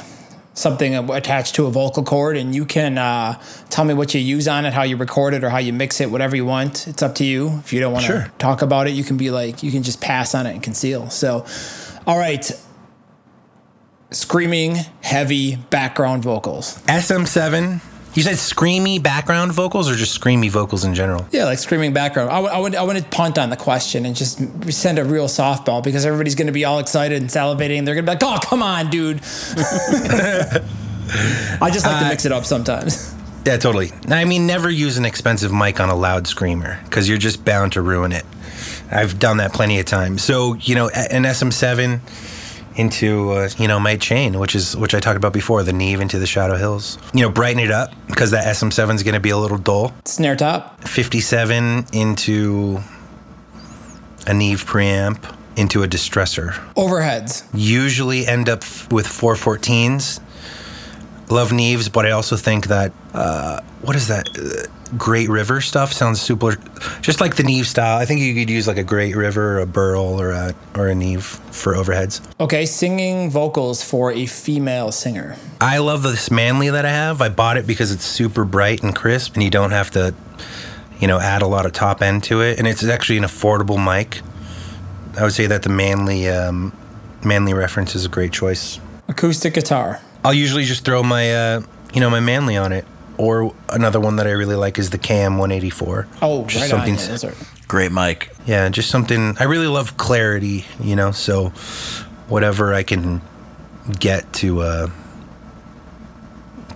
[0.59, 4.47] something attached to a vocal cord, and you can uh, tell me what you use
[4.47, 6.85] on it, how you record it, or how you mix it, whatever you want.
[6.87, 7.59] It's up to you.
[7.59, 8.31] If you don't want to Sure.
[8.39, 11.09] talk about it, you can be like, you can just pass on it and conceal.
[11.09, 11.45] So,
[12.05, 12.51] all right.
[14.11, 16.79] screaming, heavy background vocals.
[16.87, 17.79] SM7.
[18.15, 21.27] You said screamy background vocals or just screamy vocals in general?
[21.31, 22.31] Yeah, like screaming background.
[22.31, 24.39] I would, I would, I punt on the question and just
[24.71, 27.85] send a real softball because everybody's going to be all excited and salivating.
[27.85, 29.17] They're going to be like, "Oh, come on, dude."
[31.61, 33.13] I just like to mix it up uh, sometimes.
[33.45, 33.91] Yeah, totally.
[34.09, 37.73] I mean, never use an expensive mic on a loud screamer because you're just bound
[37.73, 38.25] to ruin it.
[38.91, 40.23] I've done that plenty of times.
[40.23, 42.01] So, you know, an SM7
[42.75, 46.01] into uh, you know my chain, which is which I talked about before, the Neve
[46.01, 46.97] into the Shadow Hills.
[47.13, 49.93] You know, brighten it up because that SM7 is going to be a little dull.
[50.05, 50.81] Snare top.
[50.87, 52.79] 57 into
[54.27, 56.53] a Neve preamp into a distressor.
[56.75, 57.43] Overheads.
[57.53, 60.21] Usually end up f- with 414s.
[61.29, 64.27] Love Neves, but I also think that uh, what is that?
[64.37, 66.57] Uh, Great River stuff sounds super,
[67.01, 67.99] just like the Neve style.
[67.99, 70.87] I think you could use like a Great River, or a Burl, or a or
[70.87, 72.21] a Neve for overheads.
[72.39, 75.35] Okay, singing vocals for a female singer.
[75.61, 77.21] I love this Manley that I have.
[77.21, 80.15] I bought it because it's super bright and crisp, and you don't have to,
[80.99, 83.77] you know, add a lot of top end to it, and it's actually an affordable
[83.77, 84.21] mic.
[85.19, 86.73] I would say that the Manley um,
[87.23, 88.79] Manley reference is a great choice.
[89.07, 90.01] Acoustic guitar.
[90.23, 91.61] I'll usually just throw my, uh,
[91.93, 92.85] you know, my Manley on it.
[93.17, 96.07] Or another one that I really like is the KM 184.
[96.21, 96.93] Oh, just right something.
[96.93, 96.99] on.
[96.99, 98.33] Yeah, those Great mic.
[98.45, 99.35] yeah, just something.
[99.37, 101.11] I really love clarity, you know.
[101.11, 101.49] So,
[102.29, 103.21] whatever I can
[103.99, 104.87] get to uh,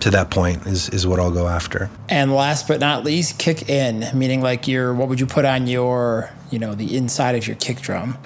[0.00, 1.88] to that point is is what I'll go after.
[2.10, 5.66] And last but not least, kick in, meaning like your what would you put on
[5.66, 8.18] your, you know, the inside of your kick drum?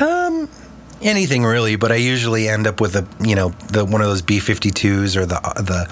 [1.00, 4.22] Anything really, but I usually end up with a you know the one of those
[4.22, 5.86] B52s or the the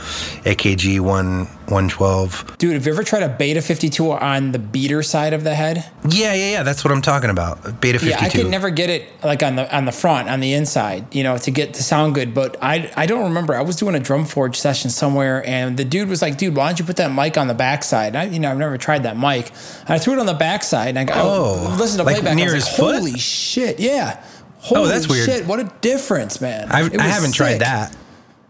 [0.51, 2.59] AKG one 112.
[2.59, 5.91] Dude, have you ever tried a Beta 52 on the beater side of the head?
[6.09, 6.63] Yeah, yeah, yeah.
[6.63, 7.81] That's what I'm talking about.
[7.81, 8.07] Beta 52.
[8.09, 11.15] Yeah, I could never get it like on the on the front, on the inside,
[11.15, 12.35] you know, to get to sound good.
[12.35, 13.55] But I I don't remember.
[13.55, 16.79] I was doing a Drumforge session somewhere, and the dude was like, "Dude, why don't
[16.81, 19.51] you put that mic on the backside?" I, you know, I've never tried that mic.
[19.83, 22.17] And I threw it on the backside, and I, go, Oh, I listened to like
[22.17, 22.37] playback.
[22.37, 22.97] near I was his like, foot?
[22.97, 23.79] Holy shit!
[23.81, 24.23] Yeah.
[24.67, 25.27] Holy Oh, that's weird.
[25.29, 25.47] Shit!
[25.47, 26.69] What a difference, man!
[26.71, 27.97] I've, I have not tried that.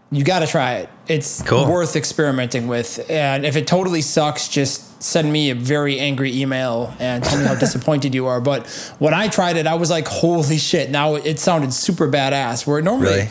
[0.09, 0.89] You got to try it.
[1.09, 1.67] It's Cool.
[1.69, 3.05] worth experimenting with.
[3.09, 7.43] And if it totally sucks, just send me a very angry email and tell me
[7.45, 8.39] how disappointed you are.
[8.39, 8.67] But
[8.99, 10.89] when I tried it, I was like, holy shit.
[10.89, 12.65] Now it sounded super badass.
[12.65, 13.29] Where normally Really?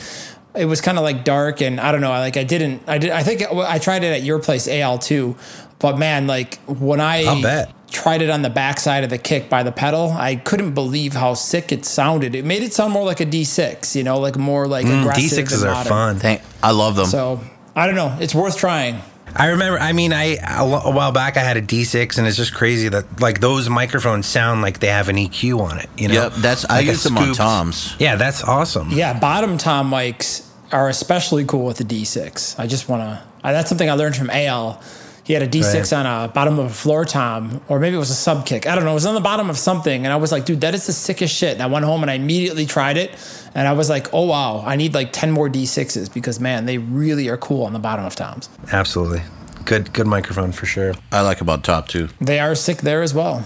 [0.55, 2.11] it was kind of like dark and I don't know.
[2.11, 5.35] Like I didn't, I did, I think I tried it at your place, Eyal too.
[5.79, 7.73] But man, like when I I'll bet.
[7.97, 11.33] Tried it on the backside of the kick by the pedal, I couldn't believe how
[11.33, 12.35] sick it sounded.
[12.35, 15.47] It made it sound more like a D6, you know, like more like mm, aggressive.
[15.47, 15.89] D6s and are modern.
[15.89, 16.19] fun.
[16.19, 16.43] Thank.
[16.63, 17.07] I love them.
[17.07, 17.41] So
[17.75, 18.15] I don't know.
[18.21, 19.01] It's worth trying.
[19.35, 19.79] I remember.
[19.79, 23.19] I mean, I a while back I had a D6, and it's just crazy that
[23.19, 25.89] like those microphones sound like they have an EQ on it.
[25.97, 26.15] You know?
[26.15, 27.97] Yep, that's I Like a use them on toms.
[27.99, 28.91] Yeah, that's awesome.
[28.91, 32.59] Yeah, bottom tom mics are especially cool with the D6.
[32.59, 33.23] I just want to.
[33.43, 34.83] That's something I learned from Eyal.
[35.27, 35.93] He had a D6 Right.
[35.93, 38.69] on a bottom of a floor tom, or maybe it was a sub kick.
[38.69, 38.93] I don't know.
[38.93, 40.93] It was on the bottom of something, and I was like, dude, that is the
[40.93, 41.55] sickest shit.
[41.55, 43.11] And I went home and I immediately tried it,
[43.53, 46.79] and I was like, oh wow, I need like ten more D6s because man, they
[46.79, 48.49] really are cool on the bottom of toms.
[48.73, 49.23] Absolutely.
[49.65, 50.95] Good, good microphone for sure.
[51.11, 52.09] I like about top two.
[52.21, 53.45] They are sick there as well.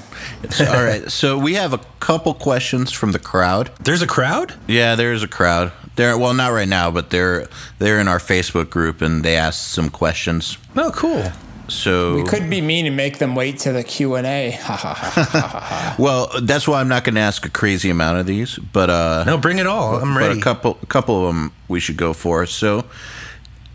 [0.61, 3.71] All right, so we have a couple questions from the crowd.
[3.83, 4.53] There's a crowd.
[4.67, 5.73] Yeah, there's a crowd.
[5.97, 7.49] They're well, not right now, but they're
[7.79, 10.59] they're in our Facebook group and they asked some questions.
[10.77, 11.33] Oh, cool.
[11.71, 14.51] So We could be mean and make them wait to the Q and A.
[14.51, 15.97] Ha ha ha.
[15.99, 19.25] well, that's why I'm not going to ask a crazy amount of these, but uh,
[19.25, 19.97] No, bring it all.
[19.97, 20.39] I'm but ready.
[20.39, 22.45] a couple a couple of them we should go for.
[22.47, 22.85] So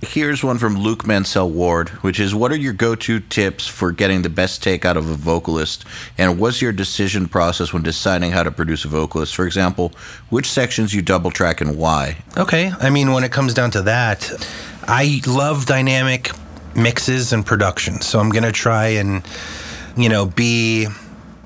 [0.01, 4.21] here's one from Luke Mansell Ward, which is what are your go-to tips for getting
[4.21, 5.83] the best take out of a vocalist
[6.17, 9.35] and what's your decision process when deciding how to produce a vocalist?
[9.35, 9.91] For example,
[10.29, 12.17] which sections you double track and why?
[12.37, 12.71] Okay.
[12.79, 14.31] I mean, when it comes down to that,
[14.83, 16.29] I love dynamic
[16.75, 18.01] mixes and production.
[18.01, 19.25] So I'm going to try and,
[19.95, 20.87] you know, be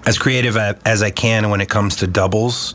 [0.06, 2.74] as creative as I can when it comes to doubles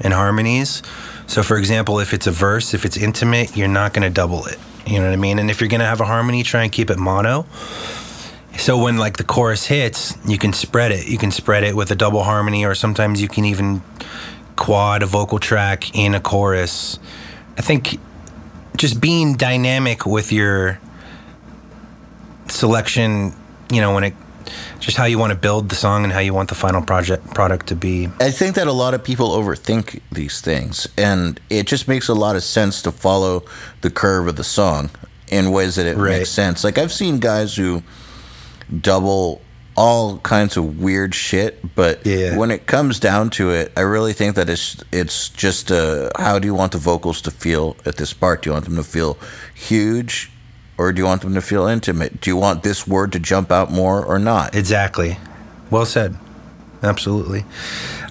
[0.00, 0.82] and harmonies.
[1.26, 4.44] So, for example, if it's a verse, if it's intimate, you're not going to double
[4.46, 4.58] it.
[4.86, 5.38] You know what I mean?
[5.38, 7.46] And if you're going to have a harmony, try and keep it mono.
[8.58, 11.08] So when like the chorus hits, you can spread it.
[11.08, 13.82] You can spread it with a double harmony, or sometimes you can even
[14.56, 16.98] quad a vocal track in a chorus.
[17.56, 17.98] I think
[18.76, 20.78] just being dynamic with your
[22.48, 23.34] selection,
[23.70, 24.14] you know, when it
[24.78, 27.32] just how you want to build the song and how you want the final project
[27.34, 28.08] product to be.
[28.20, 32.14] I think that a lot of people overthink these things, and it just makes a
[32.14, 33.42] lot of sense to follow
[33.80, 34.90] the curve of the song
[35.28, 36.18] in ways that it Right.
[36.18, 36.62] makes sense.
[36.62, 37.82] Like I've seen guys who
[38.80, 39.40] double
[39.76, 41.74] all kinds of weird shit.
[41.74, 42.36] But Yeah.
[42.36, 46.38] when it comes down to it, I really think that it's it's just uh, how
[46.38, 48.42] do you want the vocals to feel at this part?
[48.42, 49.16] Do you want them to feel
[49.54, 50.30] huge,
[50.76, 52.20] or do you want them to feel intimate?
[52.20, 54.54] Do you want this word to jump out more or not?
[54.54, 55.18] Exactly.
[55.70, 56.16] Well said.
[56.82, 57.44] Absolutely.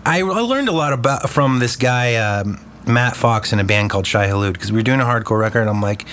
[0.05, 3.89] I, I learned a lot about from this guy um, Matt Fox in a band
[3.89, 5.67] called Shai Hulud because we were doing a hardcore record.
[5.67, 6.05] I'm like,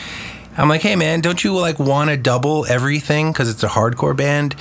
[0.57, 4.17] I'm like, hey man, don't you like want to double everything because it's a hardcore
[4.17, 4.55] band?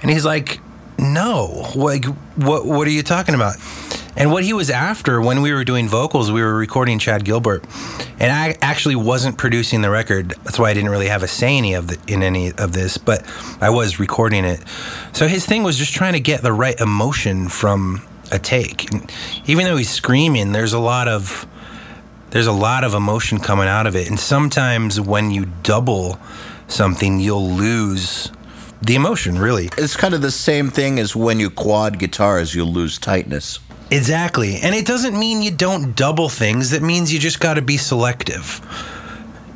[0.00, 0.60] And he's like,
[0.98, 1.70] no.
[1.74, 2.04] Like,
[2.36, 3.56] what what are you talking about?
[4.14, 7.64] And what he was after when we were doing vocals, we were recording Chad Gilbert,
[8.20, 10.30] and I actually wasn't producing the record.
[10.44, 12.98] That's why I didn't really have a say any of the, in any of this,
[12.98, 13.24] but
[13.60, 14.62] I was recording it.
[15.12, 18.92] So his thing was just trying to get the right emotion from a take.
[18.92, 19.10] And
[19.46, 21.46] even though he's screaming, there's a lot of
[22.30, 26.18] there's a lot of emotion coming out of it, and sometimes when you double
[26.68, 28.30] something, you'll lose
[28.82, 29.38] the emotion.
[29.38, 33.58] Really, It's kind of the same thing as when you quad guitars, you'll lose tightness.
[33.90, 34.56] Exactly.
[34.56, 36.72] And it doesn't mean you don't double things.
[36.72, 38.60] It means you just got to be selective.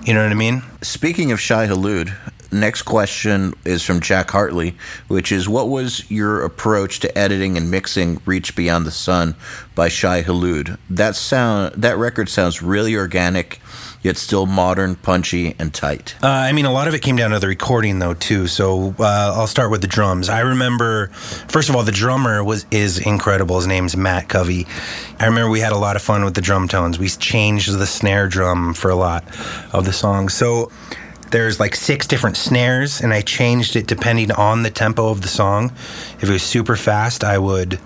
[0.05, 0.63] You know what I mean?
[0.83, 2.13] Speaking of Shai Hulud,
[2.53, 4.77] next question is from Jack Hartley,
[5.09, 9.35] which is what was your approach to editing and mixing Reach Beyond the Sun
[9.75, 10.79] by Shai Hulud?
[10.91, 13.61] That sound that record sounds really organic,
[14.03, 16.15] yet still modern, punchy, and tight.
[16.23, 18.47] Uh, I mean, a lot of it came down to the recording, though, too.
[18.47, 20.29] So uh, I'll start with the drums.
[20.29, 21.09] I remember,
[21.49, 23.57] first of all, the drummer was is incredible.
[23.57, 24.67] His name's Matt Covey.
[25.19, 26.99] I remember we had a lot of fun with the drum tones.
[26.99, 29.25] We changed the snare drum for a lot
[29.73, 30.35] of the songs.
[30.35, 30.71] So
[31.31, 35.29] there's like six different snares, and I changed it depending on the tempo of the
[35.29, 35.73] song.
[36.21, 37.81] If it was super fast, I would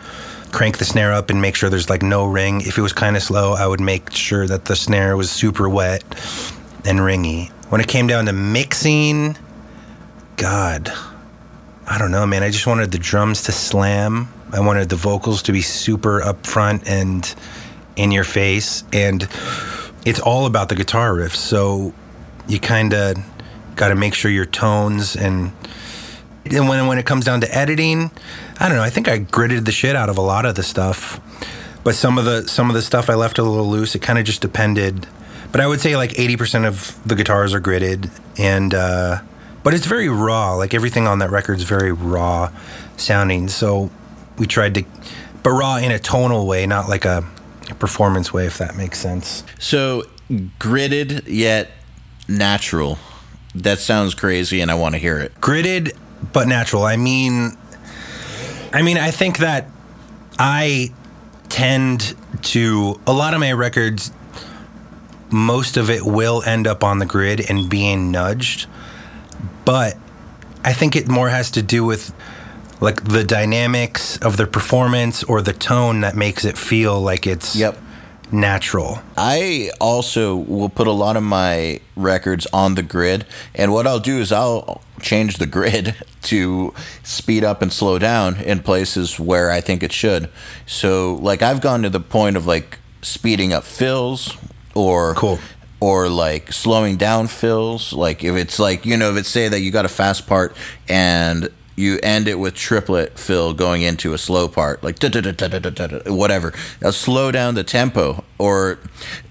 [0.52, 2.60] crank the snare up and make sure there's like no ring.
[2.60, 5.68] If it was kind of slow, I would make sure that the snare was super
[5.68, 6.02] wet
[6.84, 7.50] and ringy.
[7.68, 9.36] When it came down to mixing,
[10.36, 10.92] God,
[11.86, 12.42] I don't know, man.
[12.42, 14.28] I just wanted the drums to slam.
[14.52, 17.32] I wanted the vocals to be super upfront and
[17.96, 18.82] in your face.
[18.92, 19.28] And
[20.04, 21.36] it's all about the guitar riffs.
[21.36, 21.92] So
[22.48, 23.16] you kind of
[23.76, 25.52] got to make sure your tones and
[26.52, 28.10] and when when it comes down to editing,
[28.58, 28.82] I don't know.
[28.82, 31.20] I think I gritted the shit out of a lot of the stuff,
[31.84, 33.94] but some of the some of the stuff I left a little loose.
[33.94, 35.06] It kind of just depended.
[35.52, 39.20] But I would say like eighty percent of the guitars are gritted, and uh,
[39.62, 40.54] but it's very raw.
[40.54, 42.52] Like everything on that record is very raw
[42.96, 43.48] sounding.
[43.48, 43.90] So
[44.38, 44.84] we tried to,
[45.42, 47.24] but raw in a tonal way, not like a,
[47.68, 49.42] a performance way, if that makes sense.
[49.58, 50.04] So
[50.58, 51.70] gritted yet
[52.28, 52.98] natural.
[53.54, 55.40] That sounds crazy, and I want to hear it.
[55.40, 55.92] gritted
[56.32, 56.84] but natural.
[56.84, 57.56] I mean,
[58.72, 59.68] I mean, I think that
[60.38, 60.92] I
[61.48, 64.12] tend to a lot of my records.
[65.30, 68.66] Most of it will end up on the grid and being nudged,
[69.64, 69.96] but
[70.64, 72.12] I think it more has to do with
[72.80, 77.54] like the dynamics of the performance or the tone that makes it feel like it's
[77.54, 77.78] Yep.
[78.32, 79.02] natural.
[79.16, 83.24] I also will put a lot of my records on the grid,
[83.54, 86.72] and what I'll do is I'll change the grid to
[87.02, 90.28] speed up and slow down in places where I think it should.
[90.66, 94.36] So, like, I've gone to the point of like speeding up fills
[94.74, 95.38] or Cool.
[95.80, 97.92] or like slowing down fills.
[97.92, 100.54] Like, if it's like you know, if it's say that you got a fast part
[100.88, 105.02] and you end it with triplet fill going into a slow part, like
[106.06, 106.52] whatever.
[106.82, 108.78] Now slow down the tempo, or,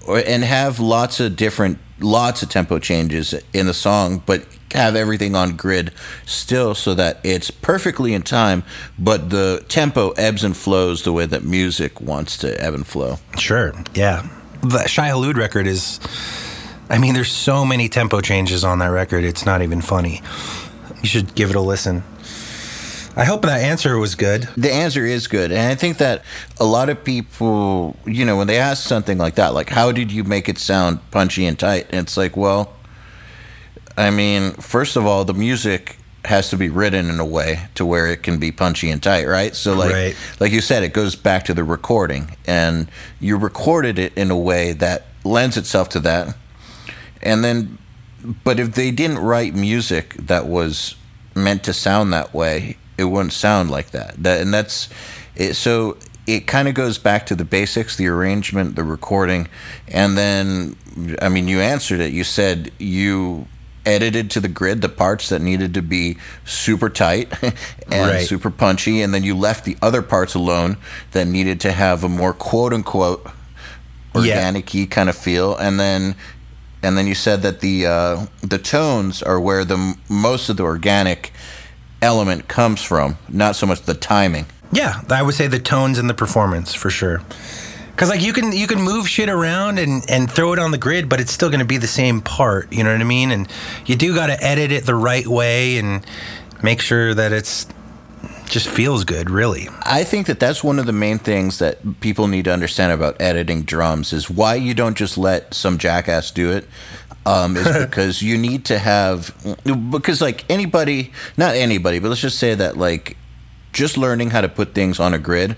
[0.07, 4.95] or and have lots of different, lots of tempo changes in the song, but have
[4.95, 5.91] everything on grid
[6.26, 8.64] still, so that it's perfectly in time,
[8.98, 13.18] but the tempo ebbs and flows the way that music wants to ebb and flow.
[13.38, 13.74] Sure.
[13.94, 14.28] Yeah.
[14.61, 15.99] The Shai Hulud record is,
[16.90, 19.24] I mean, there's so many tempo changes on that record.
[19.24, 20.22] It's not even funny.
[21.02, 22.03] You should give it a listen.
[23.20, 24.44] I hope that answer was good.
[24.56, 25.52] The answer is good.
[25.52, 26.24] And I think that
[26.58, 30.10] a lot of people, you know, when they ask something like that, like, how did
[30.10, 31.88] you make it sound punchy and tight?
[31.90, 32.74] And it's like, well,
[33.98, 37.86] I mean, first of all, the music has to be written in a way to
[37.86, 39.54] where it can be punchy and tight, right?
[39.54, 40.16] So like Right.
[40.40, 42.88] like you said, it goes back to the recording and
[43.20, 46.36] you recorded it in a way that lends itself to that.
[47.22, 47.78] And then
[48.44, 50.96] but if they didn't write music that was
[51.36, 54.21] meant to sound that way, it wouldn't sound like that.
[54.23, 54.89] That and that's
[55.35, 55.97] it, so
[56.27, 59.47] it kind of goes back to the basics, the arrangement, the recording,
[59.88, 60.76] and then
[61.21, 62.11] I mean you answered it.
[62.13, 63.47] You said you
[63.85, 67.31] edited to the grid the parts that needed to be super tight
[67.91, 68.27] and Right.
[68.27, 70.77] super punchy and then you left the other parts alone
[71.11, 73.26] that needed to have a more quote unquote
[74.13, 76.13] organic y kind of feel and then
[76.84, 80.63] and then you said that the uh, the tones are where the most of the
[80.63, 81.31] organic
[82.01, 84.45] element comes from, not so much the timing.
[84.71, 87.21] Yeah, I would say the tones and the performance for sure.
[87.95, 90.77] Cause like you can you can move shit around and, and throw it on the
[90.77, 92.71] grid, but it's still gonna be the same part.
[92.71, 93.30] You know what I mean?
[93.30, 93.51] And
[93.85, 96.05] you do gotta edit it the right way and
[96.63, 97.67] make sure that it's
[98.45, 99.30] just feels good.
[99.30, 102.93] Really, I think that that's one of the main things that people need to understand
[102.93, 106.69] about editing drums is why you don't just let some jackass do it.
[107.30, 109.34] Um, is because you need to have
[109.91, 113.18] because like anybody, not anybody, but let's just say that like
[113.72, 115.56] just learning how to put things on a grid,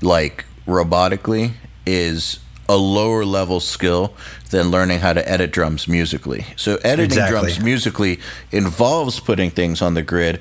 [0.00, 1.52] like robotically,
[1.84, 2.38] is
[2.68, 4.14] a lower level skill
[4.50, 6.46] than learning how to edit drums musically.
[6.56, 7.40] So editing Exactly.
[7.52, 8.20] drums musically
[8.52, 10.40] involves putting things on the grid,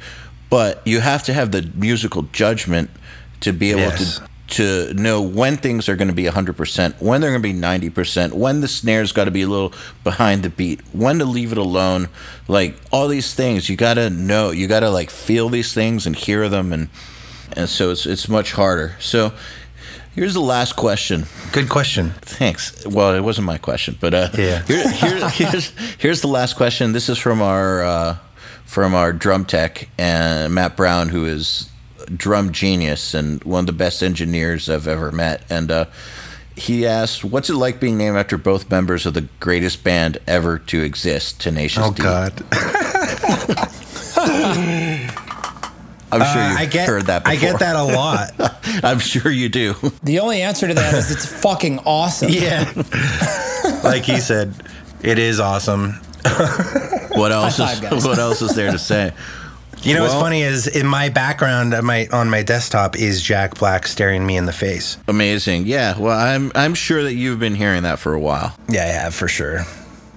[0.50, 2.90] but you have to have the musical judgment
[3.42, 4.18] to be able Yes.
[4.20, 7.90] to to know when things are going to be 100%, when they're going to be
[7.90, 9.74] 90%, when the snare's got to be a little
[10.04, 12.10] behind the beat, when to leave it alone.
[12.48, 16.06] Like all these things, you got to know, you got to like feel these things
[16.06, 16.90] and hear them and
[17.56, 18.96] and so it's it's much harder.
[19.00, 19.32] So
[20.14, 21.26] here's the last question.
[21.52, 22.12] good question.
[22.22, 22.86] Thanks.
[22.86, 24.64] Well, it wasn't my question, but uh, Yeah.
[24.68, 26.92] here, here, here's here's the last question.
[26.92, 28.18] This is from our uh,
[28.66, 31.70] from our drum tech and Matt Brown, who is
[32.06, 35.44] drum genius and one of the best engineers I've ever met.
[35.50, 35.86] And uh,
[36.56, 40.60] he asked, "What's it like being named after both members of the greatest band ever
[40.60, 42.34] to exist, Tenacious Oh D?" God.
[46.12, 47.24] I'm sure Uh, you've I get heard that.
[47.24, 47.38] Before.
[47.38, 48.32] I get that a lot.
[48.84, 49.74] I'm sure you do.
[50.04, 52.30] The only answer to that is it's fucking awesome.
[52.32, 52.72] yeah.
[53.84, 54.54] like he said,
[55.02, 55.94] it is awesome.
[57.12, 58.06] What else is.
[58.06, 59.14] What else is there to say?
[59.86, 63.60] You know what's funny is in my background on my on my desktop is Jack
[63.60, 64.98] Black staring me in the face.
[65.08, 65.68] Amazing.
[65.68, 65.98] Yeah.
[65.98, 68.56] Well, I'm I'm sure that you've been hearing that for a while.
[68.68, 69.64] Yeah, I have for sure.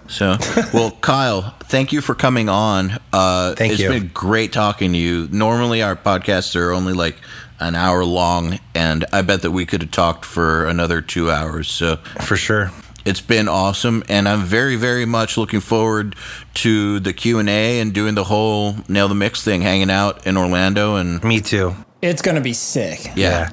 [0.07, 0.37] So,
[0.73, 2.93] well, Kyle, thank you for coming on.
[3.13, 3.93] Uh, Thank it's you.
[3.93, 5.29] It's been great talking to you.
[5.31, 7.17] Normally, our podcasts are only like
[7.61, 11.71] an hour long, and I bet that we could have talked for another two hours.
[11.71, 12.71] So, For sure.
[13.05, 16.15] It's been awesome, and I'm very, very much looking forward
[16.55, 20.27] to the Q and A and doing the whole nail the mix thing, hanging out
[20.27, 21.75] in Orlando, and Me too.
[22.03, 23.11] It's gonna be sick.
[23.17, 23.49] yeah,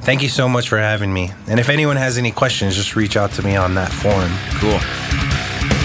[0.00, 1.30] Thank you so much for having me.
[1.48, 4.32] And if anyone has any questions, just reach out to me on that forum.
[4.60, 4.78] cool.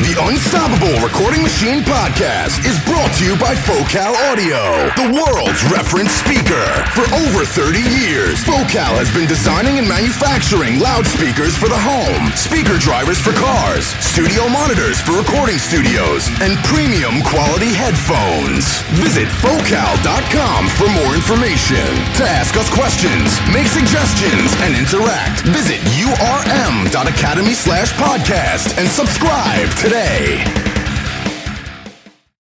[0.03, 4.59] The Unstoppable Recording Machine Podcast is brought to you by Focal Audio,
[4.99, 6.67] the world's reference speaker.
[6.91, 12.75] For over 30 years, Focal has been designing and manufacturing loudspeakers for the home, speaker
[12.83, 18.83] drivers for cars, studio monitors for recording studios, and premium quality headphones.
[18.99, 21.87] Visit Focal.com for more information.
[22.19, 30.72] To ask us questions, make suggestions, and interact, visit urm.academy slash podcast and subscribe today.